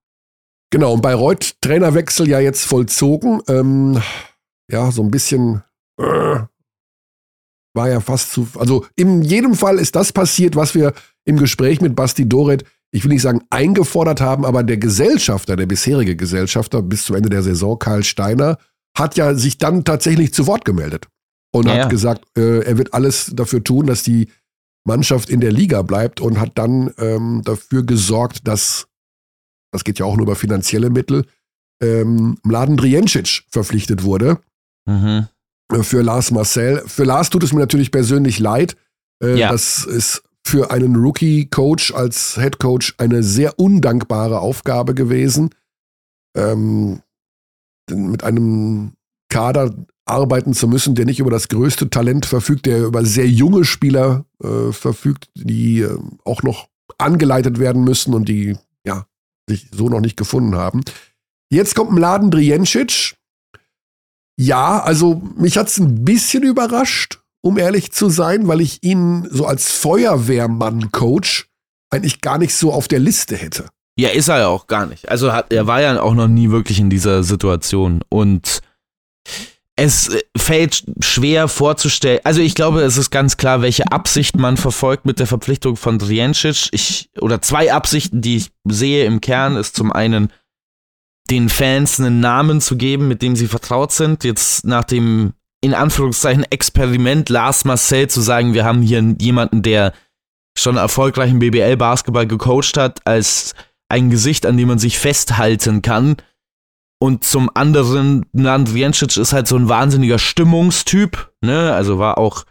Genau, 0.72 0.94
und 0.94 1.02
Bayreuth 1.02 1.56
Trainerwechsel 1.62 2.28
ja 2.28 2.40
jetzt 2.40 2.66
vollzogen. 2.66 3.42
Ähm, 3.48 4.02
ja, 4.72 4.92
so 4.92 5.02
ein 5.04 5.12
bisschen 5.12 5.64
äh, 6.00 6.40
war 7.74 7.90
ja 7.90 8.00
fast 8.00 8.32
zu. 8.32 8.48
Also 8.56 8.86
in 8.96 9.22
jedem 9.22 9.54
Fall 9.56 9.80
ist 9.80 9.96
das 9.96 10.12
passiert, 10.14 10.56
was 10.56 10.76
wir 10.76 10.94
im 11.26 11.38
Gespräch 11.38 11.82
mit 11.82 11.96
Basti 11.96 12.28
Doret, 12.28 12.66
ich 12.96 13.04
will 13.04 13.12
nicht 13.12 13.22
sagen 13.22 13.42
eingefordert 13.50 14.22
haben, 14.22 14.46
aber 14.46 14.64
der 14.64 14.78
Gesellschafter, 14.78 15.56
der 15.56 15.66
bisherige 15.66 16.16
Gesellschafter 16.16 16.82
bis 16.82 17.04
zum 17.06 17.16
Ende 17.18 17.30
der 17.30 17.44
Saison, 17.44 17.78
Karl 17.78 18.04
Steiner, 18.04 18.58
hat 18.98 19.18
ja 19.18 19.34
sich 19.36 19.58
dann 19.58 19.84
tatsächlich 19.84 20.34
zu 20.34 20.48
Wort 20.48 20.64
gemeldet 20.66 21.08
und 21.54 21.66
Ja, 21.68 21.72
hat 21.74 21.80
ja. 21.80 21.88
gesagt, 21.90 22.26
äh, 22.38 22.62
er 22.62 22.78
wird 22.78 22.94
alles 22.94 23.32
dafür 23.36 23.64
tun, 23.64 23.88
dass 23.88 24.04
die 24.04 24.30
Mannschaft 24.88 25.30
in 25.30 25.42
der 25.42 25.52
Liga 25.52 25.82
bleibt 25.82 26.22
und 26.22 26.40
hat 26.40 26.52
dann 26.56 26.92
ähm, 26.98 27.42
dafür 27.44 27.84
gesorgt, 27.84 28.48
dass 28.48 28.88
das 29.72 29.84
geht 29.84 30.00
ja 30.00 30.06
auch 30.06 30.16
nur 30.16 30.26
über 30.26 30.36
finanzielle 30.38 30.90
Mittel, 30.90 31.26
ähm, 31.82 32.38
Mladen 32.44 32.78
Drijencic 32.78 33.44
verpflichtet 33.52 34.04
wurde 34.04 34.40
Mhm. 34.88 35.28
für 35.82 36.02
Lars 36.04 36.30
Marcel. 36.32 36.84
Für 36.86 37.04
Lars 37.04 37.30
tut 37.32 37.44
es 37.44 37.52
mir 37.52 37.60
natürlich 37.60 37.92
persönlich 37.92 38.40
leid. 38.40 38.78
Äh, 39.22 39.38
Ja. 39.40 39.52
Das 39.52 39.84
ist 39.84 40.22
für 40.46 40.70
einen 40.70 40.96
Rookie-Coach 40.96 41.94
als 41.94 42.36
Head-Coach 42.36 42.96
eine 43.00 43.24
sehr 43.24 43.60
undankbare 43.60 44.40
Aufgabe 44.40 44.94
gewesen. 44.94 45.50
Ähm, 46.38 47.02
mit 47.90 48.24
einem 48.24 48.94
Kader 49.30 49.74
arbeiten 50.06 50.54
zu 50.54 50.68
müssen, 50.68 50.94
der 50.94 51.06
nicht 51.06 51.20
über 51.20 51.32
das 51.32 51.48
größte 51.48 51.90
Talent 51.90 52.28
verfügt, 52.28 52.68
der 52.68 52.86
über 52.86 53.04
sehr 53.04 53.28
junge 53.28 53.66
Spieler 53.66 54.26
äh, 54.44 54.72
verfügt, 54.72 55.30
die 55.34 55.82
äh, 55.82 55.98
auch 56.24 56.44
noch 56.44 56.70
angeleitet 57.00 57.58
werden 57.60 57.84
müssen 57.84 58.14
und 58.14 58.30
die 58.30 58.56
ja 58.86 59.08
sich 59.50 59.70
so 59.74 59.90
noch 59.90 60.02
nicht 60.02 60.16
gefunden 60.16 60.56
haben. 60.56 60.82
Jetzt 61.50 61.76
kommt 61.76 61.92
Mladen 61.92 62.30
Drijencic. 62.30 63.16
Ja, 64.38 64.80
also 64.80 65.24
mich 65.38 65.58
hat's 65.58 65.80
ein 65.80 66.06
bisschen 66.06 66.44
überrascht, 66.44 67.24
um 67.46 67.60
ehrlich 67.60 67.92
zu 67.92 68.10
sein, 68.10 68.48
weil 68.48 68.60
ich 68.60 68.82
ihn 68.82 69.28
so 69.30 69.46
als 69.46 69.72
Feuerwehrmann-Coach 69.72 71.48
eigentlich 71.92 72.22
gar 72.22 72.40
nicht 72.40 72.56
so 72.56 72.74
auf 72.74 72.88
der 72.88 72.98
Liste 72.98 73.38
hätte. 73.38 73.68
Ja, 74.00 74.10
ist 74.10 74.30
er 74.30 74.40
ja 74.40 74.48
auch 74.48 74.66
gar 74.66 74.88
nicht. 74.88 75.10
Also 75.10 75.32
hat, 75.32 75.54
er 75.54 75.68
war 75.68 75.80
ja 75.80 76.02
auch 76.02 76.16
noch 76.16 76.28
nie 76.28 76.50
wirklich 76.50 76.80
in 76.80 76.90
dieser 76.90 77.24
Situation. 77.24 78.02
Und 78.10 78.62
es 79.76 80.08
äh, 80.08 80.24
fällt 80.36 80.86
schwer 81.02 81.48
vorzustellen. 81.48 82.22
Also 82.24 82.42
ich 82.42 82.56
glaube, 82.56 82.82
es 82.82 82.98
ist 82.98 83.12
ganz 83.12 83.38
klar, 83.38 83.62
welche 83.62 83.92
Absicht 83.92 84.38
man 84.38 84.58
verfolgt 84.58 85.06
mit 85.06 85.20
der 85.20 85.28
Verpflichtung 85.28 85.76
von 85.76 86.00
Driencic. 86.00 86.70
Ich, 86.72 87.12
oder 87.22 87.44
zwei 87.44 87.72
Absichten, 87.72 88.22
die 88.22 88.38
ich 88.38 88.50
sehe 88.64 89.06
im 89.06 89.22
Kern, 89.22 89.56
ist 89.56 89.76
zum 89.76 89.92
einen, 89.92 90.34
den 91.30 91.50
Fans 91.50 92.00
einen 92.00 92.22
Namen 92.22 92.60
zu 92.60 92.76
geben, 92.76 93.08
mit 93.08 93.22
dem 93.22 93.36
sie 93.36 93.48
vertraut 93.48 93.92
sind. 93.92 94.24
Jetzt 94.24 94.66
nach 94.66 94.84
dem, 94.84 95.34
in 95.66 95.74
Anführungszeichen, 95.74 96.46
Experiment 96.52 97.28
Lars 97.30 97.66
Marcel 97.66 98.08
zu 98.08 98.22
sagen, 98.22 98.54
wir 98.54 98.64
haben 98.66 98.84
hier 98.84 99.16
jemanden, 99.20 99.64
der 99.64 99.94
schon 100.56 100.78
erfolgreich 100.78 101.32
im 101.32 101.40
BBL-Basketball 101.40 102.28
gecoacht 102.28 102.78
hat, 102.78 103.06
als 103.06 103.56
ein 103.90 104.12
Gesicht, 104.12 104.46
an 104.46 104.58
dem 104.58 104.68
man 104.68 104.78
sich 104.78 105.00
festhalten 105.00 105.82
kann. 105.82 106.18
Und 107.00 107.24
zum 107.24 107.50
anderen, 107.56 108.28
Nandriencic 108.32 109.18
ist 109.18 109.34
halt 109.34 109.48
so 109.48 109.58
ein 109.58 109.68
wahnsinniger 109.68 110.20
Stimmungstyp, 110.20 111.34
ne? 111.42 111.74
Also 111.74 111.98
war 111.98 112.20
auch 112.20 112.46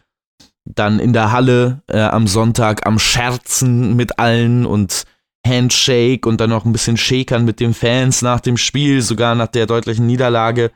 dann 0.65 0.99
in 0.99 1.13
der 1.13 1.31
Halle 1.31 1.83
äh, 1.87 2.01
am 2.01 2.27
Sonntag 2.27 2.85
am 2.85 2.99
Scherzen 2.99 3.95
mit 3.95 4.19
allen 4.19 4.67
und 4.67 5.05
Handshake 5.47 6.29
und 6.29 6.41
dann 6.41 6.51
noch 6.51 6.65
ein 6.65 6.73
bisschen 6.73 6.97
Shakern 6.97 7.45
mit 7.45 7.61
den 7.61 7.75
Fans 7.75 8.23
nach 8.23 8.41
dem 8.41 8.57
Spiel, 8.57 9.03
sogar 9.03 9.37
nach 9.37 9.49
der 9.49 9.67
deutlichen 9.67 10.07
Niederlage. 10.07 10.73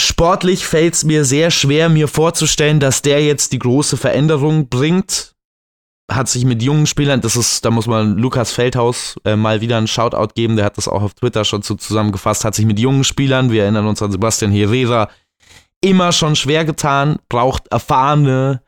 Sportlich 0.00 0.66
fällt 0.66 0.94
es 0.94 1.04
mir 1.04 1.24
sehr 1.24 1.50
schwer, 1.50 1.88
mir 1.88 2.08
vorzustellen, 2.08 2.80
dass 2.80 3.02
der 3.02 3.24
jetzt 3.24 3.52
die 3.52 3.58
große 3.58 3.96
Veränderung 3.96 4.68
bringt 4.68 5.34
hat 6.10 6.28
sich 6.28 6.44
mit 6.44 6.62
jungen 6.62 6.86
Spielern, 6.86 7.20
das 7.20 7.36
ist, 7.36 7.64
da 7.64 7.70
muss 7.70 7.86
man 7.86 8.16
Lukas 8.18 8.52
Feldhaus 8.52 9.16
äh, 9.24 9.36
mal 9.36 9.60
wieder 9.60 9.78
einen 9.78 9.86
Shoutout 9.86 10.34
geben, 10.34 10.56
der 10.56 10.64
hat 10.64 10.76
das 10.76 10.88
auch 10.88 11.02
auf 11.02 11.14
Twitter 11.14 11.44
schon 11.44 11.62
so 11.62 11.74
zusammengefasst, 11.74 12.44
hat 12.44 12.54
sich 12.54 12.66
mit 12.66 12.78
jungen 12.78 13.04
Spielern, 13.04 13.50
wir 13.50 13.62
erinnern 13.62 13.86
uns 13.86 14.02
an 14.02 14.10
Sebastian 14.10 14.50
Herrera, 14.50 15.08
immer 15.80 16.12
schon 16.12 16.36
schwer 16.36 16.64
getan, 16.64 17.18
braucht 17.28 17.68
erfahrene 17.68 18.62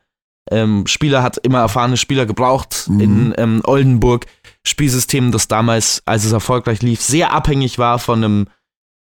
ähm, 0.51 0.87
Spieler, 0.87 1.23
hat 1.23 1.37
immer 1.37 1.59
erfahrene 1.59 1.97
Spieler 1.97 2.25
gebraucht 2.25 2.85
mhm. 2.87 2.99
in 2.99 3.33
ähm, 3.37 3.61
Oldenburg. 3.65 4.25
Spielsystem, 4.65 5.31
das 5.31 5.47
damals, 5.47 6.01
als 6.05 6.23
es 6.23 6.31
erfolgreich 6.31 6.81
lief, 6.81 7.01
sehr 7.01 7.33
abhängig 7.33 7.79
war 7.79 7.99
von 7.99 8.23
einem 8.23 8.47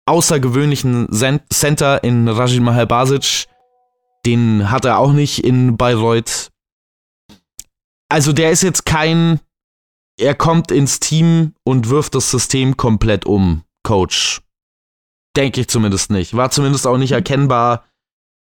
außergewöhnlichen 0.07 1.09
Center 1.51 2.03
in 2.03 2.27
Rajin 2.27 2.63
Mahal 2.63 2.87
Basic. 2.87 3.47
Den 4.25 4.71
hat 4.71 4.85
er 4.85 4.99
auch 4.99 5.13
nicht 5.13 5.43
in 5.43 5.77
Bayreuth 5.77 6.51
also 8.09 8.33
der 8.33 8.51
ist 8.51 8.63
jetzt 8.63 8.85
kein, 8.85 9.39
er 10.19 10.35
kommt 10.35 10.71
ins 10.71 10.99
Team 10.99 11.53
und 11.63 11.89
wirft 11.89 12.15
das 12.15 12.31
System 12.31 12.77
komplett 12.77 13.25
um, 13.25 13.63
Coach. 13.83 14.41
Denke 15.35 15.61
ich 15.61 15.67
zumindest 15.67 16.09
nicht. 16.09 16.35
War 16.35 16.49
zumindest 16.49 16.87
auch 16.87 16.97
nicht 16.97 17.11
erkennbar 17.11 17.85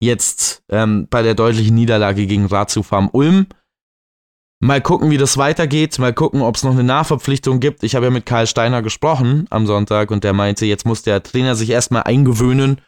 jetzt 0.00 0.62
ähm, 0.68 1.08
bei 1.08 1.22
der 1.22 1.34
deutlichen 1.34 1.74
Niederlage 1.74 2.26
gegen 2.26 2.46
Ratio 2.46 2.82
Farm 2.82 3.08
Ulm. 3.12 3.46
Mal 4.60 4.80
gucken, 4.80 5.10
wie 5.10 5.18
das 5.18 5.36
weitergeht. 5.36 5.98
Mal 5.98 6.14
gucken, 6.14 6.40
ob 6.40 6.56
es 6.56 6.64
noch 6.64 6.72
eine 6.72 6.84
Nachverpflichtung 6.84 7.60
gibt. 7.60 7.82
Ich 7.82 7.94
habe 7.94 8.06
ja 8.06 8.10
mit 8.10 8.26
Karl 8.26 8.46
Steiner 8.46 8.82
gesprochen 8.82 9.46
am 9.50 9.66
Sonntag 9.66 10.10
und 10.10 10.24
der 10.24 10.32
meinte, 10.32 10.64
jetzt 10.66 10.86
muss 10.86 11.02
der 11.02 11.22
Trainer 11.22 11.54
sich 11.54 11.70
erstmal 11.70 12.04
eingewöhnen 12.04 12.80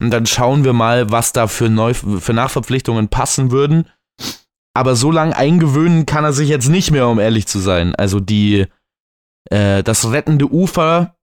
und 0.00 0.10
dann 0.10 0.26
schauen 0.26 0.64
wir 0.64 0.74
mal, 0.74 1.10
was 1.10 1.32
da 1.32 1.46
für, 1.46 1.70
Neu 1.70 1.94
für 1.94 2.34
Nachverpflichtungen 2.34 3.08
passen 3.08 3.50
würden 3.50 3.86
aber 4.76 4.94
so 4.94 5.10
lang 5.10 5.32
eingewöhnen 5.32 6.04
kann 6.04 6.24
er 6.24 6.34
sich 6.34 6.50
jetzt 6.50 6.68
nicht 6.68 6.90
mehr, 6.90 7.08
um 7.08 7.18
ehrlich 7.18 7.46
zu 7.46 7.60
sein. 7.60 7.94
Also 7.94 8.20
die, 8.20 8.66
äh, 9.48 9.82
das 9.82 10.12
rettende 10.12 10.52
Ufer 10.52 11.16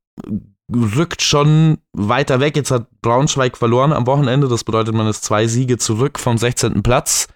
rückt 0.75 1.21
schon 1.21 1.77
weiter 1.95 2.39
weg. 2.39 2.55
Jetzt 2.55 2.71
hat 2.71 2.87
Braunschweig 3.03 3.55
verloren 3.55 3.93
am 3.93 4.07
Wochenende. 4.07 4.47
Das 4.47 4.63
bedeutet, 4.63 4.95
man 4.95 5.05
ist 5.05 5.23
zwei 5.23 5.45
Siege 5.45 5.77
zurück 5.77 6.17
vom 6.17 6.39
16. 6.39 6.81
Platz. 6.81 7.27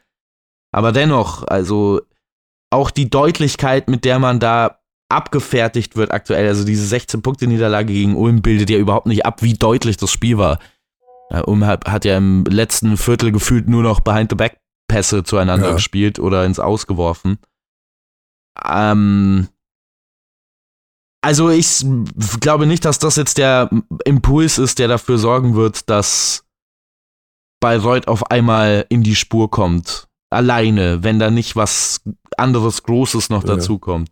Aber 0.71 0.91
dennoch, 0.91 1.43
also 1.47 2.01
auch 2.69 2.91
die 2.91 3.09
Deutlichkeit, 3.09 3.89
mit 3.89 4.05
der 4.05 4.19
man 4.19 4.39
da 4.39 4.79
abgefertigt 5.09 5.95
wird 5.95 6.11
aktuell, 6.11 6.47
also 6.47 6.65
diese 6.65 6.93
16-Punkte-Niederlage 6.93 7.93
gegen 7.93 8.15
Ulm 8.15 8.41
bildet 8.41 8.69
ja 8.69 8.77
überhaupt 8.77 9.07
nicht 9.07 9.25
ab, 9.25 9.41
wie 9.41 9.53
deutlich 9.53 9.97
das 9.97 10.11
Spiel 10.11 10.37
war. 10.37 10.59
Ulm 11.29 11.65
hat, 11.65 12.05
ja 12.05 12.17
im 12.17 12.45
letzten 12.45 12.97
Viertel 12.97 13.31
gefühlt 13.31 13.67
nur 13.67 13.83
noch 13.83 13.99
behind 13.99 14.29
the 14.29 14.35
back 14.35 14.59
Pässe 14.87 15.23
zueinander 15.23 15.69
ja. 15.69 15.73
gespielt 15.73 16.19
oder 16.19 16.45
ins 16.45 16.59
Ausgeworfen. 16.59 17.39
Ähm, 18.65 19.49
also 21.21 21.49
ich 21.49 21.85
glaube 22.39 22.65
nicht, 22.65 22.85
dass 22.85 22.99
das 22.99 23.17
jetzt 23.17 23.37
der 23.37 23.69
Impuls 24.05 24.57
ist, 24.57 24.79
der 24.79 24.87
dafür 24.87 25.17
sorgen 25.17 25.55
wird, 25.55 25.89
dass 25.89 26.45
Bayreuth 27.59 28.07
auf 28.07 28.31
einmal 28.31 28.85
in 28.89 29.03
die 29.03 29.15
Spur 29.15 29.51
kommt. 29.51 30.06
Alleine, 30.29 31.03
wenn 31.03 31.19
da 31.19 31.31
nicht 31.31 31.55
was 31.55 32.01
anderes 32.37 32.83
Großes 32.83 33.29
noch 33.29 33.43
ja. 33.43 33.55
dazu 33.55 33.79
kommt. 33.79 34.09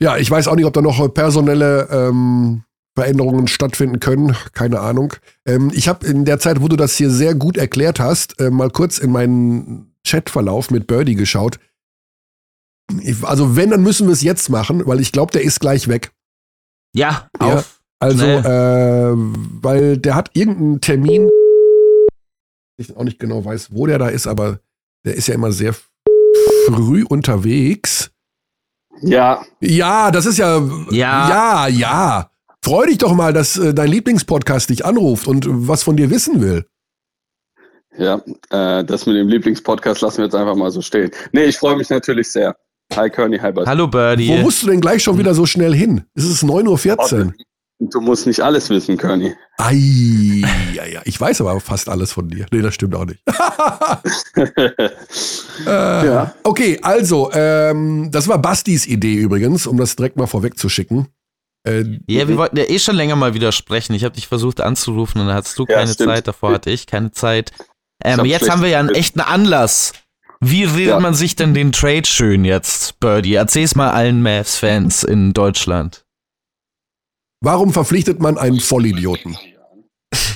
Ja, 0.00 0.16
ich 0.16 0.30
weiß 0.30 0.48
auch 0.48 0.56
nicht, 0.56 0.66
ob 0.66 0.72
da 0.72 0.82
noch 0.82 1.12
personelle 1.14 1.88
ähm, 1.90 2.64
Veränderungen 2.96 3.48
stattfinden 3.48 4.00
können. 4.00 4.36
Keine 4.52 4.80
Ahnung. 4.80 5.14
Ähm, 5.46 5.70
ich 5.74 5.88
habe 5.88 6.06
in 6.06 6.24
der 6.24 6.38
Zeit, 6.38 6.60
wo 6.60 6.68
du 6.68 6.76
das 6.76 6.96
hier 6.96 7.10
sehr 7.10 7.34
gut 7.34 7.56
erklärt 7.56 8.00
hast, 8.00 8.40
äh, 8.40 8.50
mal 8.50 8.70
kurz 8.70 8.98
in 8.98 9.12
meinen 9.12 9.94
Chatverlauf 10.06 10.70
mit 10.70 10.86
Birdie 10.86 11.14
geschaut. 11.14 11.58
Also 13.22 13.56
wenn, 13.56 13.70
dann 13.70 13.82
müssen 13.82 14.06
wir 14.08 14.12
es 14.12 14.22
jetzt 14.22 14.50
machen, 14.50 14.86
weil 14.86 15.00
ich 15.00 15.12
glaube, 15.12 15.32
der 15.32 15.42
ist 15.42 15.60
gleich 15.60 15.88
weg. 15.88 16.12
Ja, 16.94 17.28
auf. 17.38 17.50
Ja, 17.50 17.64
also, 17.98 18.26
äh, 18.26 19.14
weil 19.62 19.96
der 19.96 20.14
hat 20.14 20.30
irgendeinen 20.34 20.80
Termin. 20.80 21.30
Ich 22.76 22.94
auch 22.94 23.04
nicht 23.04 23.18
genau 23.18 23.44
weiß, 23.44 23.72
wo 23.72 23.86
der 23.86 23.98
da 23.98 24.08
ist, 24.08 24.26
aber 24.26 24.60
der 25.04 25.14
ist 25.14 25.28
ja 25.28 25.34
immer 25.34 25.52
sehr 25.52 25.74
früh 26.66 27.04
unterwegs. 27.04 28.10
Ja. 29.02 29.44
Ja, 29.60 30.10
das 30.10 30.26
ist 30.26 30.38
ja. 30.38 30.62
Ja. 30.90 31.28
Ja, 31.28 31.68
ja. 31.68 32.30
Freu 32.62 32.86
dich 32.86 32.98
doch 32.98 33.12
mal, 33.12 33.32
dass 33.32 33.58
äh, 33.58 33.74
dein 33.74 33.88
Lieblingspodcast 33.88 34.70
dich 34.70 34.84
anruft 34.84 35.28
und 35.28 35.46
was 35.48 35.82
von 35.82 35.96
dir 35.96 36.08
wissen 36.10 36.40
will. 36.40 36.66
Ja, 37.98 38.22
äh, 38.50 38.84
das 38.84 39.06
mit 39.06 39.16
dem 39.16 39.28
Lieblingspodcast 39.28 40.00
lassen 40.00 40.18
wir 40.18 40.24
jetzt 40.24 40.34
einfach 40.34 40.56
mal 40.56 40.70
so 40.70 40.80
stehen. 40.80 41.10
Nee, 41.32 41.44
ich 41.44 41.58
freue 41.58 41.76
mich 41.76 41.90
natürlich 41.90 42.32
sehr. 42.32 42.56
Hi 42.94 43.10
Kearney, 43.10 43.38
hi 43.38 43.52
Bud. 43.52 43.66
Hallo 43.66 43.86
Birdie. 43.86 44.28
Wo 44.28 44.36
musst 44.38 44.62
du 44.62 44.66
denn 44.68 44.80
gleich 44.80 45.02
schon 45.02 45.18
wieder 45.18 45.34
so 45.34 45.46
schnell 45.46 45.74
hin? 45.74 46.04
Es 46.14 46.24
ist 46.24 46.42
9.14 46.42 47.26
Uhr. 47.26 47.34
Du 47.90 48.00
musst 48.00 48.26
nicht 48.26 48.40
alles 48.40 48.70
wissen, 48.70 48.96
Kearney. 48.96 49.34
Ei, 49.58 50.42
ja, 50.72 50.84
ja. 50.84 51.00
Ich 51.04 51.20
weiß 51.20 51.40
aber 51.40 51.60
fast 51.60 51.88
alles 51.88 52.12
von 52.12 52.28
dir. 52.28 52.46
Nee, 52.50 52.62
das 52.62 52.74
stimmt 52.74 52.94
auch 52.94 53.04
nicht. 53.04 53.20
äh, 55.66 56.06
ja. 56.06 56.34
Okay, 56.42 56.78
also, 56.82 57.30
ähm, 57.32 58.10
das 58.10 58.28
war 58.28 58.38
Bastis 58.38 58.86
Idee 58.86 59.14
übrigens, 59.14 59.66
um 59.66 59.76
das 59.76 59.96
direkt 59.96 60.16
mal 60.16 60.26
vorwegzuschicken. 60.26 61.08
Äh, 61.66 61.84
ja, 62.06 62.28
wir 62.28 62.36
wollten 62.36 62.56
ja 62.56 62.64
eh 62.64 62.78
schon 62.78 62.96
länger 62.96 63.16
mal 63.16 63.34
widersprechen. 63.34 63.94
Ich 63.94 64.04
habe 64.04 64.14
dich 64.14 64.26
versucht 64.28 64.60
anzurufen 64.60 65.20
und 65.20 65.28
dann 65.28 65.36
hattest 65.36 65.58
du 65.58 65.64
keine 65.64 65.92
stimmt. 65.92 66.10
Zeit, 66.10 66.28
davor 66.28 66.52
hatte 66.52 66.70
ich 66.70 66.86
keine 66.86 67.12
Zeit. 67.12 67.52
Ähm, 68.02 68.24
jetzt 68.24 68.50
haben 68.50 68.62
wir 68.62 68.68
ja 68.68 68.80
einen 68.80 68.90
echten 68.90 69.20
Anlass. 69.20 69.92
Wie 70.40 70.64
redet 70.64 70.88
ja. 70.88 71.00
man 71.00 71.14
sich 71.14 71.36
denn 71.36 71.54
den 71.54 71.72
Trade 71.72 72.04
schön 72.04 72.44
jetzt, 72.44 73.00
Birdie? 73.00 73.34
Erzähl's 73.34 73.76
mal 73.76 73.90
allen 73.90 74.22
Mavs-Fans 74.22 75.04
in 75.04 75.32
Deutschland. 75.32 76.03
Warum 77.40 77.72
verpflichtet 77.72 78.20
man 78.20 78.38
einen 78.38 78.60
Vollidioten? 78.60 79.36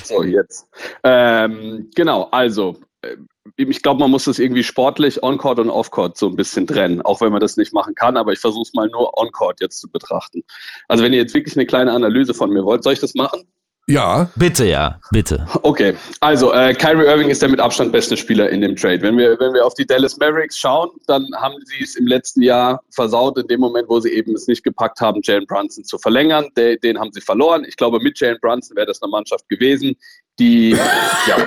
So, 0.03 0.23
jetzt. 0.23 0.67
Ähm, 1.03 1.89
genau, 1.95 2.23
also, 2.31 2.79
äh, 3.01 3.15
ich 3.55 3.81
glaube, 3.81 3.99
man 3.99 4.11
muss 4.11 4.25
das 4.25 4.39
irgendwie 4.39 4.63
sportlich 4.63 5.21
On-Court 5.23 5.59
und 5.59 5.69
Off-Court 5.69 6.17
so 6.17 6.27
ein 6.27 6.35
bisschen 6.35 6.67
trennen, 6.67 7.01
auch 7.01 7.21
wenn 7.21 7.31
man 7.31 7.41
das 7.41 7.57
nicht 7.57 7.73
machen 7.73 7.95
kann, 7.95 8.17
aber 8.17 8.33
ich 8.33 8.39
versuche 8.39 8.63
es 8.63 8.73
mal 8.73 8.89
nur 8.89 9.17
On-Court 9.17 9.61
jetzt 9.61 9.79
zu 9.79 9.89
betrachten. 9.89 10.43
Also, 10.87 11.03
wenn 11.03 11.13
ihr 11.13 11.19
jetzt 11.19 11.33
wirklich 11.33 11.55
eine 11.55 11.65
kleine 11.65 11.91
Analyse 11.91 12.33
von 12.33 12.49
mir 12.49 12.65
wollt, 12.65 12.83
soll 12.83 12.93
ich 12.93 12.99
das 12.99 13.15
machen? 13.15 13.43
Ja. 13.89 14.29
Bitte, 14.35 14.65
ja, 14.65 14.99
bitte. 15.09 15.47
Okay, 15.63 15.95
also 16.19 16.53
äh, 16.53 16.75
Kyrie 16.75 17.07
Irving 17.07 17.29
ist 17.29 17.41
der 17.41 17.49
mit 17.49 17.59
Abstand 17.59 17.91
beste 17.91 18.15
Spieler 18.15 18.47
in 18.49 18.61
dem 18.61 18.75
Trade. 18.75 19.01
Wenn 19.01 19.17
wir, 19.17 19.39
wenn 19.39 19.51
wir 19.53 19.65
auf 19.65 19.73
die 19.73 19.85
Dallas 19.85 20.15
Mavericks 20.17 20.59
schauen, 20.59 20.91
dann 21.07 21.27
haben 21.37 21.55
sie 21.65 21.83
es 21.83 21.95
im 21.95 22.05
letzten 22.05 22.43
Jahr 22.43 22.83
versaut, 22.91 23.39
in 23.39 23.47
dem 23.47 23.59
Moment, 23.59 23.89
wo 23.89 23.99
sie 23.99 24.11
eben 24.11 24.35
es 24.35 24.47
nicht 24.47 24.63
gepackt 24.63 25.01
haben, 25.01 25.21
Jalen 25.23 25.47
Brunson 25.47 25.83
zu 25.83 25.97
verlängern. 25.97 26.49
De, 26.55 26.77
den 26.77 26.99
haben 26.99 27.11
sie 27.11 27.21
verloren. 27.21 27.65
Ich 27.67 27.75
glaube, 27.77 27.99
mit 27.99 28.19
Jalen 28.19 28.37
Brunson 28.39 28.77
wäre 28.77 28.85
das 28.85 29.01
eine 29.01 29.09
Mannschaft 29.09 29.49
gewesen, 29.49 29.95
die 30.39 30.71
ja, 30.71 31.37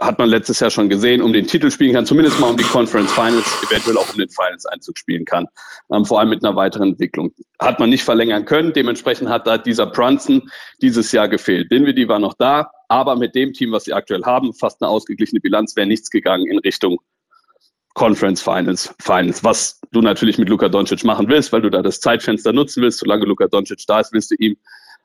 hat 0.00 0.18
man 0.18 0.28
letztes 0.28 0.60
Jahr 0.60 0.70
schon 0.70 0.88
gesehen, 0.88 1.22
um 1.22 1.32
den 1.32 1.46
Titel 1.46 1.70
spielen 1.70 1.94
kann, 1.94 2.04
zumindest 2.04 2.40
mal 2.40 2.50
um 2.50 2.56
die 2.56 2.64
Conference 2.64 3.12
Finals, 3.12 3.46
eventuell 3.66 3.96
auch 3.96 4.10
um 4.12 4.18
den 4.18 4.28
Finals 4.28 4.66
Einzug 4.66 4.98
spielen 4.98 5.24
kann, 5.24 5.46
ähm, 5.92 6.04
vor 6.04 6.18
allem 6.18 6.30
mit 6.30 6.44
einer 6.44 6.56
weiteren 6.56 6.90
Entwicklung. 6.90 7.32
Hat 7.60 7.78
man 7.78 7.90
nicht 7.90 8.02
verlängern 8.02 8.44
können, 8.44 8.72
dementsprechend 8.72 9.28
hat 9.28 9.46
da 9.46 9.56
dieser 9.56 9.86
Brunson 9.86 10.42
dieses 10.82 11.12
Jahr 11.12 11.28
gefehlt. 11.28 11.70
Dinwiddie 11.70 12.08
war 12.08 12.18
noch 12.18 12.34
da, 12.34 12.70
aber 12.88 13.16
mit 13.16 13.34
dem 13.34 13.52
Team, 13.52 13.72
was 13.72 13.84
sie 13.84 13.92
aktuell 13.92 14.24
haben, 14.24 14.52
fast 14.52 14.82
eine 14.82 14.90
ausgeglichene 14.90 15.40
Bilanz, 15.40 15.76
wäre 15.76 15.86
nichts 15.86 16.10
gegangen 16.10 16.46
in 16.46 16.58
Richtung 16.58 16.98
Conference 17.94 18.40
Finals, 18.40 18.94
Finals, 19.00 19.42
was 19.42 19.80
du 19.92 20.00
natürlich 20.00 20.38
mit 20.38 20.48
Luka 20.48 20.68
Doncic 20.68 21.04
machen 21.04 21.28
willst, 21.28 21.52
weil 21.52 21.62
du 21.62 21.70
da 21.70 21.82
das 21.82 22.00
Zeitfenster 22.00 22.52
nutzen 22.52 22.82
willst. 22.82 22.98
Solange 23.00 23.24
Luka 23.24 23.46
Doncic 23.48 23.84
da 23.86 24.00
ist, 24.00 24.12
willst 24.12 24.30
du 24.30 24.36
ihm 24.38 24.56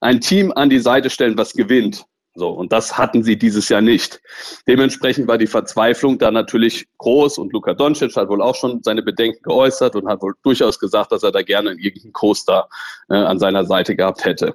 ein 0.02 0.22
Team 0.22 0.52
an 0.56 0.70
die 0.70 0.80
Seite 0.80 1.10
stellen, 1.10 1.38
was 1.38 1.54
gewinnt. 1.54 2.06
So, 2.38 2.50
und 2.50 2.74
das 2.74 2.98
hatten 2.98 3.24
sie 3.24 3.38
dieses 3.38 3.70
Jahr 3.70 3.80
nicht. 3.82 4.22
Dementsprechend 4.68 5.28
war 5.28 5.38
die 5.38 5.48
Verzweiflung 5.48 6.18
da 6.18 6.32
natürlich 6.32 6.86
groß 6.98 7.38
und 7.38 7.54
Luka 7.54 7.74
Doncic 7.74 8.14
hat 8.18 8.28
wohl 8.28 8.42
auch 8.42 8.56
schon 8.56 8.84
seine 8.84 9.02
Bedenken 9.02 9.42
geäußert 9.42 9.96
und 9.96 10.08
hat 10.10 10.22
wohl 10.22 10.34
durchaus 10.44 10.78
gesagt, 10.78 11.14
dass 11.14 11.24
er 11.24 11.32
da 11.32 11.42
gerne 11.42 11.72
irgendeinen 11.72 12.12
Co-Star 12.12 12.68
äh, 13.10 13.16
an 13.16 13.40
seiner 13.40 13.64
Seite 13.66 13.96
gehabt 13.96 14.26
hätte. 14.26 14.54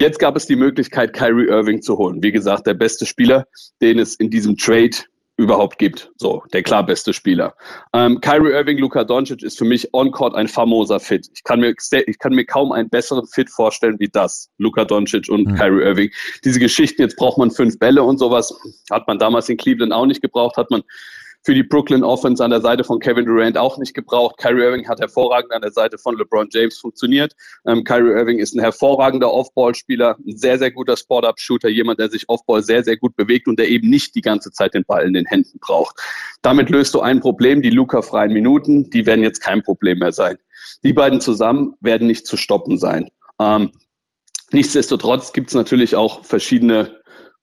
Jetzt 0.00 0.20
gab 0.20 0.36
es 0.36 0.46
die 0.46 0.54
Möglichkeit, 0.54 1.12
Kyrie 1.14 1.48
Irving 1.48 1.82
zu 1.82 1.98
holen. 1.98 2.22
Wie 2.22 2.30
gesagt, 2.30 2.68
der 2.68 2.74
beste 2.74 3.06
Spieler, 3.06 3.46
den 3.80 3.98
es 3.98 4.14
in 4.14 4.30
diesem 4.30 4.56
Trade 4.56 4.96
überhaupt 5.36 5.78
gibt. 5.78 6.10
So, 6.16 6.42
der 6.52 6.62
klar 6.62 6.84
beste 6.84 7.12
Spieler. 7.12 7.54
Ähm, 7.92 8.20
Kyrie 8.20 8.52
Irving, 8.52 8.78
Luka 8.78 9.04
Doncic 9.04 9.42
ist 9.42 9.58
für 9.58 9.64
mich 9.64 9.92
on-court 9.92 10.34
ein 10.34 10.48
famoser 10.48 10.98
Fit. 10.98 11.28
Ich 11.34 11.44
kann 11.44 11.60
mir, 11.60 11.74
ich 12.06 12.18
kann 12.18 12.32
mir 12.32 12.46
kaum 12.46 12.72
einen 12.72 12.88
besseren 12.88 13.26
Fit 13.26 13.50
vorstellen 13.50 13.96
wie 13.98 14.08
das. 14.08 14.50
Luka 14.58 14.84
Doncic 14.84 15.28
und 15.28 15.46
mhm. 15.46 15.54
Kyrie 15.54 15.82
Irving. 15.82 16.10
Diese 16.44 16.58
Geschichten, 16.58 17.02
jetzt 17.02 17.16
braucht 17.16 17.38
man 17.38 17.50
fünf 17.50 17.78
Bälle 17.78 18.02
und 18.02 18.18
sowas, 18.18 18.54
hat 18.90 19.06
man 19.06 19.18
damals 19.18 19.48
in 19.48 19.58
Cleveland 19.58 19.92
auch 19.92 20.06
nicht 20.06 20.22
gebraucht, 20.22 20.56
hat 20.56 20.70
man 20.70 20.82
für 21.46 21.54
die 21.54 21.62
Brooklyn 21.62 22.02
Offense 22.02 22.44
an 22.44 22.50
der 22.50 22.60
Seite 22.60 22.82
von 22.82 22.98
Kevin 22.98 23.24
Durant 23.24 23.56
auch 23.56 23.78
nicht 23.78 23.94
gebraucht. 23.94 24.36
Kyrie 24.36 24.64
Irving 24.64 24.88
hat 24.88 24.98
hervorragend 24.98 25.52
an 25.52 25.62
der 25.62 25.70
Seite 25.70 25.96
von 25.96 26.18
LeBron 26.18 26.48
James 26.50 26.76
funktioniert. 26.76 27.36
Ähm, 27.68 27.84
Kyrie 27.84 28.18
Irving 28.18 28.40
ist 28.40 28.56
ein 28.56 28.60
hervorragender 28.60 29.32
Off-Ball-Spieler, 29.32 30.16
ein 30.26 30.36
sehr, 30.36 30.58
sehr 30.58 30.72
guter 30.72 30.96
Spot-Up-Shooter, 30.96 31.68
jemand, 31.68 32.00
der 32.00 32.10
sich 32.10 32.28
Off-Ball 32.28 32.64
sehr, 32.64 32.82
sehr 32.82 32.96
gut 32.96 33.14
bewegt 33.14 33.46
und 33.46 33.60
der 33.60 33.68
eben 33.68 33.88
nicht 33.88 34.16
die 34.16 34.22
ganze 34.22 34.50
Zeit 34.50 34.74
den 34.74 34.84
Ball 34.84 35.06
in 35.06 35.14
den 35.14 35.24
Händen 35.24 35.60
braucht. 35.60 35.94
Damit 36.42 36.68
löst 36.68 36.92
du 36.94 37.00
ein 37.00 37.20
Problem. 37.20 37.62
Die 37.62 37.70
Luca-freien 37.70 38.32
Minuten, 38.32 38.90
die 38.90 39.06
werden 39.06 39.22
jetzt 39.22 39.38
kein 39.38 39.62
Problem 39.62 40.00
mehr 40.00 40.10
sein. 40.10 40.38
Die 40.82 40.92
beiden 40.92 41.20
zusammen 41.20 41.74
werden 41.80 42.08
nicht 42.08 42.26
zu 42.26 42.36
stoppen 42.36 42.76
sein. 42.76 43.08
Ähm, 43.38 43.70
nichtsdestotrotz 44.50 45.32
gibt 45.32 45.50
es 45.50 45.54
natürlich 45.54 45.94
auch 45.94 46.24
verschiedene 46.24 46.96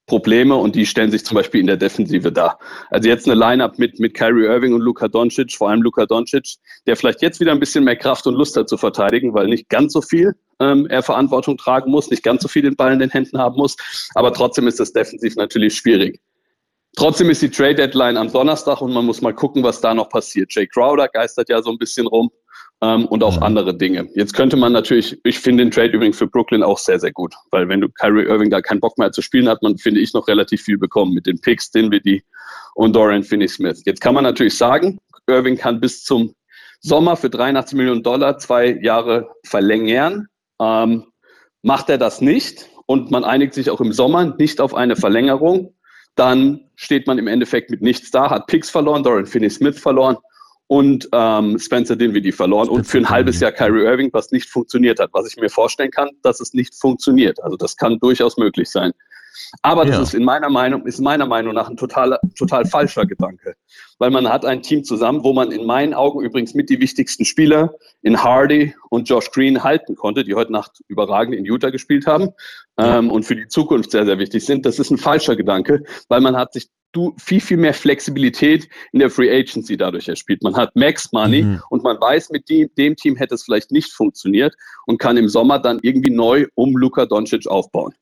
Probleme 0.06 0.54
und 0.54 0.74
die 0.74 0.84
stellen 0.84 1.10
sich 1.10 1.24
zum 1.24 1.36
Beispiel 1.36 1.60
in 1.60 1.66
der 1.66 1.76
Defensive 1.76 2.30
dar. 2.30 2.58
Also 2.90 3.08
jetzt 3.08 3.26
eine 3.26 3.38
Lineup 3.38 3.78
mit, 3.78 3.98
mit 3.98 4.14
Kyrie 4.14 4.44
Irving 4.44 4.74
und 4.74 4.82
Luka 4.82 5.08
Doncic, 5.08 5.52
vor 5.52 5.70
allem 5.70 5.82
Luka 5.82 6.04
Doncic, 6.04 6.56
der 6.86 6.96
vielleicht 6.96 7.22
jetzt 7.22 7.40
wieder 7.40 7.52
ein 7.52 7.60
bisschen 7.60 7.84
mehr 7.84 7.96
Kraft 7.96 8.26
und 8.26 8.34
Lust 8.34 8.56
hat 8.56 8.68
zu 8.68 8.76
verteidigen, 8.76 9.32
weil 9.32 9.46
nicht 9.46 9.68
ganz 9.68 9.92
so 9.94 10.02
viel 10.02 10.34
ähm, 10.60 10.86
er 10.88 11.02
Verantwortung 11.02 11.56
tragen 11.56 11.90
muss, 11.90 12.10
nicht 12.10 12.22
ganz 12.22 12.42
so 12.42 12.48
viel 12.48 12.62
den 12.62 12.76
Ball 12.76 12.92
in 12.92 12.98
den 12.98 13.10
Händen 13.10 13.38
haben 13.38 13.56
muss, 13.56 13.76
aber 14.14 14.32
trotzdem 14.32 14.68
ist 14.68 14.78
das 14.78 14.92
defensiv 14.92 15.36
natürlich 15.36 15.74
schwierig. 15.74 16.20
Trotzdem 16.96 17.28
ist 17.30 17.42
die 17.42 17.50
Trade 17.50 17.74
Deadline 17.74 18.16
am 18.16 18.30
Donnerstag 18.30 18.80
und 18.80 18.92
man 18.92 19.04
muss 19.04 19.20
mal 19.20 19.34
gucken, 19.34 19.64
was 19.64 19.80
da 19.80 19.94
noch 19.94 20.08
passiert. 20.08 20.54
Jay 20.54 20.66
Crowder 20.66 21.08
geistert 21.08 21.48
ja 21.48 21.60
so 21.60 21.70
ein 21.70 21.78
bisschen 21.78 22.06
rum 22.06 22.30
ähm, 22.84 23.06
und 23.06 23.22
auch 23.22 23.36
mhm. 23.36 23.42
andere 23.42 23.74
Dinge. 23.74 24.08
Jetzt 24.14 24.34
könnte 24.34 24.56
man 24.56 24.72
natürlich, 24.72 25.18
ich 25.24 25.38
finde 25.38 25.64
den 25.64 25.70
Trade 25.70 25.92
übrigens 25.92 26.18
für 26.18 26.26
Brooklyn 26.26 26.62
auch 26.62 26.78
sehr, 26.78 27.00
sehr 27.00 27.12
gut, 27.12 27.34
weil 27.50 27.68
wenn 27.68 27.80
du 27.80 27.88
Kyrie 27.88 28.26
Irving 28.26 28.50
da 28.50 28.60
keinen 28.60 28.80
Bock 28.80 28.98
mehr 28.98 29.10
zu 29.10 29.22
spielen 29.22 29.48
hat, 29.48 29.62
man, 29.62 29.78
finde 29.78 30.00
ich, 30.00 30.12
noch 30.12 30.28
relativ 30.28 30.62
viel 30.62 30.76
bekommen 30.76 31.14
mit 31.14 31.26
den 31.26 31.40
Picks, 31.40 31.70
Dinwiddie 31.70 32.22
und 32.74 32.94
Dorian 32.94 33.22
Finney-Smith. 33.22 33.82
Jetzt 33.86 34.00
kann 34.00 34.14
man 34.14 34.24
natürlich 34.24 34.56
sagen, 34.56 34.98
Irving 35.26 35.56
kann 35.56 35.80
bis 35.80 36.04
zum 36.04 36.34
Sommer 36.80 37.16
für 37.16 37.30
83 37.30 37.78
Millionen 37.78 38.02
Dollar 38.02 38.36
zwei 38.36 38.78
Jahre 38.82 39.30
verlängern. 39.46 40.26
Ähm, 40.60 41.04
macht 41.62 41.88
er 41.88 41.96
das 41.96 42.20
nicht 42.20 42.68
und 42.84 43.10
man 43.10 43.24
einigt 43.24 43.54
sich 43.54 43.70
auch 43.70 43.80
im 43.80 43.94
Sommer 43.94 44.36
nicht 44.38 44.60
auf 44.60 44.74
eine 44.74 44.96
Verlängerung, 44.96 45.74
dann 46.16 46.60
steht 46.76 47.06
man 47.06 47.18
im 47.18 47.26
Endeffekt 47.26 47.70
mit 47.70 47.80
nichts 47.80 48.10
da, 48.10 48.28
hat 48.28 48.46
Picks 48.46 48.68
verloren, 48.68 49.02
Dorian 49.02 49.26
Finney-Smith 49.26 49.78
verloren 49.80 50.18
und 50.66 51.08
ähm, 51.12 51.58
Spencer 51.58 51.96
Dinwiddie 51.96 52.32
verloren 52.32 52.68
und 52.68 52.86
für 52.86 52.98
ein 52.98 53.08
halbes 53.08 53.40
Jahr 53.40 53.52
Kyrie 53.52 53.84
Irving, 53.84 54.10
was 54.12 54.30
nicht 54.30 54.48
funktioniert 54.48 54.98
hat. 54.98 55.10
Was 55.12 55.28
ich 55.28 55.36
mir 55.36 55.50
vorstellen 55.50 55.90
kann, 55.90 56.10
dass 56.22 56.40
es 56.40 56.54
nicht 56.54 56.74
funktioniert. 56.74 57.42
Also 57.42 57.56
das 57.56 57.76
kann 57.76 57.98
durchaus 57.98 58.36
möglich 58.36 58.70
sein. 58.70 58.92
Aber 59.62 59.84
das 59.84 59.96
ja. 59.96 60.02
ist 60.02 60.14
in 60.14 60.24
meiner 60.24 60.48
Meinung, 60.48 60.86
ist 60.86 61.00
meiner 61.00 61.26
Meinung 61.26 61.54
nach 61.54 61.68
ein 61.68 61.76
total, 61.76 62.18
total 62.36 62.64
falscher 62.66 63.04
Gedanke. 63.04 63.56
Weil 63.98 64.10
man 64.10 64.28
hat 64.28 64.44
ein 64.44 64.62
Team 64.62 64.84
zusammen, 64.84 65.24
wo 65.24 65.32
man 65.32 65.50
in 65.50 65.66
meinen 65.66 65.94
Augen 65.94 66.22
übrigens 66.22 66.54
mit 66.54 66.70
die 66.70 66.80
wichtigsten 66.80 67.24
Spieler 67.24 67.74
in 68.02 68.22
Hardy 68.22 68.74
und 68.90 69.08
Josh 69.08 69.30
Green 69.30 69.62
halten 69.62 69.96
konnte, 69.96 70.24
die 70.24 70.34
heute 70.34 70.52
Nacht 70.52 70.80
überragend 70.88 71.34
in 71.34 71.44
Utah 71.44 71.70
gespielt 71.70 72.06
haben 72.06 72.30
ähm, 72.78 73.10
und 73.10 73.24
für 73.24 73.36
die 73.36 73.48
Zukunft 73.48 73.90
sehr, 73.90 74.06
sehr 74.06 74.18
wichtig 74.18 74.44
sind. 74.44 74.64
Das 74.66 74.78
ist 74.78 74.90
ein 74.90 74.98
falscher 74.98 75.36
Gedanke, 75.36 75.82
weil 76.08 76.20
man 76.20 76.36
hat 76.36 76.52
sich 76.52 76.68
du 76.94 77.14
viel, 77.18 77.40
viel 77.40 77.56
mehr 77.56 77.74
Flexibilität 77.74 78.68
in 78.92 79.00
der 79.00 79.10
Free 79.10 79.30
Agency 79.30 79.76
dadurch 79.76 80.08
erspielt. 80.08 80.42
Man 80.42 80.56
hat 80.56 80.74
Max 80.74 81.12
Money 81.12 81.42
mhm. 81.42 81.62
und 81.70 81.82
man 81.82 82.00
weiß, 82.00 82.30
mit 82.30 82.48
dem, 82.48 82.70
dem 82.78 82.96
Team 82.96 83.16
hätte 83.16 83.34
es 83.34 83.42
vielleicht 83.42 83.70
nicht 83.70 83.92
funktioniert 83.92 84.54
und 84.86 84.98
kann 84.98 85.16
im 85.16 85.28
Sommer 85.28 85.58
dann 85.58 85.78
irgendwie 85.82 86.10
neu 86.10 86.46
um 86.54 86.76
Luka 86.76 87.06
Doncic 87.06 87.46
aufbauen. 87.46 87.94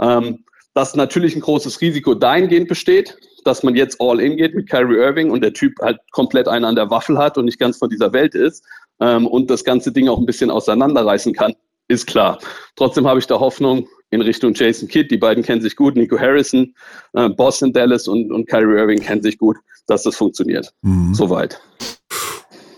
Ähm, 0.00 0.44
dass 0.74 0.94
natürlich 0.94 1.34
ein 1.34 1.40
großes 1.40 1.80
Risiko 1.80 2.14
dahingehend 2.14 2.68
besteht, 2.68 3.16
dass 3.44 3.62
man 3.62 3.74
jetzt 3.74 4.00
all 4.00 4.20
in 4.20 4.36
geht 4.36 4.54
mit 4.54 4.68
Kyrie 4.68 4.96
Irving 4.96 5.30
und 5.30 5.42
der 5.42 5.52
Typ 5.52 5.72
halt 5.80 5.98
komplett 6.12 6.46
einen 6.48 6.64
an 6.64 6.76
der 6.76 6.90
Waffel 6.90 7.18
hat 7.18 7.38
und 7.38 7.46
nicht 7.46 7.58
ganz 7.58 7.78
von 7.78 7.90
dieser 7.90 8.12
Welt 8.12 8.34
ist 8.34 8.64
ähm, 9.00 9.26
und 9.26 9.50
das 9.50 9.64
ganze 9.64 9.92
Ding 9.92 10.08
auch 10.08 10.18
ein 10.18 10.26
bisschen 10.26 10.50
auseinanderreißen 10.50 11.32
kann, 11.32 11.54
ist 11.88 12.06
klar. 12.06 12.38
Trotzdem 12.76 13.06
habe 13.08 13.18
ich 13.18 13.26
da 13.26 13.40
Hoffnung 13.40 13.88
in 14.10 14.20
Richtung 14.20 14.54
Jason 14.54 14.88
Kidd. 14.88 15.08
Die 15.10 15.16
beiden 15.16 15.42
kennen 15.42 15.62
sich 15.62 15.76
gut. 15.76 15.96
Nico 15.96 16.18
Harrison, 16.18 16.74
äh, 17.14 17.28
Boston 17.28 17.72
Dallas 17.72 18.08
und, 18.08 18.32
und 18.32 18.48
Kyrie 18.48 18.78
Irving 18.78 19.00
kennen 19.00 19.22
sich 19.22 19.38
gut, 19.38 19.56
dass 19.86 20.02
das 20.02 20.16
funktioniert. 20.16 20.72
Mhm. 20.82 21.14
Soweit. 21.14 21.60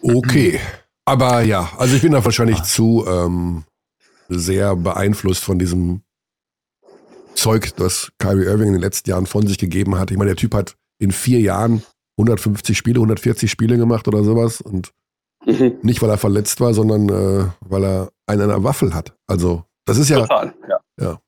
Okay. 0.02 0.60
Aber 1.04 1.42
ja, 1.42 1.70
also 1.78 1.96
ich 1.96 2.02
bin 2.02 2.12
da 2.12 2.24
wahrscheinlich 2.24 2.58
ah. 2.58 2.62
zu 2.62 3.04
ähm, 3.08 3.64
sehr 4.28 4.76
beeinflusst 4.76 5.42
von 5.42 5.58
diesem 5.58 6.02
Zeug, 7.34 7.74
das 7.76 8.12
Kyrie 8.18 8.44
Irving 8.44 8.68
in 8.68 8.74
den 8.74 8.82
letzten 8.82 9.10
Jahren 9.10 9.26
von 9.26 9.46
sich 9.46 9.58
gegeben 9.58 9.98
hat. 9.98 10.10
Ich 10.10 10.16
meine, 10.16 10.30
der 10.30 10.36
Typ 10.36 10.54
hat 10.54 10.76
in 10.98 11.10
vier 11.10 11.40
Jahren 11.40 11.82
150 12.18 12.76
Spiele, 12.76 12.96
140 12.96 13.50
Spiele 13.50 13.76
gemacht 13.76 14.06
oder 14.06 14.22
sowas 14.22 14.60
und 14.60 14.92
mhm. 15.44 15.78
nicht, 15.82 16.02
weil 16.02 16.10
er 16.10 16.18
verletzt 16.18 16.60
war, 16.60 16.74
sondern 16.74 17.08
äh, 17.08 17.46
weil 17.60 17.84
er 17.84 18.12
einen 18.26 18.42
an 18.42 18.48
der 18.48 18.64
Waffel 18.64 18.94
hat. 18.94 19.14
Also 19.26 19.64
das 19.86 19.98
ist 19.98 20.10
ja. 20.10 20.20
Total, 20.20 20.54
ja. 20.68 20.78
Ja, 21.00 21.18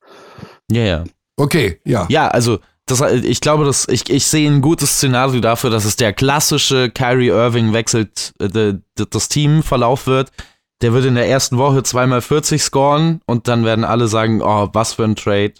ja. 0.69 0.83
ja. 0.83 1.03
Okay, 1.37 1.79
ja. 1.85 2.07
Ja, 2.09 2.27
also 2.27 2.59
das, 2.85 3.01
ich 3.01 3.41
glaube, 3.41 3.65
dass 3.65 3.87
ich, 3.87 4.09
ich 4.09 4.27
sehe 4.27 4.49
ein 4.49 4.61
gutes 4.61 4.91
Szenario 4.91 5.41
dafür, 5.41 5.69
dass 5.69 5.85
es 5.85 5.95
der 5.95 6.13
klassische 6.13 6.89
Kyrie 6.91 7.29
Irving 7.29 7.73
wechselt, 7.73 8.33
äh, 8.39 8.75
das 8.95 9.27
Teamverlauf 9.27 10.07
wird. 10.07 10.31
Der 10.81 10.93
wird 10.93 11.05
in 11.05 11.15
der 11.15 11.27
ersten 11.27 11.57
Woche 11.57 11.83
zweimal 11.83 12.21
40 12.21 12.61
scoren 12.61 13.21
und 13.25 13.47
dann 13.47 13.65
werden 13.65 13.85
alle 13.85 14.07
sagen, 14.07 14.41
oh, 14.41 14.69
was 14.73 14.93
für 14.93 15.03
ein 15.03 15.15
Trade 15.15 15.53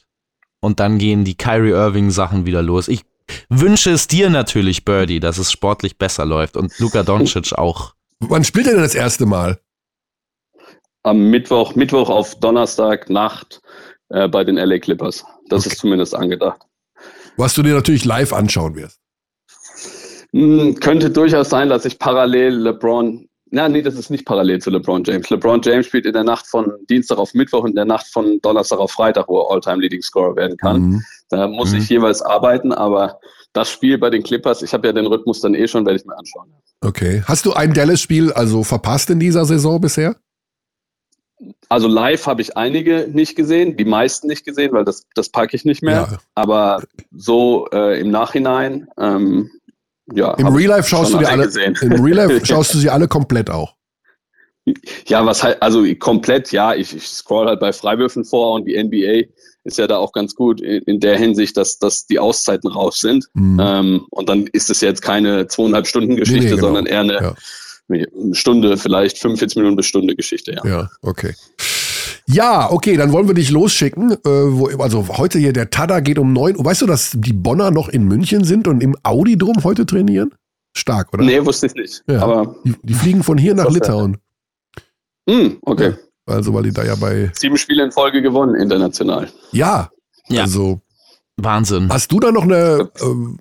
und 0.60 0.80
dann 0.80 0.98
gehen 0.98 1.24
die 1.24 1.36
Kyrie 1.36 1.72
Irving 1.72 2.12
Sachen 2.12 2.46
wieder 2.46 2.62
los. 2.62 2.88
Ich 2.88 3.04
wünsche 3.50 3.92
es 3.92 4.08
dir 4.08 4.30
natürlich, 4.30 4.86
Birdie, 4.86 5.20
dass 5.20 5.38
es 5.38 5.52
sportlich 5.52 5.98
besser 5.98 6.26
läuft 6.26 6.58
und 6.58 6.78
Luka 6.80 7.04
Doncic 7.04 7.54
auch. 7.54 7.96
Wann 8.20 8.44
spielt 8.44 8.68
er 8.68 8.74
denn 8.74 8.84
das 8.84 8.96
erste 8.96 9.26
Mal? 9.26 9.60
Am 11.04 11.30
Mittwoch, 11.30 11.76
Mittwoch 11.76 12.10
auf 12.10 12.40
Donnerstag 12.40 13.10
Nacht 13.10 13.62
äh, 14.16 14.28
bei 14.28 14.44
den 14.44 14.56
LA 14.56 14.80
Clippers. 14.80 15.26
Das 15.50 15.66
okay. 15.66 15.74
ist 15.74 15.80
zumindest 15.80 16.16
angedacht. 16.16 16.62
Was 17.38 17.54
du 17.54 17.62
dir 17.62 17.74
natürlich 17.74 18.06
live 18.06 18.34
anschauen 18.34 18.76
wirst. 18.76 19.00
Hm, 20.32 20.76
könnte 20.80 21.10
durchaus 21.12 21.50
sein, 21.50 21.70
dass 21.70 21.86
ich 21.86 22.00
parallel 22.00 22.56
LeBron 22.56 23.28
na, 23.52 23.70
nee, 23.70 23.84
das 23.84 23.94
ist 23.94 24.10
nicht 24.10 24.26
parallel 24.26 24.60
zu 24.60 24.72
LeBron 24.72 25.04
James. 25.04 25.30
LeBron 25.30 25.62
James 25.64 25.86
spielt 25.86 26.06
in 26.08 26.14
der 26.14 26.24
Nacht 26.24 26.48
von 26.48 26.74
Dienstag 26.90 27.20
auf 27.20 27.34
Mittwoch 27.36 27.64
und 27.64 27.70
in 27.70 27.76
der 27.76 27.86
Nacht 27.86 28.08
von 28.08 28.40
Donnerstag 28.42 28.80
auf 28.80 28.92
Freitag, 28.92 29.30
wo 29.30 29.40
er 29.40 29.52
All-Time 29.52 29.78
Leading 29.78 30.02
Scorer 30.02 30.36
werden 30.36 30.58
kann. 30.58 30.82
Mhm. 30.82 31.04
Da 31.30 31.48
muss 31.48 31.72
mhm. 31.72 31.78
ich 31.78 31.90
jeweils 31.90 32.22
arbeiten, 32.24 32.74
aber 32.74 33.20
das 33.54 33.70
Spiel 33.70 33.98
bei 33.98 34.10
den 34.10 34.24
Clippers, 34.24 34.62
ich 34.64 34.74
habe 34.74 34.88
ja 34.88 34.94
den 34.94 35.06
Rhythmus 35.06 35.42
dann 35.42 35.54
eh 35.54 35.68
schon, 35.68 35.86
werde 35.86 36.00
ich 36.00 36.06
mir 36.06 36.18
anschauen. 36.18 36.52
Okay. 36.82 37.24
Hast 37.28 37.46
du 37.46 37.54
ein 37.54 37.74
Dallas-Spiel 37.74 38.34
also 38.34 38.64
verpasst 38.64 39.10
in 39.12 39.20
dieser 39.20 39.46
Saison 39.46 39.80
bisher? 39.80 40.16
Also 41.70 41.88
live 41.88 42.26
habe 42.28 42.42
ich 42.42 42.58
einige 42.58 43.08
nicht 43.12 43.36
gesehen, 43.36 43.78
die 43.78 43.86
meisten 43.86 44.28
nicht 44.28 44.46
gesehen, 44.46 44.72
weil 44.74 44.86
das, 44.86 45.06
das 45.16 45.30
packe 45.30 45.56
ich 45.56 45.66
nicht 45.66 45.82
mehr. 45.82 46.08
Ja. 46.12 46.18
Aber 46.36 46.84
so 47.16 47.68
äh, 47.72 48.00
im 48.00 48.12
Nachhinein 48.12 48.88
ähm, 48.98 49.50
ja, 50.14 50.34
Im 50.36 50.48
Real 50.48 50.70
Life 50.70 50.90
schaust 50.90 51.14
du 51.14 51.18
dir 51.18 51.30
alle, 51.30 51.50
im 51.82 52.04
Real 52.04 52.28
Life 52.28 52.46
schaust 52.46 52.74
du 52.74 52.78
sie 52.78 52.90
alle 52.90 53.08
komplett 53.08 53.50
auch. 53.50 53.76
Ja, 55.08 55.26
was 55.26 55.44
halt, 55.44 55.62
also 55.62 55.84
komplett, 56.00 56.52
ja, 56.52 56.74
ich, 56.74 56.96
ich 56.96 57.08
scroll 57.08 57.48
halt 57.48 57.60
bei 57.60 57.72
Freiwürfen 57.72 58.26
vor 58.26 58.54
und 58.54 58.66
die 58.66 58.82
NBA 58.82 59.32
ist 59.64 59.78
ja 59.78 59.88
da 59.88 59.98
auch 59.98 60.12
ganz 60.12 60.36
gut 60.36 60.62
in, 60.62 60.82
in 60.84 61.00
der 61.00 61.18
Hinsicht, 61.18 61.58
dass, 61.58 61.78
dass 61.80 62.06
die 62.06 62.20
Auszeiten 62.20 62.70
raus 62.70 63.00
sind. 63.00 63.26
Mhm. 63.34 63.60
Ähm, 63.62 64.06
und 64.10 64.30
dann 64.30 64.48
ist 64.48 64.70
es 64.70 64.82
jetzt 64.82 65.02
keine 65.02 65.48
zweieinhalb 65.48 65.88
Stunden 65.88 66.16
Geschichte, 66.16 66.44
Nee, 66.44 66.50
nee, 66.50 66.56
genau. 66.56 66.68
sondern 66.68 66.86
eher 66.86 67.00
eine, 67.02 67.14
Ja. 67.14 67.36
Eine 67.90 68.08
Stunde, 68.36 68.78
vielleicht 68.78 69.18
45 69.20 69.58
Minuten 69.58 69.76
bis 69.76 69.86
Stunde 69.86 70.16
Geschichte, 70.16 70.54
ja. 70.54 70.66
Ja, 70.66 70.90
okay. 71.02 71.34
Ja, 72.28 72.72
okay, 72.72 72.98
dann 72.98 73.12
wollen 73.12 73.28
wir 73.28 73.36
dich 73.36 73.52
losschicken. 73.52 74.12
Äh, 74.12 74.18
wo, 74.24 74.68
also 74.82 75.08
heute 75.18 75.38
hier, 75.38 75.54
der 75.54 75.70
Tada 75.70 76.00
geht 76.00 76.18
um 76.18 76.34
neun. 76.34 76.56
Weißt 76.58 76.82
du, 76.82 76.88
dass 76.88 77.12
die 77.14 77.34
Bonner 77.34 77.70
noch 77.70 77.88
in 77.88 78.06
München 78.06 78.44
sind 78.44 78.68
und 78.68 78.82
im 78.82 78.96
Audi-Drum 79.04 79.64
heute 79.64 79.86
trainieren? 79.86 80.34
Stark, 80.76 81.14
oder? 81.14 81.24
Nee, 81.24 81.46
wusste 81.46 81.68
ich 81.68 81.76
nicht. 81.76 82.04
Ja. 82.08 82.22
Aber, 82.24 82.56
Die, 82.66 82.74
die 82.82 82.94
fliegen 82.96 83.24
von 83.24 83.38
hier 83.38 83.54
nach 83.54 83.70
Litauen. 83.70 84.18
hm, 85.30 85.58
okay. 85.62 85.94
Also, 86.26 86.54
weil 86.56 86.64
die 86.64 86.72
da 86.72 86.84
ja 86.84 86.96
bei. 86.96 87.32
Sieben 87.36 87.58
Spiele 87.58 87.84
in 87.84 87.92
Folge 87.92 88.22
gewonnen, 88.24 88.56
international. 88.56 89.30
Ja, 89.52 89.92
Ja. 90.28 90.42
also. 90.42 90.82
Wahnsinn. 91.38 91.90
Hast 91.90 92.12
du 92.12 92.20
da 92.20 92.32
noch 92.32 92.44
eine. 92.44 92.90
Ähm, 93.02 93.38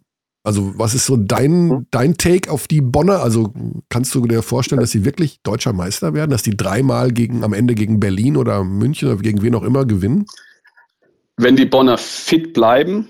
also, 0.47 0.79
was 0.79 0.95
ist 0.95 1.07
so 1.07 1.17
dein, 1.17 1.87
dein 1.91 2.19
Take 2.19 2.51
auf 2.51 2.69
die 2.69 2.83
Bonner? 2.83 3.23
Also, 3.23 3.51
kannst 3.89 4.15
du 4.15 4.27
dir 4.27 4.43
vorstellen, 4.43 4.81
dass 4.81 4.91
sie 4.91 5.07
wirklich 5.07 5.41
deutscher 5.43 5.73
Meister 5.73 6.13
werden? 6.13 6.31
Dass 6.31 6.43
die 6.43 6.55
dreimal 6.55 7.13
gegen, 7.13 7.43
am 7.45 7.55
Ende 7.55 7.75
gegen 7.75 7.99
Berlin 7.99 8.37
oder 8.37 8.63
München 8.63 9.09
oder 9.09 9.23
gegen 9.23 9.41
wen 9.41 9.55
auch 9.55 9.63
immer 9.63 9.87
gewinnen? 9.87 10.27
Wenn 11.39 11.57
die 11.57 11.65
Bonner 11.65 11.97
fit 11.97 12.53
bleiben, 12.53 13.09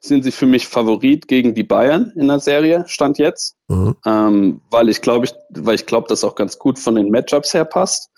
sind 0.00 0.24
sie 0.24 0.32
für 0.32 0.46
mich 0.46 0.66
Favorit 0.66 1.28
gegen 1.28 1.54
die 1.54 1.62
Bayern 1.62 2.12
in 2.16 2.26
der 2.26 2.40
Serie, 2.40 2.84
Stand 2.88 3.18
jetzt. 3.18 3.54
Mhm. 3.68 3.94
ähm, 4.04 4.60
weil 4.70 4.88
ich 4.88 5.00
glaube, 5.00 5.26
ich, 5.26 5.32
weil 5.50 5.76
ich 5.76 5.86
glaube, 5.86 6.08
das 6.08 6.24
auch 6.24 6.34
ganz 6.34 6.58
gut 6.58 6.80
von 6.80 6.96
den 6.96 7.10
Matchups 7.10 7.54
her 7.54 7.64
passt. 7.64 8.10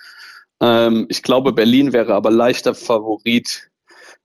Ähm, 0.60 1.04
ich 1.10 1.22
glaube, 1.22 1.52
Berlin 1.52 1.92
wäre 1.92 2.14
aber 2.14 2.30
leichter 2.30 2.74
Favorit 2.74 3.70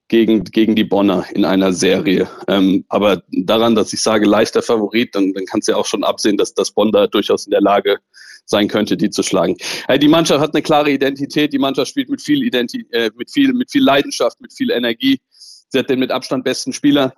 gegen, 0.09 0.43
gegen 0.43 0.75
die 0.75 0.83
Bonner 0.83 1.25
in 1.33 1.45
einer 1.45 1.71
Serie. 1.71 2.27
Ähm, 2.47 2.83
aber 2.89 3.23
daran, 3.31 3.75
dass 3.75 3.93
ich 3.93 4.01
sage 4.01 4.25
leichter 4.25 4.61
Favorit, 4.61 5.15
dann, 5.15 5.33
dann 5.33 5.45
kannst 5.45 5.67
du 5.67 5.71
ja 5.71 5.77
auch 5.77 5.85
schon 5.85 6.03
absehen, 6.03 6.35
dass 6.35 6.53
das 6.53 6.71
Bonn 6.71 6.91
da 6.91 7.07
durchaus 7.07 7.45
in 7.45 7.51
der 7.51 7.61
Lage 7.61 7.97
sein 8.45 8.67
könnte, 8.67 8.97
die 8.97 9.09
zu 9.11 9.23
schlagen. 9.23 9.55
Äh, 9.87 9.99
die 9.99 10.07
Mannschaft 10.07 10.41
hat 10.41 10.53
eine 10.53 10.63
klare 10.63 10.91
Identität, 10.91 11.53
die 11.53 11.59
Mannschaft 11.59 11.91
spielt 11.91 12.09
mit 12.09 12.21
viel, 12.21 12.43
Identi 12.43 12.85
äh, 12.91 13.11
mit 13.15 13.31
viel, 13.31 13.53
mit 13.53 13.71
viel 13.71 13.83
Leidenschaft, 13.83 14.41
mit 14.41 14.51
viel 14.51 14.71
Energie. 14.71 15.21
Sie 15.69 15.77
hat 15.77 15.89
den 15.89 15.99
mit 15.99 16.11
Abstand 16.11 16.43
besten 16.43 16.73
Spieler. 16.73 17.13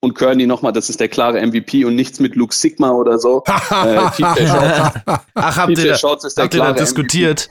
Und 0.00 0.14
Kearney 0.14 0.46
nochmal, 0.46 0.72
das 0.72 0.90
ist 0.90 1.00
der 1.00 1.08
klare 1.08 1.40
MVP 1.40 1.86
und 1.86 1.94
nichts 1.94 2.20
mit 2.20 2.36
Luke 2.36 2.54
Sigma 2.54 2.90
oder 2.90 3.18
so. 3.18 3.42
äh, 3.46 3.52
Ach, 3.70 5.56
habt 5.56 5.70
ihr, 5.70 5.76
der 5.76 5.96
habt 5.96 6.54
ihr 6.54 6.60
da 6.60 6.72
diskutiert? 6.72 7.48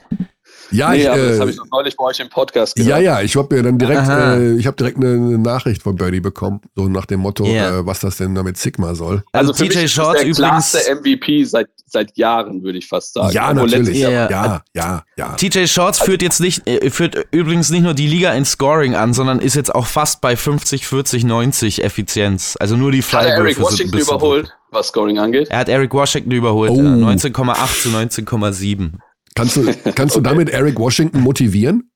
Ja, 0.70 0.90
nee, 0.90 1.02
ich, 1.02 1.08
aber 1.10 1.18
das 1.28 1.36
äh, 1.36 1.40
habe 1.40 1.50
ich 1.50 1.56
noch 1.56 1.66
neulich 1.70 1.96
bei 1.96 2.04
euch 2.04 2.20
im 2.20 2.28
Podcast 2.28 2.78
Ja, 2.78 2.84
gehört. 2.84 3.02
ja, 3.02 3.20
ich 3.22 3.36
habe 3.36 3.54
mir 3.56 3.62
dann 3.62 3.78
direkt, 3.78 4.08
äh, 4.08 4.52
ich 4.56 4.66
habe 4.66 4.76
direkt 4.76 4.96
eine, 4.96 5.08
eine 5.12 5.38
Nachricht 5.38 5.82
von 5.82 5.96
Birdie 5.96 6.20
bekommen, 6.20 6.60
so 6.74 6.88
nach 6.88 7.06
dem 7.06 7.20
Motto, 7.20 7.44
Ja. 7.44 7.78
äh, 7.80 7.86
was 7.86 8.00
das 8.00 8.16
denn 8.16 8.34
damit 8.34 8.56
Sigma 8.56 8.94
soll. 8.94 9.22
Also, 9.32 9.52
mich 9.52 9.70
TJ 9.70 9.84
ist 9.84 9.92
Shorts 9.92 10.22
das 10.22 10.36
der 10.36 10.46
übrigens. 10.46 10.74
MVP 11.00 11.44
seit, 11.44 11.68
seit 11.86 12.16
Jahren, 12.16 12.62
würde 12.62 12.78
ich 12.78 12.86
fast 12.88 13.14
sagen. 13.14 13.32
ja, 13.32 13.50
Obwohl 13.50 13.66
natürlich. 13.68 13.98
Jahr- 13.98 14.30
Ja, 14.30 14.62
ja, 14.74 15.02
ja. 15.16 15.28
TJ 15.34 15.66
Shorts 15.66 15.98
führt 16.00 16.22
jetzt 16.22 16.40
nicht, 16.40 16.66
äh, 16.66 16.90
führt 16.90 17.16
übrigens 17.30 17.70
nicht 17.70 17.82
nur 17.82 17.94
die 17.94 18.06
Liga 18.06 18.32
in 18.32 18.44
Scoring 18.44 18.94
an, 18.94 19.12
sondern 19.14 19.38
ist 19.40 19.54
jetzt 19.54 19.74
auch 19.74 19.86
fast 19.86 20.20
bei 20.20 20.36
50, 20.36 20.86
40, 20.86 21.24
90 21.24 21.82
Effizienz. 21.84 22.56
Also 22.58 22.76
nur 22.76 22.90
die 22.92 23.02
Hat 23.02 23.12
er 23.12 23.18
Freiwürfe 23.20 23.40
Eric 23.42 23.54
sind 23.56 23.62
ein 23.62 23.64
Washington 23.72 23.90
bisschen. 23.98 24.14
überholt, 24.16 24.54
was 24.70 24.88
Scoring 24.88 25.18
angeht? 25.18 25.48
Er 25.50 25.58
hat 25.58 25.68
Eric 25.68 25.92
Washington 25.92 26.30
überholt. 26.32 26.70
Oh. 26.72 26.76
ja. 26.76 26.82
19,8 26.82 27.82
zu 27.82 27.88
19,7. 27.90 28.92
Kannst 29.34 29.56
du, 29.56 29.74
kannst 29.94 30.16
du 30.16 30.20
damit 30.20 30.50
Eric 30.50 30.78
Washington 30.78 31.20
motivieren? 31.20 31.90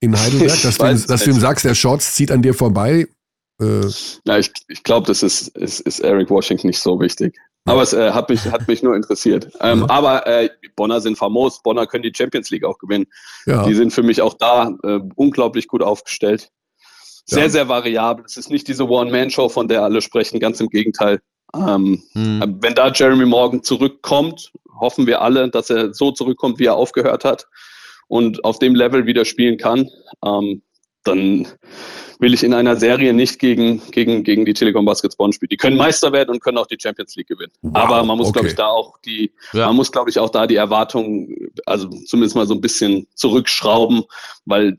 In 0.00 0.18
Heidelberg, 0.18 0.62
dass, 0.62 0.78
du, 0.78 1.06
dass 1.06 1.24
du 1.24 1.30
ihm 1.30 1.40
sagst, 1.40 1.64
der 1.64 1.74
Shorts 1.74 2.14
zieht 2.14 2.30
an 2.30 2.40
dir 2.42 2.54
vorbei. 2.54 3.06
Äh, 3.60 3.86
Ja, 4.24 4.38
ich, 4.38 4.50
ich 4.68 4.82
glaube, 4.82 5.06
das 5.06 5.22
ist, 5.22 5.48
ist, 5.48 5.80
ist 5.80 6.00
Eric 6.00 6.30
Washington 6.30 6.68
nicht 6.68 6.80
so 6.80 6.98
wichtig. 7.00 7.36
Aber 7.66 7.82
es 7.82 7.92
äh, 7.92 8.10
hat, 8.12 8.30
mich, 8.30 8.46
hat 8.46 8.66
mich 8.66 8.82
nur 8.82 8.96
interessiert. 8.96 9.50
Ähm, 9.60 9.80
Ja. 9.80 9.90
Aber 9.90 10.26
äh, 10.26 10.48
Bonner 10.76 11.00
sind 11.02 11.18
famos. 11.18 11.62
Bonner 11.62 11.86
können 11.86 12.02
die 12.02 12.12
Champions 12.16 12.48
League 12.50 12.64
auch 12.64 12.78
gewinnen. 12.78 13.06
ja. 13.44 13.66
Die 13.66 13.74
sind 13.74 13.92
für 13.92 14.02
mich 14.02 14.22
auch 14.22 14.32
da 14.34 14.72
äh, 14.82 15.00
unglaublich 15.16 15.68
gut 15.68 15.82
aufgestellt. 15.82 16.50
Sehr, 17.26 17.50
sehr 17.50 17.68
variabel. 17.68 18.24
Es 18.24 18.36
ist 18.38 18.50
nicht 18.50 18.66
diese 18.66 18.88
One-Man-Show, 18.88 19.50
von 19.50 19.68
der 19.68 19.82
alle 19.84 20.00
sprechen, 20.00 20.40
ganz 20.40 20.58
im 20.60 20.68
Gegenteil. 20.68 21.20
Ähm, 21.54 22.02
Hm. 22.12 22.58
Wenn 22.60 22.74
da 22.74 22.90
Jeremy 22.90 23.26
Morgan 23.26 23.62
zurückkommt, 23.62 24.50
hoffen 24.80 25.06
wir 25.06 25.22
alle, 25.22 25.50
dass 25.50 25.70
er 25.70 25.94
so 25.94 26.10
zurückkommt, 26.12 26.58
wie 26.58 26.66
er 26.66 26.76
aufgehört 26.76 27.24
hat 27.24 27.46
und 28.08 28.44
auf 28.44 28.58
dem 28.58 28.74
Level 28.74 29.06
wieder 29.06 29.24
spielen 29.24 29.56
kann. 29.56 29.88
Ähm, 30.24 30.62
dann 31.04 31.46
will 32.18 32.34
ich 32.34 32.42
in 32.42 32.52
einer 32.52 32.76
Serie 32.76 33.14
nicht 33.14 33.38
gegen, 33.38 33.80
gegen, 33.90 34.22
gegen 34.22 34.44
die 34.44 34.52
Telekom 34.52 34.84
Baskets 34.84 35.16
Bonn 35.16 35.32
spielen. 35.32 35.48
Die 35.48 35.56
können 35.56 35.76
Meister 35.76 36.12
werden 36.12 36.30
und 36.30 36.40
können 36.40 36.58
auch 36.58 36.66
die 36.66 36.76
Champions 36.78 37.16
League 37.16 37.28
gewinnen. 37.28 37.52
Wow, 37.62 37.76
Aber 37.76 38.04
man 38.04 38.18
muss, 38.18 38.28
okay. 38.28 38.34
glaube 38.34 38.48
ich, 38.48 38.54
da 38.54 38.66
auch 38.66 38.98
die, 38.98 39.32
Ja. 39.54 39.66
man 39.68 39.76
muss, 39.76 39.90
glaube 39.90 40.10
ich, 40.10 40.18
auch 40.18 40.28
da 40.28 40.46
die 40.46 40.56
Erwartungen, 40.56 41.50
also 41.64 41.88
zumindest 41.88 42.36
mal 42.36 42.46
so 42.46 42.54
ein 42.54 42.60
bisschen 42.60 43.06
zurückschrauben, 43.14 44.04
weil 44.44 44.76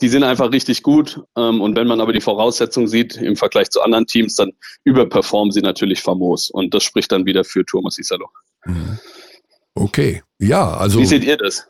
die 0.00 0.08
sind 0.08 0.22
einfach 0.22 0.50
richtig 0.50 0.82
gut. 0.82 1.20
Ähm, 1.36 1.60
und 1.60 1.76
wenn 1.76 1.86
man 1.86 2.00
aber 2.00 2.12
die 2.12 2.20
Voraussetzungen 2.20 2.88
sieht 2.88 3.16
im 3.16 3.36
Vergleich 3.36 3.68
zu 3.68 3.82
anderen 3.82 4.06
Teams, 4.06 4.36
dann 4.36 4.52
überperformen 4.84 5.52
sie 5.52 5.60
natürlich 5.60 6.00
famos. 6.00 6.50
Und 6.50 6.72
das 6.72 6.84
spricht 6.84 7.12
dann 7.12 7.26
wieder 7.26 7.44
für 7.44 7.66
Thomas 7.66 7.98
Isalo. 7.98 8.30
Mhm. 8.64 8.98
Okay. 9.80 10.22
Ja, 10.38 10.70
also. 10.76 10.98
Wie 11.00 11.06
seht 11.06 11.24
ihr 11.24 11.36
das? 11.36 11.66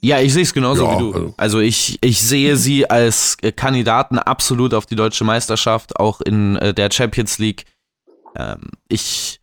Ja, 0.00 0.20
ich 0.20 0.32
sehe 0.32 0.42
es 0.42 0.54
genauso 0.54 0.84
Ja, 0.84 0.94
wie 0.94 0.98
du. 0.98 1.12
also- 1.12 1.34
Also 1.36 1.58
ich, 1.60 1.98
ich 2.00 2.20
sehe 2.22 2.56
sie 2.56 2.88
als 2.88 3.36
äh, 3.42 3.52
Kandidaten 3.52 4.18
absolut 4.18 4.72
auf 4.72 4.86
die 4.86 4.96
deutsche 4.96 5.24
Meisterschaft, 5.24 5.96
auch 6.00 6.20
in 6.22 6.56
äh, 6.56 6.72
der 6.72 6.90
Champions 6.90 7.38
League. 7.38 7.64
Ähm, 8.36 8.70
ich, 8.88 9.40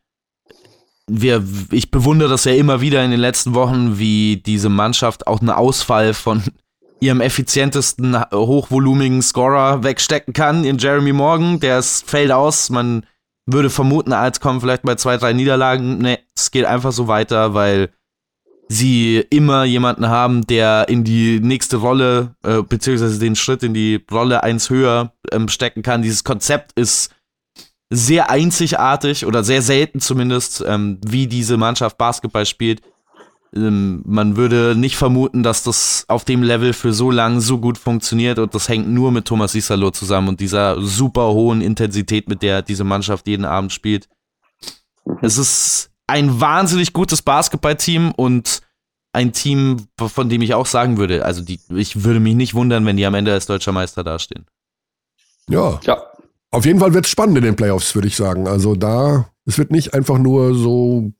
wir, 1.08 1.44
ich 1.72 1.92
bewundere 1.92 2.30
das 2.30 2.46
ja 2.46 2.54
immer 2.54 2.82
wieder 2.82 3.04
in 3.06 3.12
den 3.12 3.20
letzten 3.20 3.54
Wochen, 3.54 4.00
wie 4.00 4.38
diese 4.38 4.70
Mannschaft 4.70 5.28
auch 5.28 5.40
einen 5.40 5.52
Ausfall 5.52 6.14
von 6.16 6.44
ihrem 7.00 7.22
effizientesten, 7.22 8.20
hochvolumigen 8.34 9.22
Scorer 9.22 9.84
wegstecken 9.84 10.34
kann, 10.34 10.64
in 10.66 10.80
Jeremy 10.80 11.14
Morgan. 11.14 11.60
Der 11.60 11.78
ist, 11.78 12.10
fällt 12.10 12.32
aus. 12.32 12.72
Man 12.72 13.06
würde 13.48 13.70
vermuten, 13.70 14.14
als 14.14 14.40
kommen 14.40 14.62
vielleicht 14.62 14.84
bei 14.84 14.96
zwei, 14.96 15.18
drei 15.18 15.34
Niederlagen. 15.34 15.98
Nee, 15.98 16.20
es 16.36 16.52
geht 16.52 16.66
einfach 16.66 16.92
so 16.92 17.08
weiter, 17.08 17.54
weil 17.54 17.90
sie 18.68 19.26
immer 19.30 19.64
jemanden 19.64 20.10
haben, 20.10 20.46
der 20.46 20.90
in 20.90 21.04
die 21.06 21.40
nächste 21.40 21.78
Rolle, 21.78 22.36
äh, 22.44 22.62
beziehungsweise 22.62 23.18
den 23.18 23.38
Schritt 23.38 23.64
in 23.64 23.74
die 23.74 24.06
Rolle 24.12 24.44
eins 24.44 24.70
höher 24.70 25.14
ähm, 25.32 25.48
stecken 25.48 25.82
kann. 25.82 26.02
Dieses 26.02 26.26
Konzept 26.26 26.74
ist 26.78 27.12
sehr 27.90 28.30
einzigartig 28.30 29.26
oder 29.26 29.46
sehr 29.46 29.62
selten 29.62 30.02
zumindest, 30.02 30.64
ähm, 30.68 31.00
wie 31.06 31.28
diese 31.28 31.56
Mannschaft 31.56 31.98
Basketball 31.98 32.46
spielt. 32.46 32.82
Ähm, 33.56 34.02
man 34.06 34.36
würde 34.36 34.76
nicht 34.76 34.98
vermuten, 34.98 35.44
dass 35.44 35.64
das 35.64 36.06
auf 36.08 36.26
dem 36.26 36.44
Level 36.44 36.74
für 36.74 36.94
so 36.94 37.12
lang 37.12 37.40
so 37.40 37.60
gut 37.60 37.78
funktioniert 37.78 38.40
und 38.40 38.54
das 38.54 38.68
hängt 38.70 38.90
nur 38.90 39.12
mit 39.12 39.26
Thomas 39.26 39.56
Isalo 39.56 39.92
zusammen 39.92 40.30
und 40.30 40.40
dieser 40.40 40.82
super 40.82 41.28
hohen 41.30 41.62
Intensität, 41.62 42.28
mit 42.28 42.42
der 42.42 42.62
diese 42.62 42.84
Mannschaft 42.84 43.28
jeden 43.28 43.46
Abend 43.46 43.72
spielt. 43.72 44.10
Es 45.22 45.38
ist 45.38 45.90
ein 46.08 46.40
wahnsinnig 46.40 46.94
gutes 46.94 47.22
Basketballteam 47.22 48.12
und 48.12 48.62
ein 49.14 49.34
Team, 49.34 49.88
von 49.98 50.30
dem 50.30 50.42
ich 50.42 50.54
auch 50.54 50.66
sagen 50.66 50.98
würde, 50.98 51.26
also 51.26 51.42
die, 51.42 51.60
ich 51.76 52.04
würde 52.04 52.20
mich 52.20 52.36
nicht 52.36 52.54
wundern, 52.54 52.86
wenn 52.86 52.98
die 52.98 53.06
am 53.06 53.16
Ende 53.16 53.34
als 53.34 53.46
deutscher 53.46 53.72
Meister 53.72 54.04
dastehen. 54.04 54.46
ja. 55.50 55.80
Ja, 55.84 56.02
Auf 56.52 56.66
jeden 56.66 56.80
Fall 56.80 56.94
wird 56.94 57.06
es 57.06 57.12
spannend 57.12 57.38
in 57.38 57.44
den 57.44 57.56
Playoffs, 57.56 57.96
würde 57.96 58.08
ich 58.08 58.16
sagen. 58.16 58.48
Also 58.48 58.76
da, 58.76 59.30
es 59.46 59.58
wird 59.58 59.72
nicht 59.72 59.94
einfach 59.94 60.18
nur 60.18 60.54
so 60.54 61.12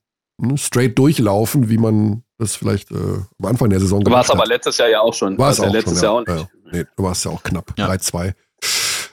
straight 0.56 0.98
durchlaufen, 0.98 1.70
wie 1.70 1.78
man 1.78 2.24
das 2.38 2.56
vielleicht 2.56 2.92
äh, 2.92 2.96
am 3.40 3.46
Anfang 3.46 3.70
der 3.70 3.80
Saison 3.80 4.00
war 4.00 4.22
es 4.22 4.28
gemacht 4.28 4.32
aber 4.32 4.42
hat. 4.42 4.48
letztes 4.50 4.78
Jahr 4.78 4.90
ja 4.90 5.02
auch 5.02 5.14
schon. 5.14 5.38
War 5.38 5.52
es 5.52 5.58
ja 5.58 5.66
auch 5.66 5.74
letztes 5.74 6.00
schon, 6.00 6.04
Jahr 6.04 6.14
ja. 6.28 6.34
auch 6.36 6.42
nicht. 6.42 6.50
Ja. 6.66 6.80
Nee, 6.80 6.86
du 6.96 7.04
warst 7.04 7.26
ja 7.26 7.32
auch 7.32 7.44
knapp. 7.44 7.74
Ja. 7.78 7.90
3-2. 7.90 8.34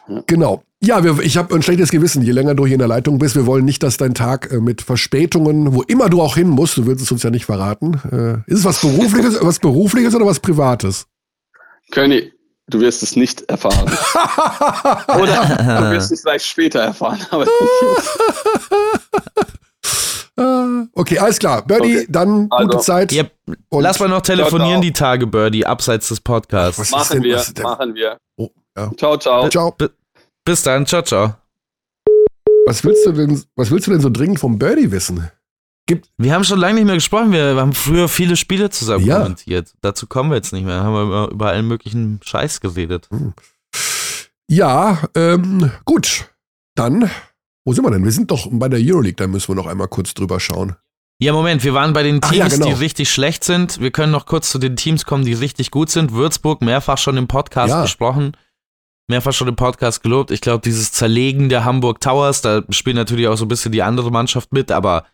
Ja. 0.09 0.23
Genau. 0.27 0.63
Ja, 0.83 1.03
wir, 1.03 1.19
ich 1.21 1.39
habe 1.39 1.55
ein 1.55 1.63
schlechtes 1.63 1.91
Gewissen, 1.91 2.23
je 2.23 2.33
länger 2.33 2.55
du 2.55 2.67
hier 2.67 2.75
in 2.75 2.79
der 2.79 2.89
Leitung 2.89 3.19
bist. 3.19 3.37
Wir 3.37 3.47
wollen 3.47 3.65
nicht, 3.65 3.83
dass 3.83 3.97
dein 3.97 4.13
Tag 4.13 4.53
äh, 4.53 4.61
mit 4.61 4.83
Verspätungen, 4.83 5.75
wo 5.75 5.83
immer 5.83 6.11
du 6.11 6.21
auch 6.21 6.35
hin 6.35 6.49
musst, 6.49 6.77
du 6.77 6.87
willst 6.87 7.03
es 7.03 7.11
uns 7.11 7.23
ja 7.23 7.31
nicht 7.31 7.47
verraten. 7.47 7.95
Äh, 8.13 8.51
ist 8.51 8.59
es 8.59 8.65
was 8.67 8.81
Berufliches, 8.83 9.39
was 9.41 9.59
Berufliches 9.59 10.15
oder 10.15 10.27
was 10.27 10.41
Privates? 10.41 11.07
König, 11.91 12.33
du 12.69 12.81
wirst 12.81 13.03
es 13.03 13.17
nicht 13.17 13.43
erfahren. 13.43 13.87
Oder 15.21 15.81
du 15.81 15.91
wirst 15.93 16.11
es 16.13 16.23
vielleicht 16.23 16.47
später 16.47 16.81
erfahren. 16.81 17.21
Aber 17.31 17.47
okay, 20.37 21.19
alles 21.19 21.39
klar. 21.39 21.65
Birdie, 21.65 21.99
Okay. 21.99 22.07
dann 22.09 22.49
gute 22.49 22.57
Also, 22.77 22.79
Zeit. 22.79 23.13
Yep. 23.13 23.33
Und- 23.69 23.83
Lass 23.83 24.01
mal 24.01 24.09
noch 24.09 24.23
telefonieren 24.23 24.61
Ciao, 24.61 24.71
ciao. 24.73 24.81
die 24.83 24.93
Tage, 24.93 25.27
Birdie, 25.27 25.67
abseits 25.67 26.09
des 26.09 26.21
Podcasts. 26.21 26.79
Was 26.81 26.91
machen 26.91 27.23
denn- 27.23 27.25
wir, 27.25 27.63
machen 27.63 27.95
wir. 27.95 28.17
Oh, 28.37 28.51
ja. 28.77 28.91
Ciao, 28.97 29.17
ciao. 29.17 29.49
Ciao. 29.49 29.77
Bis 30.45 30.63
dann, 30.63 30.87
ciao, 30.87 31.03
ciao. 31.03 31.35
Was 32.67 32.83
willst 32.85 33.05
du 33.07 33.13
denn, 33.13 33.43
was 33.57 33.71
willst 33.71 33.87
du 33.87 33.91
denn 33.93 34.01
so 34.01 34.11
dringend 34.11 34.41
vom 34.41 34.59
Birdie 34.59 34.91
wissen? 34.91 35.31
Wir 36.17 36.33
haben 36.33 36.45
schon 36.45 36.59
lange 36.59 36.77
nicht 36.77 36.87
mehr 36.87 36.95
gesprochen. 36.95 37.31
Wir 37.33 37.57
haben 37.57 37.75
früher 37.75 38.09
viele 38.09 38.37
Spiele 38.37 38.71
zusammen 38.71 39.05
Ja. 39.05 39.19
kommentiert. 39.21 39.75
Dazu 39.83 40.07
kommen 40.07 40.31
wir 40.31 40.37
jetzt 40.37 40.53
nicht 40.55 40.65
mehr. 40.65 40.83
Haben 40.83 40.95
wir 40.95 41.03
über, 41.03 41.31
über 41.31 41.49
allen 41.49 41.69
möglichen 41.69 42.21
Scheiß 42.25 42.61
geredet. 42.63 43.09
Ja, 44.49 45.03
ähm, 45.15 45.71
gut. 45.85 46.31
Dann, 46.75 47.11
wo 47.65 47.73
sind 47.73 47.85
wir 47.85 47.91
denn? 47.91 48.05
Wir 48.05 48.13
sind 48.13 48.31
doch 48.31 48.49
bei 48.51 48.69
der 48.69 48.81
Euroleague, 48.83 49.17
da 49.17 49.27
müssen 49.27 49.49
wir 49.49 49.55
noch 49.55 49.67
einmal 49.67 49.89
kurz 49.89 50.15
drüber 50.15 50.41
schauen. 50.41 50.77
Ja, 51.21 51.33
Moment, 51.33 51.63
wir 51.63 51.75
waren 51.75 51.93
bei 51.93 52.03
den 52.03 52.21
Teams, 52.21 52.37
ja, 52.37 52.49
genau. 52.49 52.67
die 52.67 52.73
richtig 52.73 53.11
schlecht 53.11 53.45
sind. 53.45 53.81
Wir 53.81 53.91
können 53.93 54.11
noch 54.13 54.27
kurz 54.27 54.51
zu 54.51 54.59
den 54.59 54.77
Teams 54.77 55.05
kommen, 55.07 55.25
die 55.25 55.33
richtig 55.33 55.71
gut 55.71 55.89
sind. 55.89 56.13
Würzburg, 56.13 56.61
mehrfach 56.61 56.99
schon 56.99 57.17
im 57.17 57.29
Podcast 57.29 57.71
Ja. 57.71 57.83
besprochen. 57.83 58.37
Mehrfach 59.09 59.33
schon 59.33 59.49
im 59.49 59.57
Podcast 59.57 60.03
gelobt. 60.03 60.31
Ich 60.31 60.41
glaube, 60.41 60.63
dieses 60.63 60.91
Zerlegen 60.91 61.49
der 61.49 61.65
Hamburg 61.65 62.01
Towers, 62.01 62.41
da 62.41 62.63
spielt 62.71 62.97
natürlich 62.97 63.29
auch 63.29 63.37
so 63.37 63.45
ein 63.45 63.49
bisschen 63.49 63.71
die 63.71 63.83
andere 63.83 64.11
Mannschaft 64.11 64.53
mit, 64.53 64.73
aber 64.73 65.05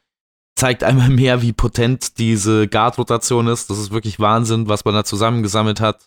zeigt 0.57 0.85
einmal 0.85 1.11
mehr, 1.11 1.43
wie 1.43 1.53
potent 1.53 2.19
diese 2.19 2.67
Guard-Rotation 2.67 3.47
ist. 3.49 3.69
Das 3.69 3.79
ist 3.79 3.91
wirklich 3.91 4.19
Wahnsinn, 4.21 4.69
was 4.69 4.85
man 4.85 4.95
da 4.95 5.05
zusammengesammelt 5.05 5.81
hat 5.81 6.07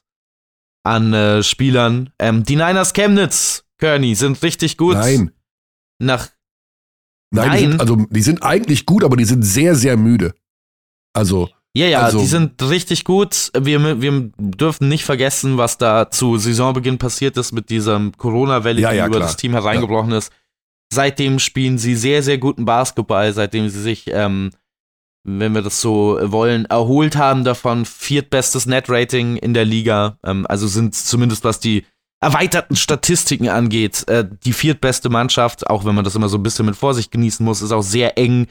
an 0.83 1.13
äh, 1.13 1.43
Spielern. 1.43 2.11
Ähm, 2.19 2.43
die 2.43 2.55
Niners 2.55 2.93
Chemnitz, 2.93 3.65
Kearney, 3.79 4.15
sind 4.15 4.41
richtig 4.43 4.77
gut. 4.77 4.95
Nein. 4.95 5.31
Nach 5.99 6.29
Nein, 7.35 7.45
Die 7.45 7.49
Nein. 7.49 7.71
sind, 7.71 7.81
also 7.81 7.95
die 8.11 8.21
sind 8.21 8.43
eigentlich 8.43 8.85
gut, 8.85 9.03
aber 9.03 9.17
die 9.17 9.25
sind 9.25 9.41
sehr, 9.43 9.73
sehr 9.75 9.97
müde. 9.97 10.35
Also, 11.13 11.49
Ja, 11.75 11.87
ja, 11.87 12.01
Also- 12.01 12.19
die 12.19 12.27
sind 12.27 12.61
richtig 12.69 13.03
gut. 13.03 13.49
Wir, 13.59 13.99
wir 13.99 14.31
dürfen 14.37 14.87
nicht 14.89 15.03
vergessen, 15.05 15.57
was 15.57 15.79
da 15.79 16.11
zu 16.11 16.37
Saisonbeginn 16.37 16.99
passiert 16.99 17.35
ist 17.37 17.51
mit 17.51 17.71
dieser 17.71 17.99
Corona-Welle, 18.17 18.79
Ja, 18.81 18.91
die 18.91 18.97
ja, 18.97 19.07
über 19.07 19.15
klar. 19.17 19.27
das 19.27 19.37
Team 19.37 19.53
hereingebrochen 19.53 20.11
ist. 20.11 20.31
Seitdem 20.93 21.39
spielen 21.39 21.79
sie 21.79 21.95
sehr, 21.95 22.21
sehr 22.21 22.37
guten 22.37 22.65
Basketball, 22.65 23.33
seitdem 23.33 23.67
sie 23.69 23.81
sich, 23.81 24.05
ähm, 24.13 24.51
wenn 25.23 25.53
wir 25.55 25.63
das 25.63 25.81
so 25.81 26.19
wollen, 26.21 26.65
erholt 26.65 27.15
haben 27.15 27.43
davon. 27.43 27.85
Viertbestes 27.85 28.67
Net-Rating 28.67 29.37
in 29.37 29.55
der 29.55 29.65
Liga. 29.65 30.19
Ähm, 30.23 30.45
also 30.47 30.67
sind 30.67 30.93
zumindest 30.93 31.43
was 31.43 31.59
die 31.59 31.83
erweiterten 32.23 32.75
Statistiken 32.75 33.49
angeht, 33.49 34.07
äh, 34.07 34.25
die 34.45 34.53
viertbeste 34.53 35.09
Mannschaft, 35.09 35.67
auch 35.67 35.85
wenn 35.85 35.95
man 35.95 36.03
das 36.03 36.15
immer 36.15 36.29
so 36.29 36.37
ein 36.37 36.43
bisschen 36.43 36.65
mit 36.65 36.75
Vorsicht 36.75 37.11
genießen 37.11 37.45
muss, 37.45 37.61
ist 37.61 37.71
auch 37.71 37.83
sehr 37.83 38.17
eng 38.17 38.47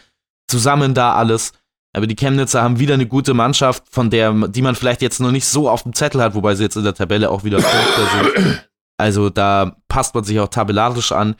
zusammen 0.48 0.94
da 0.94 1.14
alles. 1.14 1.52
Aber 1.94 2.06
die 2.06 2.16
Chemnitzer 2.16 2.62
haben 2.62 2.78
wieder 2.78 2.94
eine 2.94 3.06
gute 3.06 3.34
Mannschaft, 3.34 3.84
von 3.90 4.08
der, 4.08 4.32
die 4.48 4.62
man 4.62 4.74
vielleicht 4.74 5.02
jetzt 5.02 5.20
noch 5.20 5.30
nicht 5.30 5.44
so 5.46 5.68
auf 5.68 5.82
dem 5.82 5.92
Zettel 5.94 6.22
hat, 6.22 6.34
wobei 6.34 6.54
sie 6.54 6.62
jetzt 6.62 6.76
in 6.76 6.84
der 6.84 6.94
Tabelle 6.94 7.30
auch 7.30 7.44
wieder 7.44 7.60
sind. 7.60 8.62
Also 8.98 9.30
da 9.30 9.76
passt 9.88 10.14
man 10.14 10.24
sich 10.24 10.38
auch 10.40 10.48
tabellarisch 10.48 11.12
an. 11.12 11.34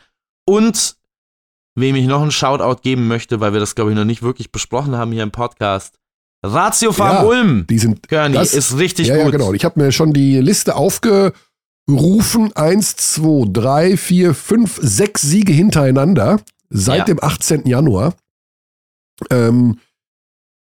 Und 0.45 0.95
wem 1.75 1.95
ich 1.95 2.05
noch 2.05 2.21
einen 2.21 2.31
Shoutout 2.31 2.81
geben 2.81 3.07
möchte, 3.07 3.39
weil 3.39 3.53
wir 3.53 3.59
das, 3.59 3.73
glaube 3.75 3.91
ich, 3.91 3.97
noch 3.97 4.05
nicht 4.05 4.21
wirklich 4.21 4.51
besprochen 4.51 4.95
haben 4.95 5.11
hier 5.11 5.23
im 5.23 5.31
Podcast. 5.31 5.97
Ratio 6.45 6.91
Farm 6.91 7.15
Ja, 7.15 7.23
Ulm, 7.23 7.65
die 7.67 7.79
sind. 7.79 8.07
Körny, 8.07 8.35
das- 8.35 8.53
ist 8.53 8.77
richtig 8.77 9.07
ja, 9.07 9.15
gut. 9.15 9.25
ja, 9.25 9.31
genau. 9.31 9.53
Ich 9.53 9.63
habe 9.65 9.79
mir 9.81 9.91
schon 9.91 10.13
die 10.13 10.39
Liste 10.39 10.75
aufgerufen. 11.89 12.51
Eins, 12.55 12.95
zwei, 12.95 13.45
drei, 13.47 13.97
vier, 13.97 14.33
fünf, 14.33 14.79
sechs 14.81 15.21
Siege 15.21 15.53
hintereinander 15.53 16.39
seit 16.69 16.99
Ja. 16.99 17.05
dem 17.05 17.23
18. 17.23 17.67
Januar. 17.67 18.13
Ähm, 19.29 19.79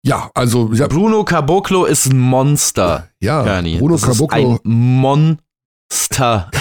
ja, 0.06 0.30
also, 0.34 0.72
ja, 0.74 0.88
Bruno 0.88 1.24
Caboclo 1.24 1.86
ist 1.86 2.08
ein 2.08 2.20
Monster, 2.20 3.10
ja 3.22 3.44
Körny. 3.44 3.78
Bruno 3.78 3.94
das 3.96 4.04
ist 4.04 4.10
Caboclo. 4.18 4.60
ein 4.64 4.70
Monster. 4.70 6.50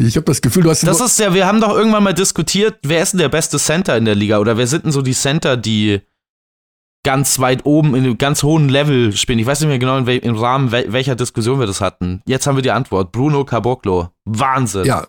Ich 0.00 0.16
habe 0.16 0.26
das 0.26 0.40
Gefühl, 0.42 0.64
du 0.64 0.70
hast 0.70 0.86
Das 0.86 1.00
ist 1.00 1.18
ja, 1.18 1.32
wir 1.32 1.46
haben 1.46 1.60
doch 1.60 1.74
irgendwann 1.74 2.02
mal 2.04 2.12
diskutiert, 2.12 2.78
wer 2.82 3.02
ist 3.02 3.12
denn 3.12 3.18
der 3.18 3.28
beste 3.28 3.58
Center 3.58 3.96
in 3.96 4.04
der 4.04 4.14
Liga 4.14 4.38
oder 4.38 4.56
wer 4.56 4.66
sind 4.66 4.84
denn 4.84 4.92
so 4.92 5.00
die 5.02 5.12
Center, 5.14 5.56
die 5.56 6.00
ganz 7.08 7.38
weit 7.38 7.64
oben 7.64 7.94
in 7.94 8.04
einem 8.04 8.18
ganz 8.18 8.42
hohen 8.42 8.68
Level 8.68 9.16
spielen. 9.16 9.38
Ich 9.38 9.46
weiß 9.46 9.60
nicht 9.60 9.68
mehr 9.70 9.78
genau, 9.78 9.96
im 9.96 10.36
Rahmen 10.36 10.72
wel 10.72 10.92
welcher 10.92 11.16
Diskussion 11.16 11.58
wir 11.58 11.66
das 11.66 11.80
hatten. 11.80 12.20
Jetzt 12.26 12.46
haben 12.46 12.56
wir 12.56 12.62
die 12.62 12.70
Antwort. 12.70 13.12
Bruno 13.12 13.46
Caboclo. 13.46 14.10
Wahnsinn. 14.26 14.84
ja, 14.84 15.06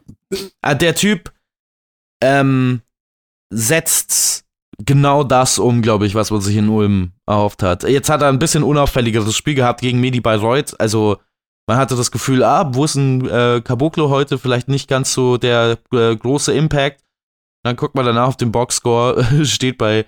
Ah, 0.62 0.76
Der 0.76 0.96
Typ 0.96 1.34
ähm, 2.24 2.84
setzt 3.50 4.46
genau 4.86 5.26
das 5.26 5.60
um, 5.60 5.82
glaube 5.82 6.06
ich, 6.06 6.16
was 6.16 6.32
man 6.32 6.40
sich 6.40 6.56
in 6.56 6.70
Ulm 6.70 7.12
erhofft 7.28 7.64
hat. 7.64 7.84
Jetzt 7.84 8.10
hat 8.10 8.22
er 8.22 8.30
ein 8.30 8.40
bisschen 8.40 8.64
unauffälligeres 8.64 9.36
Spiel 9.36 9.56
gehabt 9.56 9.82
gegen 9.82 10.00
Medi 10.00 10.22
Bayreuth. 10.22 10.80
Also 10.80 11.18
man 11.68 11.76
hatte 11.76 11.98
das 11.98 12.12
Gefühl, 12.12 12.46
ah, 12.46 12.70
wo 12.74 12.86
ist 12.86 12.96
ein 12.96 13.28
äh, 13.28 13.60
Caboclo 13.62 14.08
heute? 14.10 14.38
Vielleicht 14.38 14.70
nicht 14.70 14.88
ganz 14.88 15.12
so 15.14 15.36
der 15.36 15.78
äh, 15.92 16.16
große 16.16 16.54
Impact. 16.54 17.04
Dann 17.66 17.76
guckt 17.76 17.94
man 17.96 18.06
danach 18.06 18.30
auf 18.30 18.38
den 18.38 18.54
Boxscore, 18.54 19.26
steht 19.46 19.78
bei, 19.78 20.06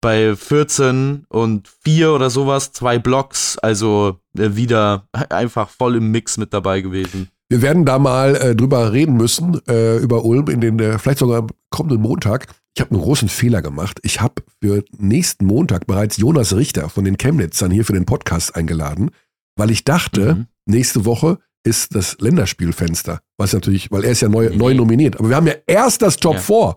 bei 0.00 0.34
14 0.36 1.24
und 1.28 1.68
4 1.84 2.12
oder 2.12 2.30
sowas, 2.30 2.72
zwei 2.72 2.98
Blocks. 2.98 3.58
Also 3.58 4.20
äh, 4.38 4.54
wieder 4.54 5.08
einfach 5.30 5.68
voll 5.70 5.96
im 5.96 6.10
Mix 6.10 6.36
mit 6.38 6.52
dabei 6.52 6.80
gewesen. 6.80 7.28
Wir 7.50 7.62
werden 7.62 7.86
da 7.86 7.98
mal 7.98 8.36
äh, 8.36 8.54
drüber 8.54 8.92
reden 8.92 9.16
müssen, 9.16 9.58
äh, 9.68 9.96
über 9.98 10.24
Ulm, 10.24 10.48
in 10.48 10.60
den, 10.60 10.78
äh, 10.80 10.98
vielleicht 10.98 11.18
sogar 11.20 11.38
am 11.38 11.46
kommenden 11.70 12.00
Montag. 12.02 12.46
Ich 12.76 12.80
habe 12.82 12.90
einen 12.92 13.00
großen 13.00 13.28
Fehler 13.28 13.62
gemacht. 13.62 13.98
Ich 14.02 14.20
habe 14.20 14.42
für 14.62 14.84
nächsten 14.98 15.46
Montag 15.46 15.86
bereits 15.86 16.18
Jonas 16.18 16.54
Richter 16.54 16.90
von 16.90 17.04
den 17.04 17.16
Chemnitzern 17.16 17.70
hier 17.70 17.84
für 17.86 17.94
den 17.94 18.04
Podcast 18.04 18.54
eingeladen, 18.54 19.10
weil 19.56 19.70
ich 19.70 19.84
dachte, 19.84 20.34
Mhm. 20.34 20.46
nächste 20.66 21.06
Woche 21.06 21.38
ist 21.64 21.94
das 21.94 22.18
Länderspielfenster. 22.20 23.20
Was 23.38 23.52
natürlich, 23.54 23.90
weil 23.90 24.04
er 24.04 24.12
ist 24.12 24.20
ja 24.20 24.28
neu, 24.28 24.50
Nee. 24.50 24.56
neu 24.56 24.74
nominiert. 24.74 25.18
Aber 25.18 25.28
wir 25.30 25.36
haben 25.36 25.46
ja 25.46 25.54
erst 25.66 26.02
das 26.02 26.16
Top 26.18 26.34
Ja. 26.34 26.40
4. 26.40 26.76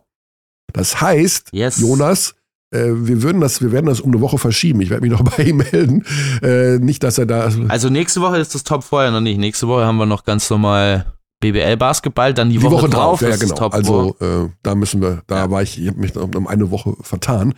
Das 0.74 1.02
heißt, 1.02 1.50
Yes. 1.52 1.80
Jonas, 1.82 2.34
wir, 2.72 3.22
würden 3.22 3.42
das, 3.42 3.62
wir 3.62 3.72
werden 3.72 3.86
das 3.88 4.00
um 4.00 4.12
eine 4.12 4.22
Woche 4.22 4.38
verschieben. 4.38 4.82
Ich 4.82 4.90
werde 4.90 5.02
mich 5.08 5.12
noch 5.12 5.24
bei 5.38 5.44
ihm 5.44 5.58
melden. 5.58 6.06
Äh, 6.42 6.78
nicht, 6.80 7.04
dass 7.04 7.18
er 7.18 7.26
da. 7.26 7.52
Also 7.68 7.90
nächste 7.90 8.22
Woche 8.22 8.38
ist 8.38 8.56
das 8.56 8.64
Top 8.64 8.84
vorher 8.84 9.12
noch 9.12 9.20
nicht. 9.22 9.38
Nächste 9.38 9.68
Woche 9.68 9.86
haben 9.86 9.98
wir 9.98 10.06
noch 10.06 10.24
ganz 10.24 10.50
normal 10.50 11.06
BBL 11.42 11.76
Basketball, 11.78 12.34
dann 12.34 12.50
die, 12.50 12.58
Die 12.60 12.64
Woche, 12.64 12.88
drauf, 12.88 13.22
ja, 13.22 13.30
ist 13.30 13.42
das 13.42 13.50
genau. 13.50 13.60
Top 13.62 13.74
Also 13.74 14.16
äh, 14.20 14.48
da 14.62 14.76
müssen 14.76 15.02
wir, 15.02 15.24
da 15.28 15.38
Ja. 15.46 15.52
war 15.52 15.64
ich, 15.64 15.82
ich 15.82 15.88
habe 15.88 16.00
mich 16.00 16.16
um 16.16 16.46
eine 16.48 16.70
Woche 16.72 16.96
vertan. 17.02 17.56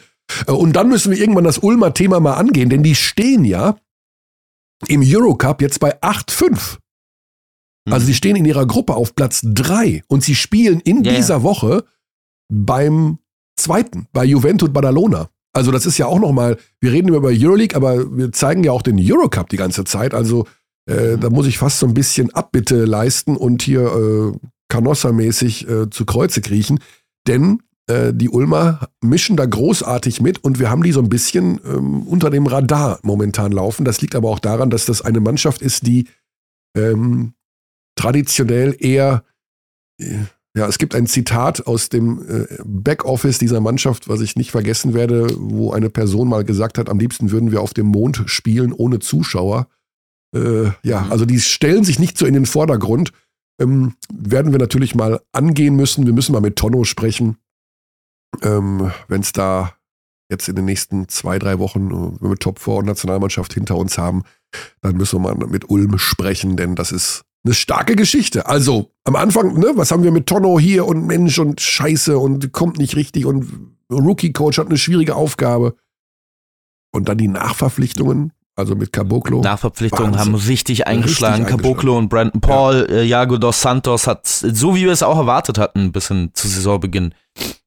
Äh, 0.47 0.51
und 0.53 0.74
dann 0.74 0.88
müssen 0.89 1.11
wir 1.11 1.20
irgendwann 1.20 1.43
das 1.43 1.57
Ulmer 1.59 1.93
Thema 1.93 2.20
mal 2.22 2.36
angehen, 2.36 2.70
denn 2.70 2.82
die 2.82 2.95
stehen 2.95 3.43
ja 3.43 3.76
im 4.88 5.01
Eurocup 5.03 5.61
jetzt 5.61 5.80
bei 5.82 5.99
8-5. 6.01 6.78
Mhm. 7.86 7.93
Also 7.93 8.07
die 8.07 8.14
stehen 8.14 8.38
in 8.38 8.45
ihrer 8.45 8.66
Gruppe 8.66 8.95
auf 8.95 9.16
Platz 9.16 9.41
3 9.43 10.03
und 10.07 10.24
sie 10.24 10.36
spielen 10.36 10.80
in 10.80 11.03
Ja, 11.03 11.11
ja. 11.11 11.18
dieser 11.18 11.43
Woche 11.43 11.84
beim 12.49 13.20
zweiten, 13.57 14.07
bei 14.13 14.25
Juventus 14.25 14.71
Badalona. 14.71 15.29
Also 15.53 15.71
das 15.71 15.85
ist 15.85 15.97
ja 15.97 16.07
auch 16.07 16.19
nochmal, 16.19 16.57
wir 16.79 16.91
reden 16.91 17.09
immer 17.09 17.17
über 17.17 17.29
Euroleague, 17.31 17.75
aber 17.75 18.17
wir 18.17 18.31
zeigen 18.31 18.63
ja 18.63 18.71
auch 18.71 18.81
den 18.81 18.97
Eurocup 18.99 19.49
die 19.49 19.57
ganze 19.57 19.83
Zeit. 19.83 20.13
Also 20.13 20.47
äh, 20.89 21.15
Mhm. 21.15 21.19
da 21.21 21.29
muss 21.29 21.47
ich 21.47 21.57
fast 21.57 21.79
so 21.79 21.87
ein 21.87 21.93
bisschen 21.93 22.33
Abbitte 22.33 22.85
leisten 22.85 23.37
und 23.37 23.61
hier 23.61 23.81
äh, 23.81 24.37
Canossa-mäßig 24.69 25.69
äh, 25.69 25.89
zu 25.89 26.05
Kreuze 26.05 26.41
kriechen. 26.41 26.79
Denn 27.27 27.61
äh, 27.87 28.13
die 28.13 28.29
Ulmer 28.29 28.89
mischen 29.01 29.37
da 29.37 29.45
großartig 29.45 30.21
mit 30.21 30.43
und 30.43 30.59
wir 30.59 30.69
haben 30.69 30.83
die 30.83 30.91
so 30.91 31.01
ein 31.01 31.09
bisschen 31.09 31.59
ähm, 31.65 32.03
unter 32.07 32.29
dem 32.29 32.47
Radar 32.47 32.99
momentan 33.03 33.51
laufen. 33.51 33.85
Das 33.85 34.01
liegt 34.01 34.15
aber 34.15 34.29
auch 34.29 34.39
daran, 34.39 34.69
dass 34.69 34.85
das 34.85 35.01
eine 35.01 35.19
Mannschaft 35.19 35.61
ist, 35.61 35.85
die 35.85 36.07
ähm, 36.75 37.33
traditionell 37.95 38.75
eher, 38.79 39.23
äh, 39.99 40.25
ja, 40.55 40.67
es 40.67 40.77
gibt 40.77 40.93
ein 40.95 41.07
Zitat 41.07 41.65
aus 41.65 41.89
dem 41.89 42.21
äh, 42.29 42.47
Backoffice 42.63 43.39
dieser 43.39 43.59
Mannschaft, 43.59 44.07
was 44.07 44.21
ich 44.21 44.35
nicht 44.35 44.51
vergessen 44.51 44.93
werde, 44.93 45.27
wo 45.37 45.71
eine 45.71 45.89
Person 45.89 46.27
mal 46.29 46.43
gesagt 46.43 46.77
hat, 46.77 46.89
am 46.89 46.99
liebsten 46.99 47.31
würden 47.31 47.51
wir 47.51 47.61
auf 47.61 47.73
dem 47.73 47.87
Mond 47.87 48.23
spielen 48.27 48.71
ohne 48.71 48.99
Zuschauer. 48.99 49.67
Äh, 50.35 50.71
ja, 50.83 51.01
Mhm. 51.01 51.11
also 51.11 51.25
die 51.25 51.39
stellen 51.39 51.83
sich 51.83 51.99
nicht 51.99 52.17
so 52.17 52.25
in 52.25 52.33
den 52.33 52.45
Vordergrund. 52.45 53.11
Ähm, 53.59 53.95
werden 54.11 54.51
wir 54.51 54.59
natürlich 54.59 54.95
mal 54.95 55.21
angehen 55.31 55.75
müssen. 55.75 56.05
Wir 56.05 56.13
müssen 56.13 56.33
mal 56.33 56.41
mit 56.41 56.55
Tonno 56.55 56.83
sprechen, 56.83 57.37
ähm, 58.41 58.91
wenn 59.07 59.21
es 59.21 59.31
da 59.31 59.73
jetzt 60.31 60.49
in 60.49 60.55
den 60.55 60.65
nächsten 60.65 61.07
zwei, 61.09 61.37
drei 61.37 61.59
Wochen, 61.59 61.87
äh, 61.91 62.21
wenn 62.21 62.29
wir 62.31 62.37
Top 62.37 62.59
4 62.59 62.73
und 62.75 62.85
Nationalmannschaft 62.85 63.53
hinter 63.53 63.75
uns 63.77 63.97
haben, 63.97 64.23
dann 64.81 64.97
müssen 64.97 65.21
wir 65.21 65.33
mal 65.35 65.47
mit 65.47 65.69
Ulm 65.69 65.97
sprechen, 65.97 66.57
denn 66.57 66.75
das 66.75 66.91
ist 66.91 67.23
eine 67.43 67.53
starke 67.53 67.95
Geschichte. 67.95 68.45
Also 68.45 68.91
am 69.03 69.15
Anfang, 69.15 69.57
ne, 69.59 69.71
was 69.75 69.91
haben 69.91 70.03
wir 70.03 70.11
mit 70.11 70.27
Tonno 70.27 70.59
hier 70.59 70.85
und 70.85 71.05
Mensch 71.05 71.39
und 71.39 71.59
Scheiße 71.59 72.17
und 72.17 72.51
kommt 72.53 72.77
nicht 72.77 72.95
richtig 72.95 73.25
und 73.25 73.73
Rookie-Coach 73.91 74.57
hat 74.57 74.67
eine 74.67 74.77
schwierige 74.77 75.15
Aufgabe. 75.15 75.75
Und 76.91 77.09
dann 77.09 77.17
die 77.17 77.27
Nachverpflichtungen, 77.27 78.33
also 78.55 78.75
mit 78.75 78.93
Caboclo. 78.93 79.41
Nachverpflichtungen 79.41 80.13
Wahnsinn. 80.13 80.33
haben 80.33 80.35
richtig 80.35 80.85
eingeschlagen. 80.85 81.43
Richtig 81.45 81.63
Caboclo 81.63 81.97
und 81.97 82.07
Brandon 82.07 82.39
Paul, 82.39 82.87
äh, 82.89 83.07
Iago 83.07 83.37
dos 83.37 83.61
Santos 83.61 84.05
hat, 84.05 84.27
so 84.27 84.75
wie 84.75 84.83
wir 84.83 84.91
es 84.91 85.01
auch 85.01 85.17
erwartet 85.17 85.57
hatten, 85.57 85.85
ein 85.85 85.91
bisschen 85.91 86.31
zu 86.33 86.47
Saisonbeginn, 86.47 87.15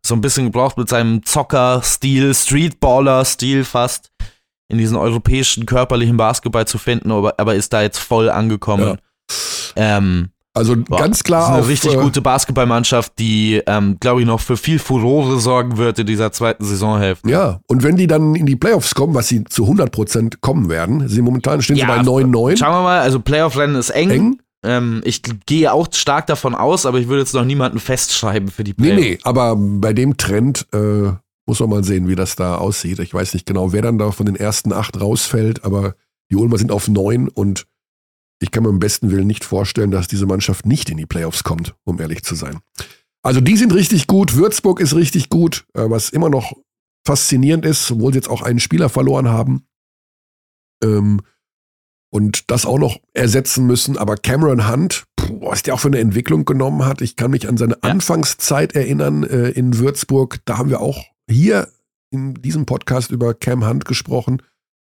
so 0.05 0.15
ein 0.15 0.21
bisschen 0.21 0.47
gebraucht 0.47 0.79
mit 0.79 0.89
seinem 0.89 1.25
Zocker-Stil, 1.25 2.35
Streetballer-Stil 2.35 3.65
fast, 3.65 4.13
in 4.69 4.79
diesen 4.79 4.97
europäischen 4.97 5.67
körperlichen 5.67 6.17
Basketball 6.17 6.67
zu 6.67 6.79
finden, 6.79 7.11
aber, 7.11 7.35
aber 7.39 7.57
ist 7.57 7.73
da 7.73 7.83
jetzt 7.83 7.99
voll 7.99 8.31
angekommen. 8.31 8.99
Ähm, 9.77 10.29
Also 10.55 10.75
Boah, 10.75 10.99
ganz 10.99 11.19
das 11.19 11.25
klar 11.25 11.43
ist 11.43 11.49
eine 11.51 11.63
auf, 11.63 11.69
richtig 11.69 11.93
äh, 11.95 11.97
gute 11.97 12.23
Basketballmannschaft, 12.23 13.19
die, 13.19 13.63
ähm, 13.67 13.99
glaube 14.01 14.23
ich, 14.23 14.27
noch 14.27 14.41
für 14.41 14.57
viel 14.57 14.79
Furore 14.79 15.39
sorgen 15.39 15.77
wird 15.77 15.99
in 15.99 16.07
dieser 16.07 16.33
zweiten 16.33 16.65
Saisonhälfte. 16.65 17.31
Ja, 17.31 17.61
und 17.67 17.83
wenn 17.83 17.97
die 17.97 18.07
dann 18.07 18.35
in 18.35 18.47
die 18.47 18.57
Playoffs 18.57 18.95
kommen, 18.95 19.15
was 19.15 19.29
sie 19.29 19.45
zu 19.45 19.65
100% 19.67 20.39
kommen 20.41 20.69
werden, 20.71 21.09
sie 21.09 21.21
momentan 21.21 21.61
stehen 21.61 21.77
Ja, 21.77 21.87
sie 21.87 22.05
bei 22.05 22.11
9-9. 22.11 22.57
Schauen 22.57 22.73
wir 22.73 22.83
mal, 22.83 23.01
also 23.01 23.21
Playoff-Rennen 23.21 23.77
ist 23.77 23.91
eng. 23.91 24.11
Eng. 24.11 24.39
Ähm, 24.65 25.03
ich 25.05 25.21
gehe 25.45 25.71
auch 25.73 25.89
stark 25.93 26.27
davon 26.27 26.55
aus, 26.55 26.87
aber 26.87 26.99
ich 26.99 27.07
würde 27.09 27.21
jetzt 27.21 27.35
noch 27.35 27.45
niemanden 27.45 27.79
festschreiben 27.79 28.49
für 28.49 28.65
die 28.65 28.73
Playoffs. 28.73 28.99
Nee, 29.01 29.11
nee, 29.11 29.19
aber 29.23 29.55
bei 29.57 29.93
dem 29.93 30.17
Trend 30.17 30.67
äh, 30.73 31.13
muss 31.47 31.61
man 31.61 31.69
mal 31.69 31.85
sehen, 31.85 32.09
wie 32.09 32.17
das 32.17 32.35
da 32.35 32.57
aussieht. 32.57 32.99
Ich 32.99 33.13
weiß 33.13 33.35
nicht 33.35 33.45
genau, 33.47 33.73
wer 33.73 33.83
dann 33.83 33.99
da 33.99 34.11
von 34.11 34.27
den 34.27 34.35
ersten 34.37 34.73
acht 34.73 34.99
rausfällt, 35.01 35.65
aber 35.65 35.95
die 36.31 36.37
Ulmer 36.37 36.57
sind 36.59 36.73
auf 36.73 36.89
neun 36.89 37.29
und 37.29 37.67
ich 38.41 38.51
kann 38.51 38.63
mir 38.63 38.71
im 38.71 38.79
besten 38.79 39.11
Willen 39.11 39.27
nicht 39.27 39.45
vorstellen, 39.45 39.91
dass 39.91 40.09
diese 40.09 40.27
Mannschaft 40.27 40.67
nicht 40.67 40.91
in 40.91 40.97
die 40.97 41.07
Playoffs 41.07 41.45
kommt, 41.45 41.75
um 41.85 42.01
ehrlich 42.01 42.23
zu 42.23 42.35
sein. 42.35 42.59
Also 43.23 43.41
die 43.41 43.57
sind 43.57 43.75
richtig 43.75 44.07
gut, 44.07 44.37
Würzburg 44.37 44.81
ist 44.81 44.95
richtig 44.95 45.29
gut, 45.31 45.67
äh, 45.75 45.89
was 45.89 46.11
immer 46.11 46.29
noch 46.29 46.57
faszinierend 47.07 47.65
ist, 47.65 47.91
obwohl 47.91 48.13
sie 48.13 48.19
jetzt 48.19 48.29
auch 48.31 48.43
einen 48.43 48.61
Spieler 48.61 48.89
verloren 48.89 49.29
haben. 49.29 49.67
Ähm, 50.83 51.23
und 52.13 52.51
das 52.51 52.67
auch 52.67 52.79
noch 52.79 52.99
ersetzen 53.15 53.67
müssen. 53.67 53.99
Aber 53.99 54.17
Cameron 54.17 54.71
Hunt, 54.71 55.05
puh, 55.17 55.41
was 55.41 55.63
der 55.63 55.75
auch 55.75 55.81
für 55.81 55.89
eine 55.89 55.99
Entwicklung 55.99 56.45
genommen 56.45 56.85
hat, 56.85 57.01
ich 57.01 57.17
kann 57.17 57.31
mich 57.31 57.49
an 57.49 57.57
seine 57.57 57.75
ja. 57.83 57.91
Anfangszeit 57.91 58.75
erinnern 58.75 59.25
äh, 59.25 59.51
in 59.51 59.79
Würzburg. 59.79 60.39
Da 60.45 60.59
haben 60.59 60.71
wir 60.71 60.81
auch 60.81 61.05
hier 61.29 61.69
in 62.11 62.35
diesem 62.35 62.65
Podcast 62.65 63.11
über 63.11 63.35
Cam 63.35 63.67
Hunt 63.67 63.85
gesprochen 63.85 64.41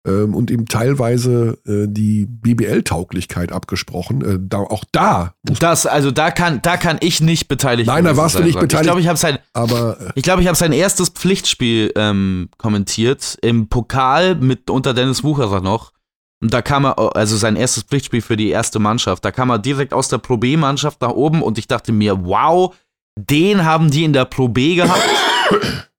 ähm, 0.07 0.35
und 0.35 0.51
ihm 0.51 0.67
teilweise 0.67 1.59
äh, 1.67 1.87
die 1.89 2.27
BBL-Tauglichkeit 2.27 3.53
abgesprochen. 3.53 4.23
Äh, 4.23 4.39
da, 4.41 4.59
auch 4.59 4.85
da. 4.93 5.35
Das, 5.43 5.87
also 5.87 6.11
da 6.11 6.31
kann, 6.31 6.63
da 6.63 6.77
kann 6.77 6.99
ich 7.01 7.21
nicht 7.21 7.49
beteiligt 7.49 7.89
Nein, 7.89 8.05
da 8.05 8.17
warst 8.17 8.39
du 8.39 8.43
nicht 8.43 8.59
beteiligt. 8.59 8.75
Ich 8.75 8.83
glaube, 8.83 9.01
ich 9.01 9.09
habe 9.09 9.19
sein, 9.19 9.39
aber, 9.53 10.01
äh, 10.01 10.13
ich 10.15 10.23
glaube, 10.23 10.43
ich 10.43 10.49
habe 10.49 10.57
sein 10.57 10.73
erstes 10.73 11.09
Pflichtspiel 11.09 11.93
ähm, 11.97 12.49
kommentiert 12.57 13.37
im 13.43 13.69
Pokal 13.69 14.37
mit 14.37 14.71
unter 14.71 14.95
Dennis 14.95 15.25
Wucherer 15.25 15.61
noch. 15.61 15.93
Und 16.41 16.53
da 16.53 16.63
kam 16.63 16.85
er, 16.85 17.17
also 17.17 17.37
sein 17.37 17.57
erstes 17.57 17.83
Pflichtspiel 17.83 18.21
für 18.21 18.37
die 18.37 18.51
erste 18.51 18.79
Mannschaft, 18.79 19.25
da 19.25 19.33
kam 19.33 19.51
er 19.51 19.59
direkt 19.59 19.93
aus 19.93 20.09
der 20.09 20.19
Pro 20.19 20.37
B-Mannschaft 20.37 21.01
nach 21.01 21.11
oben 21.11 21.43
und 21.43 21.59
ich 21.59 21.67
dachte 21.67 21.93
mir, 21.93 22.27
wow, 22.27 22.75
den 23.17 23.65
haben 23.65 23.91
die 23.91 24.05
in 24.05 24.13
der 24.13 24.27
Pro 24.27 24.49
B 24.49 24.77
gehabt. 24.77 25.03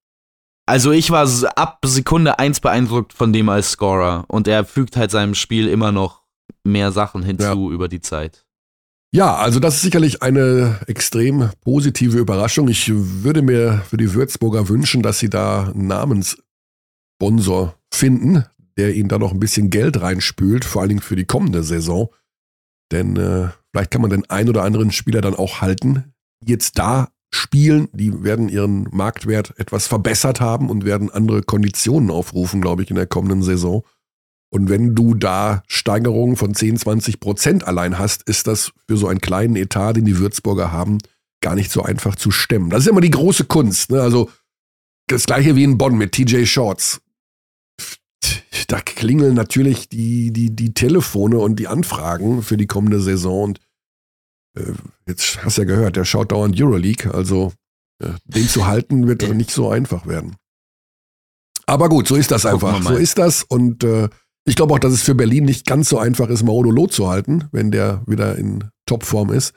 Also 0.68 0.92
ich 0.92 1.10
war 1.12 1.26
ab 1.56 1.80
Sekunde 1.86 2.40
1 2.40 2.60
beeindruckt 2.60 3.14
von 3.14 3.32
dem 3.32 3.48
als 3.48 3.72
Scorer 3.72 4.26
und 4.28 4.50
er 4.50 4.66
fügt 4.66 4.98
halt 4.98 5.12
seinem 5.12 5.34
Spiel 5.34 5.70
immer 5.70 5.94
noch 5.94 6.24
mehr 6.66 6.92
Sachen 6.92 7.24
hinzu 7.24 7.46
ja. 7.46 7.54
über 7.74 7.88
die 7.88 8.02
Zeit. 8.02 8.46
Ja, 9.14 9.38
also 9.38 9.62
das 9.62 9.76
ist 9.76 9.84
sicherlich 9.84 10.22
eine 10.22 10.82
extrem 10.88 11.52
positive 11.62 12.18
Überraschung. 12.18 12.68
Ich 12.68 12.92
würde 12.94 13.42
mir 13.42 13.82
für 13.90 13.96
die 13.96 14.14
Würzburger 14.14 14.68
wünschen, 14.68 15.02
dass 15.02 15.20
sie 15.20 15.30
da 15.30 15.70
einen 15.70 15.88
Namenssponsor 15.88 17.76
finden, 17.94 18.44
der 18.78 18.94
ihnen 18.94 19.08
da 19.08 19.18
noch 19.20 19.32
ein 19.32 19.40
bisschen 19.40 19.70
Geld 19.70 20.02
reinspült, 20.02 20.66
vor 20.66 20.82
allen 20.82 20.90
Dingen 20.90 21.02
für 21.02 21.16
die 21.16 21.24
kommende 21.24 21.64
Saison. 21.64 22.10
Denn 22.92 23.16
äh, 23.16 23.48
vielleicht 23.72 23.92
kann 23.92 24.02
man 24.02 24.10
den 24.10 24.30
ein 24.30 24.50
oder 24.50 24.64
anderen 24.64 24.92
Spieler 24.92 25.22
dann 25.22 25.36
auch 25.36 25.62
halten, 25.62 26.14
die 26.42 26.52
jetzt 26.52 26.78
da 26.78 27.08
spielen. 27.38 27.88
Die 27.94 28.24
werden 28.24 28.50
ihren 28.50 28.88
Marktwert 28.92 29.54
etwas 29.58 29.88
verbessert 29.88 30.42
haben 30.42 30.70
und 30.70 30.86
werden 30.86 31.10
andere 31.10 31.42
Konditionen 31.42 32.12
aufrufen, 32.12 32.62
glaube 32.62 32.84
ich, 32.84 32.90
in 32.90 32.96
der 32.96 33.08
kommenden 33.08 33.44
Saison. 33.44 33.84
Und 34.50 34.70
wenn 34.70 34.96
du 34.96 35.14
da 35.14 35.64
Steigerungen 35.68 36.36
von 36.36 36.54
10, 36.54 36.78
20 36.78 37.20
Prozent 37.20 37.68
allein 37.68 38.00
hast, 38.00 38.24
ist 38.24 38.48
das 38.48 38.72
für 38.88 38.98
so 38.98 39.08
einen 39.08 39.22
kleinen 39.22 39.56
Etat, 39.56 39.94
den 39.94 40.06
die 40.06 40.18
Würzburger 40.18 40.72
haben, 40.72 41.00
gar 41.42 41.56
nicht 41.56 41.72
so 41.72 41.84
einfach 41.84 42.16
zu 42.16 42.32
stemmen. 42.32 42.70
Das 42.70 42.82
ist 42.82 42.88
immer 42.88 43.02
die 43.02 43.12
große 43.12 43.46
Kunst. 43.46 43.92
Ne? 43.92 44.02
Also 44.02 44.30
das 45.08 45.26
gleiche 45.26 45.56
wie 45.56 45.64
in 45.64 45.78
Bonn 45.78 45.98
mit 45.98 46.14
TJ 46.14 46.46
Shorts 46.46 47.02
da 48.68 48.82
klingeln 48.82 49.34
natürlich 49.34 49.90
die, 49.90 50.32
die, 50.32 50.56
die 50.56 50.74
Telefone 50.74 51.40
und 51.40 51.58
die 51.58 51.68
Anfragen 51.68 52.44
für 52.44 52.58
die 52.58 52.68
kommende 52.68 53.00
Saison. 53.00 53.44
Und 53.44 53.60
jetzt 55.08 55.44
hast 55.44 55.58
du 55.58 55.62
ja 55.62 55.68
gehört, 55.68 55.96
der 55.96 56.06
schaut 56.06 56.32
dauernd 56.32 56.60
Euroleague, 56.60 57.14
also 57.14 57.54
äh, 58.04 58.10
den 58.26 58.48
zu 58.48 58.68
halten 58.68 59.08
wird 59.08 59.28
nicht 59.34 59.52
so 59.52 59.70
einfach 59.70 60.08
werden. 60.08 60.36
Aber 61.66 61.90
gut, 61.90 62.08
so 62.08 62.16
ist 62.16 62.32
das 62.32 62.46
einfach. 62.46 62.82
So 62.82 62.96
ist 62.96 63.18
das. 63.18 63.44
Und 63.44 63.84
äh, 63.84 64.10
ich 64.46 64.56
glaube 64.56 64.74
auch, 64.74 64.80
dass 64.80 64.94
es 64.94 65.02
für 65.02 65.16
Berlin 65.16 65.44
nicht 65.44 65.66
ganz 65.66 65.90
so 65.90 66.00
einfach 66.00 66.30
ist, 66.30 66.44
Maodo 66.44 66.72
Loh 66.72 66.88
zu 66.88 67.10
halten, 67.10 67.46
wenn 67.52 67.72
der 67.72 68.02
wieder 68.08 68.38
in 68.38 68.64
Topform 68.86 69.32
ist. 69.34 69.54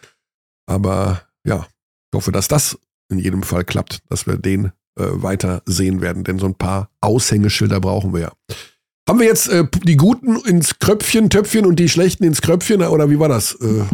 Aber 0.66 1.22
ja, 1.44 1.66
ich 2.12 2.16
hoffe, 2.16 2.32
dass 2.32 2.48
das 2.48 2.78
in 3.08 3.18
jedem 3.18 3.44
Fall 3.44 3.64
klappt, 3.64 4.00
dass 4.08 4.26
wir 4.26 4.36
den 4.36 4.66
äh, 4.98 5.04
weiter 5.12 5.62
sehen 5.66 6.00
werden, 6.00 6.24
denn 6.24 6.38
so 6.38 6.46
ein 6.46 6.56
paar 6.56 6.90
Aushängeschilder 7.00 7.80
brauchen 7.80 8.12
wir 8.12 8.20
ja. 8.20 8.32
Haben 9.08 9.20
wir 9.20 9.26
jetzt 9.26 9.48
äh, 9.48 9.66
die 9.84 9.96
Guten 9.96 10.36
ins 10.36 10.78
Kröpfchen, 10.78 11.30
Töpfchen 11.30 11.66
und 11.66 11.76
die 11.76 11.88
Schlechten 11.88 12.24
ins 12.24 12.42
Kröpfchen 12.42 12.82
oder 12.82 13.10
wie 13.10 13.18
war 13.18 13.28
das? 13.28 13.54
Äh? 13.54 13.84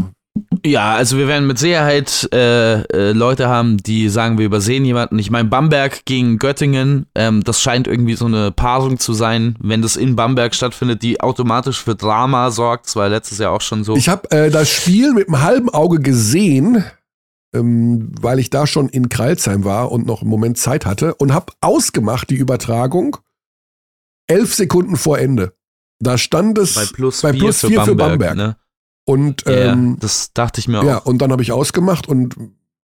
Ja, 0.64 0.94
also 0.94 1.16
wir 1.16 1.28
werden 1.28 1.46
mit 1.46 1.58
Sicherheit 1.58 2.28
äh, 2.32 2.80
äh, 2.82 3.12
Leute 3.12 3.48
haben, 3.48 3.76
die 3.78 4.08
sagen, 4.08 4.38
wir 4.38 4.46
übersehen 4.46 4.84
jemanden. 4.84 5.18
Ich 5.18 5.30
meine, 5.30 5.48
Bamberg 5.48 6.04
gegen 6.04 6.38
Göttingen, 6.38 7.06
ähm, 7.14 7.44
das 7.44 7.60
scheint 7.60 7.86
irgendwie 7.86 8.14
so 8.14 8.26
eine 8.26 8.50
Paarung 8.50 8.98
zu 8.98 9.12
sein, 9.12 9.56
wenn 9.60 9.82
das 9.82 9.96
in 9.96 10.16
Bamberg 10.16 10.54
stattfindet, 10.54 11.02
die 11.02 11.20
automatisch 11.20 11.82
für 11.82 11.94
Drama 11.94 12.50
sorgt. 12.50 12.86
Das 12.86 12.96
war 12.96 13.08
letztes 13.08 13.38
Jahr 13.38 13.52
auch 13.52 13.60
schon 13.60 13.84
so. 13.84 13.96
Ich 13.96 14.08
habe 14.08 14.30
äh, 14.30 14.50
das 14.50 14.68
Spiel 14.68 15.12
mit 15.12 15.28
einem 15.28 15.42
halben 15.42 15.70
Auge 15.70 16.00
gesehen, 16.00 16.84
ähm, 17.54 18.12
weil 18.20 18.38
ich 18.38 18.50
da 18.50 18.66
schon 18.66 18.88
in 18.88 19.08
Kreilsheim 19.08 19.64
war 19.64 19.92
und 19.92 20.06
noch 20.06 20.22
einen 20.22 20.30
Moment 20.30 20.58
Zeit 20.58 20.84
hatte 20.84 21.14
und 21.14 21.32
habe 21.32 21.52
ausgemacht 21.60 22.28
die 22.30 22.36
Übertragung 22.36 23.16
elf 24.26 24.54
Sekunden 24.54 24.96
vor 24.96 25.18
Ende. 25.18 25.54
Da 25.98 26.18
stand 26.18 26.58
es 26.58 26.74
bei 26.74 26.84
plus, 26.92 27.22
bei 27.22 27.32
plus 27.32 27.60
vier, 27.60 27.82
für 27.82 27.94
Bamberg. 27.94 28.12
Für 28.12 28.18
Bamberg. 28.18 28.36
Ne? 28.36 28.56
Und 29.08 29.44
ähm, 29.46 29.90
ja, 29.90 29.96
das 30.00 30.32
dachte 30.34 30.60
ich 30.60 30.68
mir 30.68 30.80
auch. 30.80 30.84
Ja, 30.84 30.98
und 30.98 31.18
dann 31.18 31.30
habe 31.30 31.42
ich 31.42 31.52
ausgemacht 31.52 32.08
und 32.08 32.36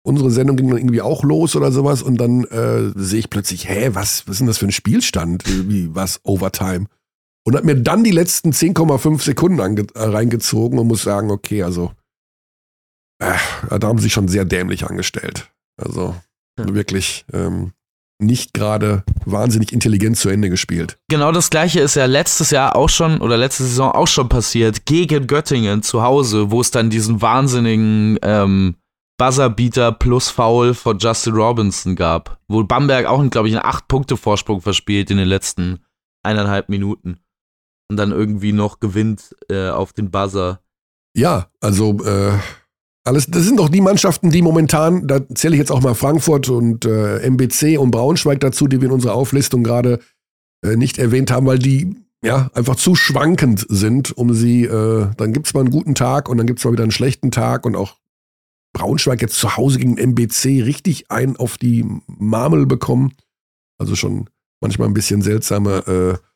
unsere 0.03 0.31
Sendung 0.31 0.57
ging 0.57 0.69
dann 0.69 0.79
irgendwie 0.79 1.03
auch 1.03 1.23
los 1.23 1.55
oder 1.55 1.71
sowas 1.71 2.03
und 2.03 2.17
dann 2.17 2.45
äh, 2.45 2.91
sehe 2.97 3.21
ich 3.21 3.31
plötzlich, 3.31 3.69
hä, 3.69 3.91
was, 3.93 4.27
was 4.27 4.35
ist 4.35 4.39
denn 4.41 4.47
das 4.49 4.59
für 4.59 4.67
ein 4.67 4.73
Spielstand? 4.73 5.45
Wie, 5.47 5.95
was, 5.95 6.21
Overtime? 6.25 6.87
Und 7.45 7.57
hat 7.57 7.65
mir 7.65 7.77
dann 7.77 8.03
die 8.03 8.11
letzten 8.11 8.51
10,5 8.51 9.23
Sekunden 9.23 9.59
äh, 9.61 10.03
reingezogen 10.03 10.79
und 10.79 10.89
muss 10.89 11.03
sagen, 11.03 11.31
okay, 11.31 11.63
also 11.63 11.93
äh, 13.21 13.37
da 13.79 13.87
haben 13.87 13.99
sie 13.99 14.05
sich 14.05 14.13
schon 14.13 14.29
sehr 14.29 14.45
dämlich 14.45 14.85
angestellt. 14.85 15.51
Also 15.77 16.17
ja. 16.59 16.75
wirklich, 16.75 17.25
ähm, 17.33 17.73
nicht 18.21 18.55
gerade 18.55 19.05
wahnsinnig 19.25 19.73
intelligent 19.73 20.17
zu 20.17 20.29
Ende 20.29 20.51
gespielt. 20.51 20.99
Genau 21.09 21.33
das 21.33 21.51
gleiche 21.51 21.81
ist 21.81 21.97
ja 21.97 22.07
letztes 22.07 22.51
Jahr 22.51 22.77
auch 22.77 22.89
schon 22.89 23.21
oder 23.21 23.37
letzte 23.37 23.65
Saison 23.65 23.93
auch 23.93 24.09
schon 24.09 24.29
passiert 24.29 24.87
gegen 24.87 25.27
Göttingen 25.27 25.83
zu 25.83 26.03
Hause, 26.03 26.51
wo 26.51 26.61
es 26.61 26.71
dann 26.71 26.91
diesen 26.91 27.23
wahnsinnigen 27.23 28.19
ähm, 28.23 28.77
Buzzerbeater 29.19 29.93
plus 29.93 30.31
Foul 30.31 30.73
von 30.73 30.99
Justin 30.99 31.35
Robinson 31.35 31.95
gab, 31.95 32.41
wo 32.49 32.65
Bamberg 32.65 33.07
auch, 33.07 33.23
glaube 33.29 33.49
ich, 33.49 33.55
einen 33.55 33.71
8-Punkte-Vorsprung 33.71 34.63
verspielt 34.63 35.11
in 35.11 35.19
den 35.19 35.29
letzten 35.29 35.81
eineinhalb 36.23 36.69
Minuten 36.71 37.21
und 37.91 37.97
dann 37.97 38.13
irgendwie 38.13 38.53
noch 38.53 38.81
gewinnt 38.81 39.37
äh, 39.51 39.69
auf 39.69 39.93
den 39.93 40.11
Buzzer. 40.11 40.61
Ja, 41.15 41.49
also 41.61 41.99
äh, 42.05 42.39
alles, 43.05 43.27
das 43.27 43.45
sind 43.45 43.59
doch 43.59 43.69
die 43.69 43.81
Mannschaften, 43.81 44.31
die 44.31 44.43
momentan, 44.43 45.07
da 45.07 45.27
zähle 45.35 45.55
ich 45.55 45.59
jetzt 45.59 45.73
auch 45.73 45.81
mal 45.81 45.95
Frankfurt 45.95 46.49
und 46.49 46.85
äh, 46.85 47.19
MBC 47.21 47.79
und 47.79 47.91
Braunschweig 47.91 48.41
dazu, 48.41 48.67
die 48.67 48.81
wir 48.81 48.89
in 48.89 48.95
unserer 48.95 49.15
Auflistung 49.15 49.65
gerade 49.65 50.01
äh, 50.63 50.77
nicht 50.77 50.99
erwähnt 50.99 51.31
haben, 51.31 51.47
weil 51.47 51.59
die 51.59 51.97
ja 52.23 52.51
einfach 52.53 52.77
zu 52.77 52.95
schwankend 52.95 53.65
sind, 53.69 54.17
um 54.17 54.35
sie, 54.35 54.65
äh, 54.65 55.09
dann 55.17 55.33
gibt 55.33 55.47
es 55.47 55.55
mal 55.55 55.61
einen 55.61 55.71
guten 55.71 55.95
Tag 55.95 56.29
und 56.29 56.37
dann 56.37 56.47
gibt 56.47 56.59
es 56.59 56.65
mal 56.65 56.73
wieder 56.73 56.83
einen 56.83 56.93
schlechten 56.93 57.31
Tag 57.31 57.65
und 57.65 57.77
auch 57.77 57.97
Braunschweig 58.73 59.21
jetzt 59.23 59.39
zu 59.39 59.57
Hause 59.57 59.79
gegen 59.79 59.97
MBC 59.97 60.63
richtig 60.63 61.11
ein 61.11 61.37
auf 61.37 61.59
die 61.59 61.85
Marmel 62.07 62.67
bekommen. 62.67 63.15
Also 63.79 63.97
schon 63.97 64.29
manchmal 64.61 64.89
ein 64.89 64.95
bisschen 64.95 65.23
seltsame 65.23 66.19
äh, 66.21 66.30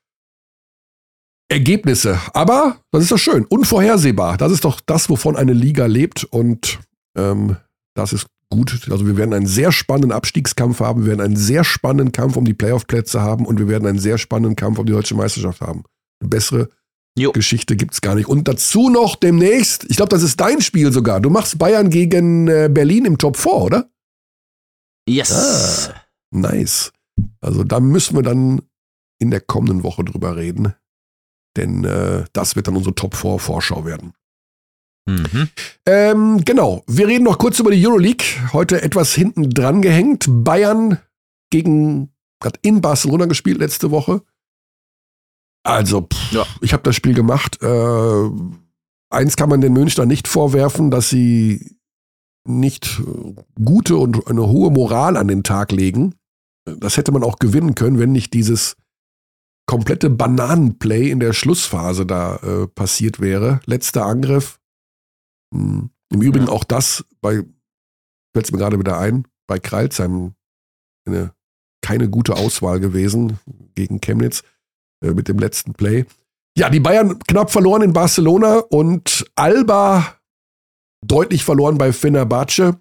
Ergebnisse. 1.54 2.20
Aber 2.32 2.78
das 2.90 3.04
ist 3.04 3.12
doch 3.12 3.18
schön. 3.18 3.44
Unvorhersehbar. 3.44 4.36
Das 4.36 4.52
ist 4.52 4.64
doch 4.64 4.80
das, 4.84 5.08
wovon 5.08 5.36
eine 5.36 5.52
Liga 5.52 5.86
lebt. 5.86 6.24
Und 6.24 6.80
ähm, 7.16 7.56
das 7.94 8.12
ist 8.12 8.26
gut. 8.50 8.88
Also 8.90 9.06
wir 9.06 9.16
werden 9.16 9.32
einen 9.32 9.46
sehr 9.46 9.70
spannenden 9.70 10.10
Abstiegskampf 10.10 10.80
haben. 10.80 11.02
Wir 11.02 11.12
werden 11.12 11.20
einen 11.20 11.36
sehr 11.36 11.62
spannenden 11.62 12.12
Kampf 12.12 12.36
um 12.36 12.44
die 12.44 12.54
Playoff-Plätze 12.54 13.20
haben. 13.20 13.46
Und 13.46 13.60
wir 13.60 13.68
werden 13.68 13.86
einen 13.86 14.00
sehr 14.00 14.18
spannenden 14.18 14.56
Kampf 14.56 14.78
um 14.78 14.86
die 14.86 14.92
deutsche 14.92 15.14
Meisterschaft 15.14 15.60
haben. 15.60 15.84
Eine 16.20 16.28
bessere 16.28 16.68
jo. 17.16 17.30
Geschichte 17.30 17.76
gibt 17.76 17.94
es 17.94 18.00
gar 18.00 18.16
nicht. 18.16 18.28
Und 18.28 18.48
dazu 18.48 18.90
noch 18.90 19.14
demnächst, 19.14 19.84
ich 19.88 19.96
glaube, 19.96 20.10
das 20.10 20.24
ist 20.24 20.40
dein 20.40 20.60
Spiel 20.60 20.92
sogar. 20.92 21.20
Du 21.20 21.30
machst 21.30 21.56
Bayern 21.58 21.88
gegen 21.88 22.48
äh, 22.48 22.68
Berlin 22.70 23.04
im 23.04 23.16
Top 23.16 23.36
4, 23.36 23.52
oder? 23.52 23.90
Yes. 25.08 25.90
Ah, 25.92 26.00
nice. 26.32 26.92
Also 27.40 27.62
da 27.62 27.78
müssen 27.78 28.16
wir 28.16 28.22
dann 28.22 28.62
in 29.20 29.30
der 29.30 29.40
kommenden 29.40 29.84
Woche 29.84 30.02
drüber 30.02 30.36
reden. 30.36 30.74
Denn 31.56 31.84
äh, 31.84 32.24
das 32.32 32.56
wird 32.56 32.68
dann 32.68 32.76
unsere 32.76 32.94
Top 32.94 33.14
4 33.14 33.38
Vorschau 33.38 33.84
werden. 33.84 34.12
Mhm. 35.06 35.48
Ähm, 35.86 36.44
genau, 36.44 36.82
wir 36.86 37.06
reden 37.06 37.24
noch 37.24 37.38
kurz 37.38 37.58
über 37.60 37.70
die 37.70 37.86
Euroleague. 37.86 38.24
Heute 38.52 38.82
etwas 38.82 39.14
hinten 39.14 39.50
dran 39.50 39.82
gehängt. 39.82 40.26
Bayern 40.28 40.98
gegen, 41.50 42.10
hat 42.42 42.58
in 42.62 42.80
Barcelona 42.80 43.26
gespielt 43.26 43.58
letzte 43.58 43.90
Woche. 43.90 44.22
Also, 45.62 46.02
pff, 46.02 46.32
ja. 46.32 46.46
ich 46.60 46.72
habe 46.72 46.82
das 46.82 46.96
Spiel 46.96 47.14
gemacht. 47.14 47.62
Äh, 47.62 48.30
eins 49.10 49.36
kann 49.36 49.48
man 49.48 49.60
den 49.60 49.72
Münchner 49.72 50.06
nicht 50.06 50.28
vorwerfen, 50.28 50.90
dass 50.90 51.10
sie 51.10 51.76
nicht 52.46 53.02
gute 53.62 53.96
und 53.96 54.26
eine 54.26 54.46
hohe 54.46 54.70
Moral 54.70 55.16
an 55.16 55.28
den 55.28 55.42
Tag 55.42 55.72
legen. 55.72 56.14
Das 56.66 56.96
hätte 56.96 57.12
man 57.12 57.22
auch 57.22 57.38
gewinnen 57.38 57.74
können, 57.74 57.98
wenn 57.98 58.12
nicht 58.12 58.32
dieses 58.34 58.76
komplette 59.66 60.10
Bananenplay 60.10 61.10
in 61.10 61.20
der 61.20 61.32
Schlussphase 61.32 62.06
da 62.06 62.36
äh, 62.36 62.66
passiert 62.66 63.20
wäre. 63.20 63.60
Letzter 63.66 64.06
Angriff. 64.06 64.60
Hm. 65.54 65.90
Im 66.12 66.22
Übrigen 66.22 66.46
ja. 66.46 66.52
auch 66.52 66.64
das 66.64 67.04
bei, 67.20 67.42
fällt 68.32 68.46
es 68.46 68.52
mir 68.52 68.58
gerade 68.58 68.78
wieder 68.78 68.98
ein, 68.98 69.26
bei 69.46 69.58
Kreilsheim 69.58 70.34
eine, 71.06 71.32
keine 71.82 72.08
gute 72.08 72.34
Auswahl 72.36 72.80
gewesen 72.80 73.38
gegen 73.74 74.00
Chemnitz 74.00 74.42
äh, 75.02 75.12
mit 75.12 75.28
dem 75.28 75.38
letzten 75.38 75.72
Play. 75.72 76.06
Ja, 76.56 76.70
die 76.70 76.80
Bayern 76.80 77.18
knapp 77.26 77.50
verloren 77.50 77.82
in 77.82 77.92
Barcelona 77.92 78.58
und 78.58 79.24
Alba 79.34 80.18
deutlich 81.04 81.44
verloren 81.44 81.78
bei 81.78 81.92
Fenerbahce. 81.92 82.78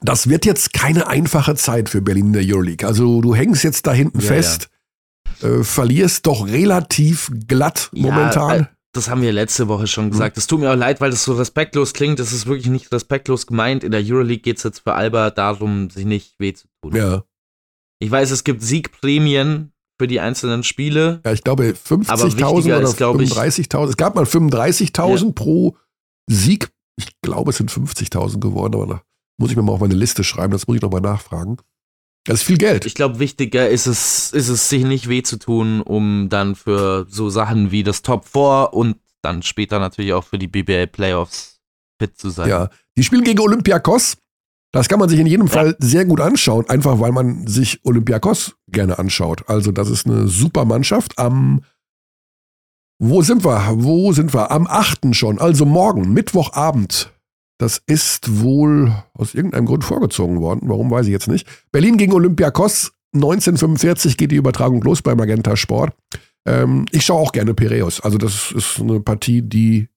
Das 0.00 0.28
wird 0.28 0.44
jetzt 0.46 0.72
keine 0.72 1.06
einfache 1.06 1.54
Zeit 1.54 1.88
für 1.88 2.00
Berlin 2.00 2.28
in 2.28 2.32
der 2.32 2.42
Euroleague. 2.44 2.86
Also 2.86 3.20
du 3.20 3.34
hängst 3.34 3.62
jetzt 3.62 3.86
da 3.86 3.92
hinten 3.92 4.20
ja, 4.20 4.26
fest, 4.26 4.62
ja. 4.62 4.78
Äh, 5.42 5.64
verlierst 5.64 6.26
doch 6.26 6.46
relativ 6.46 7.30
glatt 7.46 7.90
ja, 7.92 8.02
momentan. 8.02 8.60
Äh, 8.60 8.66
das 8.92 9.08
haben 9.08 9.22
wir 9.22 9.32
letzte 9.32 9.68
Woche 9.68 9.86
schon 9.86 10.10
gesagt. 10.10 10.36
Es 10.36 10.46
tut 10.46 10.60
mir 10.60 10.70
auch 10.70 10.76
leid, 10.76 11.00
weil 11.00 11.10
das 11.10 11.24
so 11.24 11.32
respektlos 11.32 11.94
klingt. 11.94 12.18
Das 12.18 12.32
ist 12.32 12.46
wirklich 12.46 12.66
nicht 12.66 12.92
respektlos 12.92 13.46
gemeint. 13.46 13.84
In 13.84 13.90
der 13.90 14.02
Euroleague 14.04 14.42
geht 14.42 14.58
es 14.58 14.64
jetzt 14.64 14.80
für 14.80 14.92
Alba 14.92 15.30
darum, 15.30 15.88
sich 15.88 16.04
nicht 16.04 16.38
weh 16.38 16.52
zu 16.52 16.66
tun. 16.82 16.94
Ja. 16.94 17.24
Ich 18.00 18.10
weiß, 18.10 18.30
es 18.30 18.44
gibt 18.44 18.62
Siegprämien 18.62 19.72
für 19.98 20.06
die 20.06 20.20
einzelnen 20.20 20.62
Spiele. 20.62 21.20
Ja, 21.24 21.32
ich 21.32 21.42
glaube 21.42 21.72
50.000 21.72 22.76
oder 22.76 22.88
35.000. 22.88 23.88
Es 23.88 23.96
gab 23.96 24.14
mal 24.14 24.24
35.000 24.24 25.24
ja. 25.24 25.32
pro 25.32 25.76
Sieg. 26.30 26.70
Ich 26.98 27.08
glaube, 27.22 27.50
es 27.50 27.56
sind 27.56 27.70
50.000 27.70 28.40
geworden, 28.40 28.74
aber 28.74 28.86
da 28.86 29.02
muss 29.38 29.50
ich 29.50 29.56
mir 29.56 29.62
mal 29.62 29.72
auf 29.72 29.80
meine 29.80 29.94
Liste 29.94 30.22
schreiben. 30.22 30.52
Das 30.52 30.66
muss 30.66 30.76
ich 30.76 30.82
nochmal 30.82 31.00
nachfragen. 31.00 31.56
Das 32.24 32.40
ist 32.40 32.46
viel 32.46 32.58
Geld. 32.58 32.86
Ich 32.86 32.94
glaube, 32.94 33.18
wichtiger 33.18 33.68
ist 33.68 33.86
es, 33.86 34.32
ist 34.32 34.48
es, 34.48 34.68
sich 34.68 34.84
nicht 34.84 35.08
weh 35.08 35.22
zu 35.22 35.38
tun, 35.38 35.80
um 35.80 36.28
dann 36.28 36.54
für 36.54 37.06
so 37.08 37.30
Sachen 37.30 37.72
wie 37.72 37.82
das 37.82 38.02
Top 38.02 38.26
4 38.28 38.68
und 38.72 38.96
dann 39.22 39.42
später 39.42 39.80
natürlich 39.80 40.12
auch 40.12 40.24
für 40.24 40.38
die 40.38 40.46
BBL 40.46 40.86
Playoffs 40.86 41.60
fit 41.98 42.16
zu 42.16 42.30
sein. 42.30 42.48
Ja, 42.48 42.70
die 42.96 43.02
spielen 43.02 43.24
gegen 43.24 43.40
Olympiakos. 43.40 44.16
Das 44.72 44.88
kann 44.88 45.00
man 45.00 45.08
sich 45.08 45.18
in 45.18 45.26
jedem 45.26 45.46
ja. 45.48 45.52
Fall 45.52 45.76
sehr 45.80 46.04
gut 46.04 46.20
anschauen, 46.20 46.68
einfach 46.68 46.98
weil 46.98 47.12
man 47.12 47.46
sich 47.46 47.84
Olympiakos 47.84 48.56
gerne 48.68 48.98
anschaut. 48.98 49.48
Also, 49.48 49.70
das 49.70 49.90
ist 49.90 50.06
eine 50.06 50.28
super 50.28 50.64
Mannschaft. 50.64 51.18
Am 51.18 51.62
wo 53.04 53.20
sind 53.20 53.44
wir? 53.44 53.68
Wo 53.78 54.12
sind 54.12 54.32
wir? 54.32 54.52
Am 54.52 54.68
8. 54.68 55.14
schon, 55.16 55.40
also 55.40 55.66
morgen, 55.66 56.12
Mittwochabend, 56.12 57.11
das 57.62 57.80
ist 57.86 58.40
wohl 58.40 58.92
aus 59.14 59.34
irgendeinem 59.34 59.66
Grund 59.66 59.84
vorgezogen 59.84 60.40
worden. 60.40 60.68
Warum 60.68 60.90
weiß 60.90 61.06
ich 61.06 61.12
jetzt 61.12 61.28
nicht. 61.28 61.46
Berlin 61.70 61.96
gegen 61.96 62.12
Olympiakos. 62.12 62.92
1945 63.14 64.16
geht 64.16 64.32
die 64.32 64.36
Übertragung 64.36 64.82
los 64.82 65.00
bei 65.00 65.14
Magenta 65.14 65.56
Sport. 65.56 65.94
Ähm, 66.44 66.86
ich 66.90 67.04
schaue 67.04 67.20
auch 67.20 67.30
gerne 67.30 67.54
Piräus. 67.54 68.00
Also 68.00 68.18
das 68.18 68.50
ist 68.50 68.80
eine 68.80 68.98
Partie, 69.00 69.42
die 69.42 69.88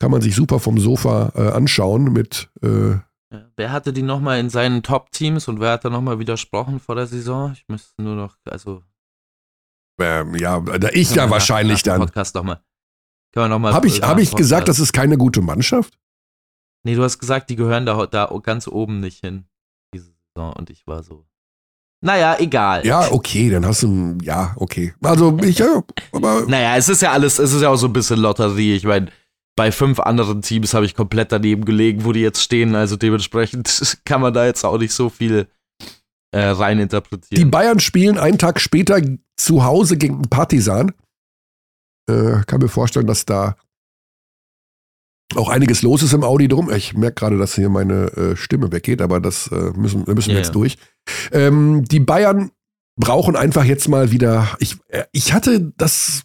kann 0.00 0.10
man 0.10 0.20
sich 0.20 0.34
super 0.34 0.58
vom 0.58 0.78
Sofa 0.78 1.32
äh, 1.36 1.50
anschauen 1.52 2.12
mit. 2.12 2.50
Äh, 2.62 2.96
wer 3.56 3.70
hatte 3.70 3.92
die 3.92 4.02
nochmal 4.02 4.40
in 4.40 4.50
seinen 4.50 4.82
Top-Teams 4.82 5.46
und 5.46 5.60
wer 5.60 5.72
hat 5.72 5.84
da 5.84 5.90
nochmal 5.90 6.18
widersprochen 6.18 6.80
vor 6.80 6.96
der 6.96 7.06
Saison? 7.06 7.52
Ich 7.52 7.66
müsste 7.68 8.02
nur 8.02 8.16
noch, 8.16 8.36
also. 8.46 8.82
Ähm, 10.00 10.34
ja, 10.34 10.58
da 10.60 10.88
ich 10.92 11.10
ja 11.14 11.30
wahrscheinlich 11.30 11.84
nach, 11.84 11.92
nach 11.92 11.98
dann. 11.98 12.06
Podcast 12.06 12.34
nochmal. 12.34 12.60
Kann 13.32 13.44
man 13.44 13.50
nochmal. 13.50 13.74
Habe 13.74 13.86
ich, 13.86 14.02
hab 14.02 14.18
ich 14.18 14.34
gesagt, 14.34 14.66
das 14.66 14.80
ist 14.80 14.92
keine 14.92 15.16
gute 15.16 15.40
Mannschaft? 15.40 15.96
Nee, 16.86 16.94
du 16.94 17.02
hast 17.02 17.18
gesagt, 17.18 17.50
die 17.50 17.56
gehören 17.56 17.84
da, 17.84 18.06
da 18.06 18.32
ganz 18.44 18.68
oben 18.68 19.00
nicht 19.00 19.18
hin. 19.18 19.44
Diese 19.92 20.12
Saison. 20.36 20.52
Und 20.52 20.70
ich 20.70 20.86
war 20.86 21.02
so. 21.02 21.26
Naja, 22.00 22.36
egal. 22.38 22.86
Ja, 22.86 23.10
okay, 23.10 23.50
dann 23.50 23.66
hast 23.66 23.82
du. 23.82 24.16
Ja, 24.22 24.54
okay. 24.54 24.94
Also, 25.02 25.36
ich, 25.42 25.58
ja, 25.58 25.82
aber. 26.12 26.42
Naja, 26.46 26.76
es 26.76 26.88
ist 26.88 27.02
ja 27.02 27.10
alles, 27.10 27.40
es 27.40 27.52
ist 27.52 27.60
ja 27.62 27.70
auch 27.70 27.76
so 27.76 27.88
ein 27.88 27.92
bisschen 27.92 28.20
Lotterie. 28.20 28.76
Ich 28.76 28.84
meine, 28.84 29.10
bei 29.56 29.72
fünf 29.72 29.98
anderen 29.98 30.42
Teams 30.42 30.74
habe 30.74 30.86
ich 30.86 30.94
komplett 30.94 31.32
daneben 31.32 31.64
gelegen, 31.64 32.04
wo 32.04 32.12
die 32.12 32.20
jetzt 32.20 32.40
stehen. 32.40 32.76
Also 32.76 32.94
dementsprechend 32.94 33.98
kann 34.04 34.20
man 34.20 34.32
da 34.32 34.46
jetzt 34.46 34.62
auch 34.62 34.78
nicht 34.78 34.92
so 34.92 35.08
viel 35.08 35.48
äh, 36.30 36.40
rein 36.40 36.78
interpretieren. 36.78 37.42
Die 37.42 37.50
Bayern 37.50 37.80
spielen 37.80 38.16
einen 38.16 38.38
Tag 38.38 38.60
später 38.60 39.00
zu 39.34 39.64
Hause 39.64 39.96
gegen 39.96 40.22
Partisan. 40.22 40.92
Äh, 42.08 42.42
kann 42.46 42.60
mir 42.60 42.68
vorstellen, 42.68 43.08
dass 43.08 43.26
da 43.26 43.56
auch 45.34 45.48
einiges 45.48 45.82
los 45.82 46.02
ist 46.02 46.12
im 46.12 46.22
Audi 46.22 46.48
drum. 46.48 46.70
Ich 46.70 46.94
merke 46.94 47.16
gerade, 47.16 47.38
dass 47.38 47.54
hier 47.54 47.68
meine 47.68 48.06
äh, 48.12 48.36
Stimme 48.36 48.70
weggeht, 48.70 49.02
aber 49.02 49.20
das 49.20 49.48
äh, 49.48 49.72
müssen, 49.76 50.04
müssen 50.06 50.28
wir 50.28 50.34
yeah. 50.34 50.38
jetzt 50.38 50.54
durch. 50.54 50.78
Ähm, 51.32 51.84
die 51.84 52.00
Bayern 52.00 52.50
brauchen 52.96 53.36
einfach 53.36 53.64
jetzt 53.64 53.88
mal 53.88 54.12
wieder. 54.12 54.56
Ich, 54.60 54.76
äh, 54.88 55.04
ich 55.12 55.32
hatte 55.32 55.72
das, 55.76 56.22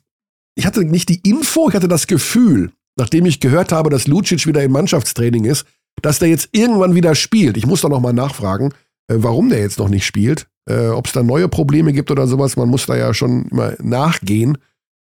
ich 0.56 0.66
hatte 0.66 0.86
nicht 0.86 1.10
die 1.10 1.22
Info, 1.28 1.70
ich 1.70 1.76
hatte 1.76 1.88
das 1.88 2.08
Gefühl, 2.08 2.72
nachdem 2.96 3.26
ich 3.26 3.40
gehört 3.40 3.72
habe, 3.72 3.90
dass 3.90 4.08
Lucic 4.08 4.46
wieder 4.46 4.64
im 4.64 4.72
Mannschaftstraining 4.72 5.46
ist, 5.46 5.66
dass 6.02 6.20
der 6.20 6.30
jetzt 6.30 6.50
irgendwann 6.52 6.96
wieder 6.96 7.16
spielt. 7.16 7.58
Ich 7.58 7.66
muss 7.66 7.82
da 7.82 7.90
noch 7.90 8.02
mal 8.02 8.14
nachfragen, 8.14 8.74
äh, 9.08 9.16
warum 9.18 9.50
der 9.50 9.60
jetzt 9.60 9.80
noch 9.80 9.90
nicht 9.90 10.06
spielt. 10.06 10.48
Äh, 10.70 10.90
Ob 10.90 11.08
es 11.08 11.14
da 11.14 11.24
neue 11.24 11.50
Probleme 11.50 11.92
gibt 11.92 12.12
oder 12.12 12.28
sowas. 12.28 12.56
Man 12.56 12.70
muss 12.70 12.86
da 12.86 12.96
ja 12.96 13.14
schon 13.14 13.48
immer 13.48 13.74
nachgehen 13.82 14.60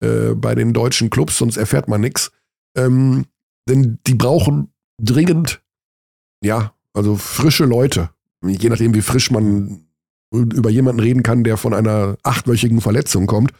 äh, 0.01 0.33
bei 0.33 0.55
den 0.55 0.73
deutschen 0.73 1.09
Clubs, 1.09 1.37
sonst 1.37 1.57
erfährt 1.57 1.87
man 1.87 2.01
nichts. 2.01 2.31
Ähm, 2.77 3.25
denn 3.71 3.99
die 4.05 4.15
brauchen 4.15 4.71
dringend, 5.01 5.61
ja, 6.43 6.73
also 6.93 7.15
frische 7.15 7.65
Leute. 7.65 8.09
Je 8.45 8.69
nachdem, 8.69 8.93
wie 8.93 9.01
frisch 9.01 9.31
man 9.31 9.87
über 10.31 10.69
jemanden 10.69 11.01
reden 11.01 11.23
kann, 11.23 11.43
der 11.43 11.57
von 11.57 11.73
einer 11.73 12.17
achtwöchigen 12.23 12.81
Verletzung 12.81 13.27
kommt. 13.27 13.51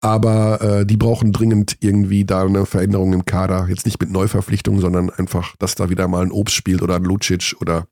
Aber 0.00 0.60
äh, 0.60 0.86
die 0.86 0.96
brauchen 0.96 1.32
dringend 1.32 1.78
irgendwie 1.80 2.24
da 2.24 2.44
eine 2.44 2.66
Veränderung 2.66 3.12
im 3.12 3.24
Kader. 3.24 3.68
Jetzt 3.68 3.86
nicht 3.86 4.00
mit 4.00 4.10
Neuverpflichtungen, 4.10 4.80
sondern 4.80 5.08
einfach, 5.10 5.56
dass 5.56 5.76
da 5.76 5.88
wieder 5.88 6.08
mal 6.08 6.22
ein 6.22 6.32
Obst 6.32 6.54
spielt 6.54 6.82
oder 6.82 6.96
ein 6.96 7.04
Lucic 7.04 7.54
oder 7.60 7.86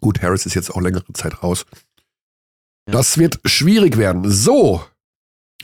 gut, 0.00 0.20
Harris 0.20 0.44
ist 0.44 0.54
jetzt 0.54 0.70
auch 0.70 0.80
längere 0.80 1.10
Zeit 1.14 1.42
raus. 1.42 1.64
Ja. 2.86 2.92
Das 2.92 3.16
wird 3.16 3.40
schwierig 3.46 3.96
werden. 3.96 4.30
So, 4.30 4.82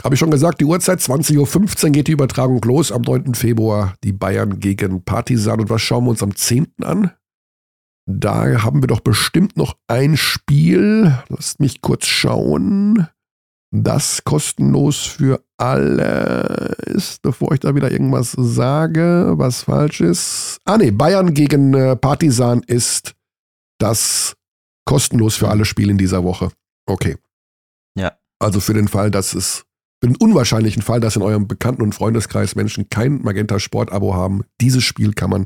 habe 0.05 0.15
ich 0.15 0.19
schon 0.19 0.31
gesagt, 0.31 0.61
die 0.61 0.65
Uhrzeit 0.65 1.01
20.15 1.01 1.85
Uhr 1.85 1.91
geht 1.91 2.09
die 2.09 2.13
Übertragung 2.13 2.61
los. 2.63 2.93
Am 2.93 3.03
9. 3.03 3.35
Februar 3.35 3.95
die 4.03 4.13
Bayern 4.13 4.61
gegen 4.61 5.05
Partisan. 5.05 5.61
Und 5.61 5.71
was 5.71 5.83
schauen 5.83 6.05
wir 6.05 6.11
uns 6.11 6.23
am 6.23 6.35
10. 6.35 6.75
an? 6.83 7.13
Da 8.07 8.63
haben 8.63 8.83
wir 8.83 8.89
doch 8.89 9.01
bestimmt 9.01 9.57
noch 9.57 9.77
ein 9.87 10.17
Spiel. 10.17 11.15
Lasst 11.29 11.61
mich 11.61 11.81
kurz 11.81 12.07
schauen. 12.07 13.07
Das 13.73 14.25
kostenlos 14.25 14.99
für 14.99 15.45
alle 15.57 16.75
ist, 16.87 17.23
bevor 17.23 17.53
ich 17.53 17.61
da 17.61 17.75
wieder 17.77 17.93
irgendwas 17.93 18.33
sage, 18.33 19.35
was 19.37 19.63
falsch 19.63 20.01
ist. 20.01 20.59
Ah 20.65 20.77
ne, 20.77 20.91
Bayern 20.91 21.35
gegen 21.35 21.75
äh, 21.75 21.95
Partisan 21.95 22.65
ist 22.67 23.15
das 23.79 24.35
kostenlos 24.85 25.37
für 25.37 25.49
alle 25.49 25.65
Spiele 25.65 25.93
in 25.93 25.99
dieser 25.99 26.25
Woche. 26.25 26.51
Okay. 26.87 27.17
Ja. 27.97 28.19
Also 28.41 28.59
für 28.59 28.75
den 28.75 28.89
Fall, 28.89 29.13
dass 29.13 29.35
es 29.35 29.65
den 30.03 30.17
unwahrscheinlichen 30.17 30.83
Fall, 30.83 31.01
dass 31.01 31.17
in 31.17 31.23
eurem 31.23 31.47
Bekannten- 31.47 31.83
und 31.83 31.95
Freundeskreis 31.95 32.57
Menschen 32.57 32.89
kein 32.89 33.21
Magenta 33.23 33.59
Sport-Abo 33.59 34.15
haben, 34.15 34.43
dieses 34.61 34.83
Spiel 34.83 35.13
kann 35.13 35.31
man 35.31 35.45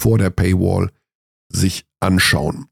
vor 0.00 0.18
der 0.18 0.30
Paywall 0.30 0.90
sich 1.52 1.86
anschauen. 2.00 2.66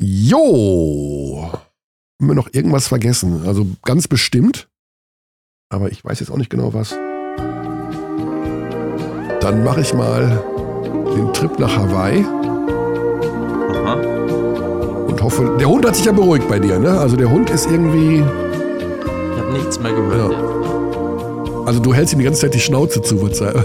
Jo! 0.00 1.50
Haben 1.52 2.28
wir 2.28 2.34
noch 2.34 2.52
irgendwas 2.52 2.88
vergessen? 2.88 3.46
Also 3.46 3.66
ganz 3.82 4.08
bestimmt. 4.08 4.68
Aber 5.72 5.90
ich 5.90 6.04
weiß 6.04 6.20
jetzt 6.20 6.30
auch 6.30 6.36
nicht 6.36 6.50
genau 6.50 6.74
was. 6.74 6.90
Dann 9.40 9.64
mache 9.64 9.80
ich 9.80 9.94
mal 9.94 10.42
den 11.16 11.32
Trip 11.32 11.58
nach 11.58 11.76
Hawaii. 11.76 12.24
Aha. 13.74 13.94
Und 15.06 15.22
hoffe, 15.22 15.56
der 15.58 15.68
Hund 15.68 15.86
hat 15.86 15.96
sich 15.96 16.04
ja 16.04 16.12
beruhigt 16.12 16.48
bei 16.48 16.58
dir, 16.58 16.78
ne? 16.78 16.98
Also 16.98 17.16
der 17.16 17.30
Hund 17.30 17.50
ist 17.50 17.70
irgendwie 17.70 18.22
nichts 19.52 19.78
mehr 19.80 19.92
gehört. 19.92 20.32
Ja. 20.32 20.38
Also 21.66 21.80
du 21.80 21.94
hältst 21.94 22.12
ihm 22.14 22.18
die 22.18 22.24
ganze 22.24 22.40
Zeit 22.40 22.54
die 22.54 22.60
Schnauze 22.60 23.02
zu, 23.02 23.16
sagen. 23.32 23.64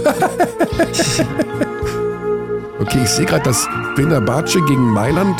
okay, 2.80 2.98
ich 3.02 3.10
sehe 3.10 3.26
gerade, 3.26 3.42
dass 3.42 3.66
Fenerbahce 3.96 4.60
gegen 4.62 4.90
Mailand 4.92 5.36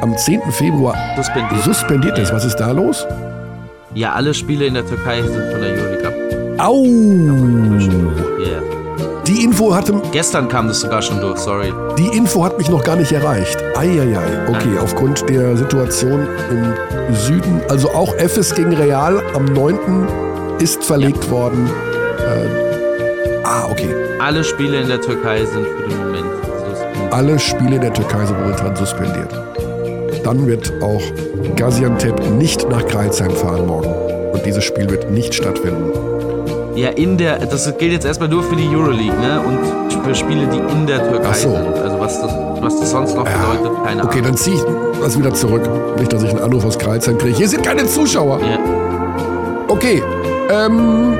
am 0.00 0.16
10. 0.16 0.40
Februar 0.52 0.94
suspendiert, 1.16 1.62
suspendiert 1.62 2.18
ist. 2.18 2.32
Was 2.32 2.44
ist 2.44 2.56
da 2.56 2.70
los? 2.70 3.06
Ja, 3.94 4.12
alle 4.12 4.34
Spiele 4.34 4.66
in 4.66 4.74
der 4.74 4.86
Türkei 4.86 5.22
sind 5.22 5.50
von 5.50 5.60
der 5.60 5.72
Euroleague 5.72 6.06
ab. 6.06 6.14
Au! 6.58 6.84
Die 9.26 9.42
Info 9.42 9.74
hatte. 9.74 9.92
Gestern 10.12 10.48
kam 10.48 10.68
das 10.68 10.80
sogar 10.80 11.02
schon 11.02 11.20
durch, 11.20 11.38
sorry. 11.38 11.72
Die 11.98 12.16
Info 12.16 12.44
hat 12.44 12.58
mich 12.58 12.70
noch 12.70 12.84
gar 12.84 12.94
nicht 12.94 13.10
erreicht. 13.10 13.60
Eieiei. 13.76 14.22
Okay, 14.48 14.68
Nein. 14.68 14.78
aufgrund 14.78 15.28
der 15.28 15.56
Situation 15.56 16.28
im 16.48 17.14
Süden. 17.14 17.60
Also 17.68 17.90
auch 17.90 18.14
FS 18.14 18.54
gegen 18.54 18.72
Real 18.72 19.20
am 19.34 19.46
9. 19.46 20.06
ist 20.60 20.84
verlegt 20.84 21.24
ja. 21.24 21.30
worden. 21.30 21.68
Äh, 22.20 23.42
ah, 23.42 23.66
okay. 23.68 23.92
alle 24.20 24.44
Spiele 24.44 24.80
in 24.82 24.88
der 24.88 25.00
Türkei 25.00 25.44
sind 25.44 25.66
für 25.66 25.88
den 25.88 25.98
Moment 25.98 26.26
suspendiert. 26.68 27.12
Alle 27.12 27.38
Spiele 27.40 27.74
in 27.74 27.80
der 27.80 27.92
Türkei 27.92 28.26
sind 28.26 28.38
momentan 28.38 28.76
suspendiert. 28.76 29.32
Dann 30.22 30.46
wird 30.46 30.72
auch 30.80 31.02
Gaziantep 31.56 32.30
nicht 32.30 32.68
nach 32.68 32.86
Kreilsheim 32.86 33.32
fahren 33.32 33.66
morgen. 33.66 33.92
Und 34.32 34.46
dieses 34.46 34.62
Spiel 34.62 34.88
wird 34.88 35.10
nicht 35.10 35.34
stattfinden. 35.34 35.90
Ja, 36.76 36.90
in 36.90 37.16
der, 37.16 37.38
das 37.38 37.64
gilt 37.78 37.92
jetzt 37.92 38.04
erstmal 38.04 38.28
nur 38.28 38.42
für 38.42 38.54
die 38.54 38.68
Euroleague, 38.68 39.18
ne? 39.18 39.40
Und 39.40 40.04
für 40.04 40.14
Spiele, 40.14 40.46
die 40.46 40.58
in 40.58 40.86
der 40.86 40.98
Türkei 41.10 41.28
Ach 41.30 41.34
so. 41.34 41.50
sind. 41.50 41.74
Also 41.78 41.98
was 41.98 42.20
das, 42.20 42.30
was 42.60 42.80
das 42.80 42.90
sonst 42.90 43.16
noch 43.16 43.24
bedeutet, 43.24 43.84
keine 43.84 44.02
Okay, 44.04 44.18
Ahnung. 44.18 44.22
dann 44.24 44.36
ziehe 44.36 44.56
ich 44.56 44.62
das 45.00 45.18
wieder 45.18 45.32
zurück. 45.32 45.62
Nicht, 45.98 46.12
dass 46.12 46.22
ich 46.22 46.30
einen 46.30 46.40
Anruf 46.40 46.64
aus 46.66 46.78
Kreilsheim 46.78 47.16
kriege. 47.16 47.34
Hier 47.34 47.48
sind 47.48 47.62
keine 47.64 47.86
Zuschauer. 47.86 48.40
Ja. 48.40 48.58
Okay, 49.68 50.02
ähm, 50.50 51.18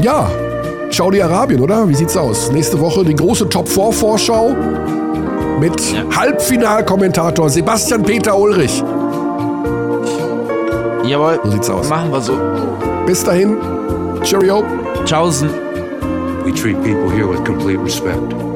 ja. 0.00 0.30
Saudi-Arabien, 0.90 1.60
oder? 1.60 1.86
Wie 1.88 1.94
sieht's 1.94 2.16
aus? 2.16 2.50
Nächste 2.52 2.80
Woche 2.80 3.04
die 3.04 3.14
große 3.14 3.48
Top-4-Vorschau 3.48 4.54
mit 5.60 5.80
Ja. 5.92 6.02
Halbfinalkommentator 6.16 7.50
Sebastian 7.50 8.02
Peter 8.04 8.38
Ulrich. 8.38 8.82
Jawohl, 11.04 11.38
So 11.44 11.50
sieht's 11.50 11.68
aus. 11.70 11.88
machen 11.90 12.10
wir 12.10 12.20
so. 12.20 12.32
Bis 13.06 13.22
dahin, 13.22 13.56
Cheerio. 14.24 14.62
Tschaußen. 15.04 16.44
We 16.44 16.52
treat 16.52 16.82
people 16.82 17.10
here 17.10 17.26
with 17.26 17.44
complete 17.44 17.78
respect. 17.78 18.53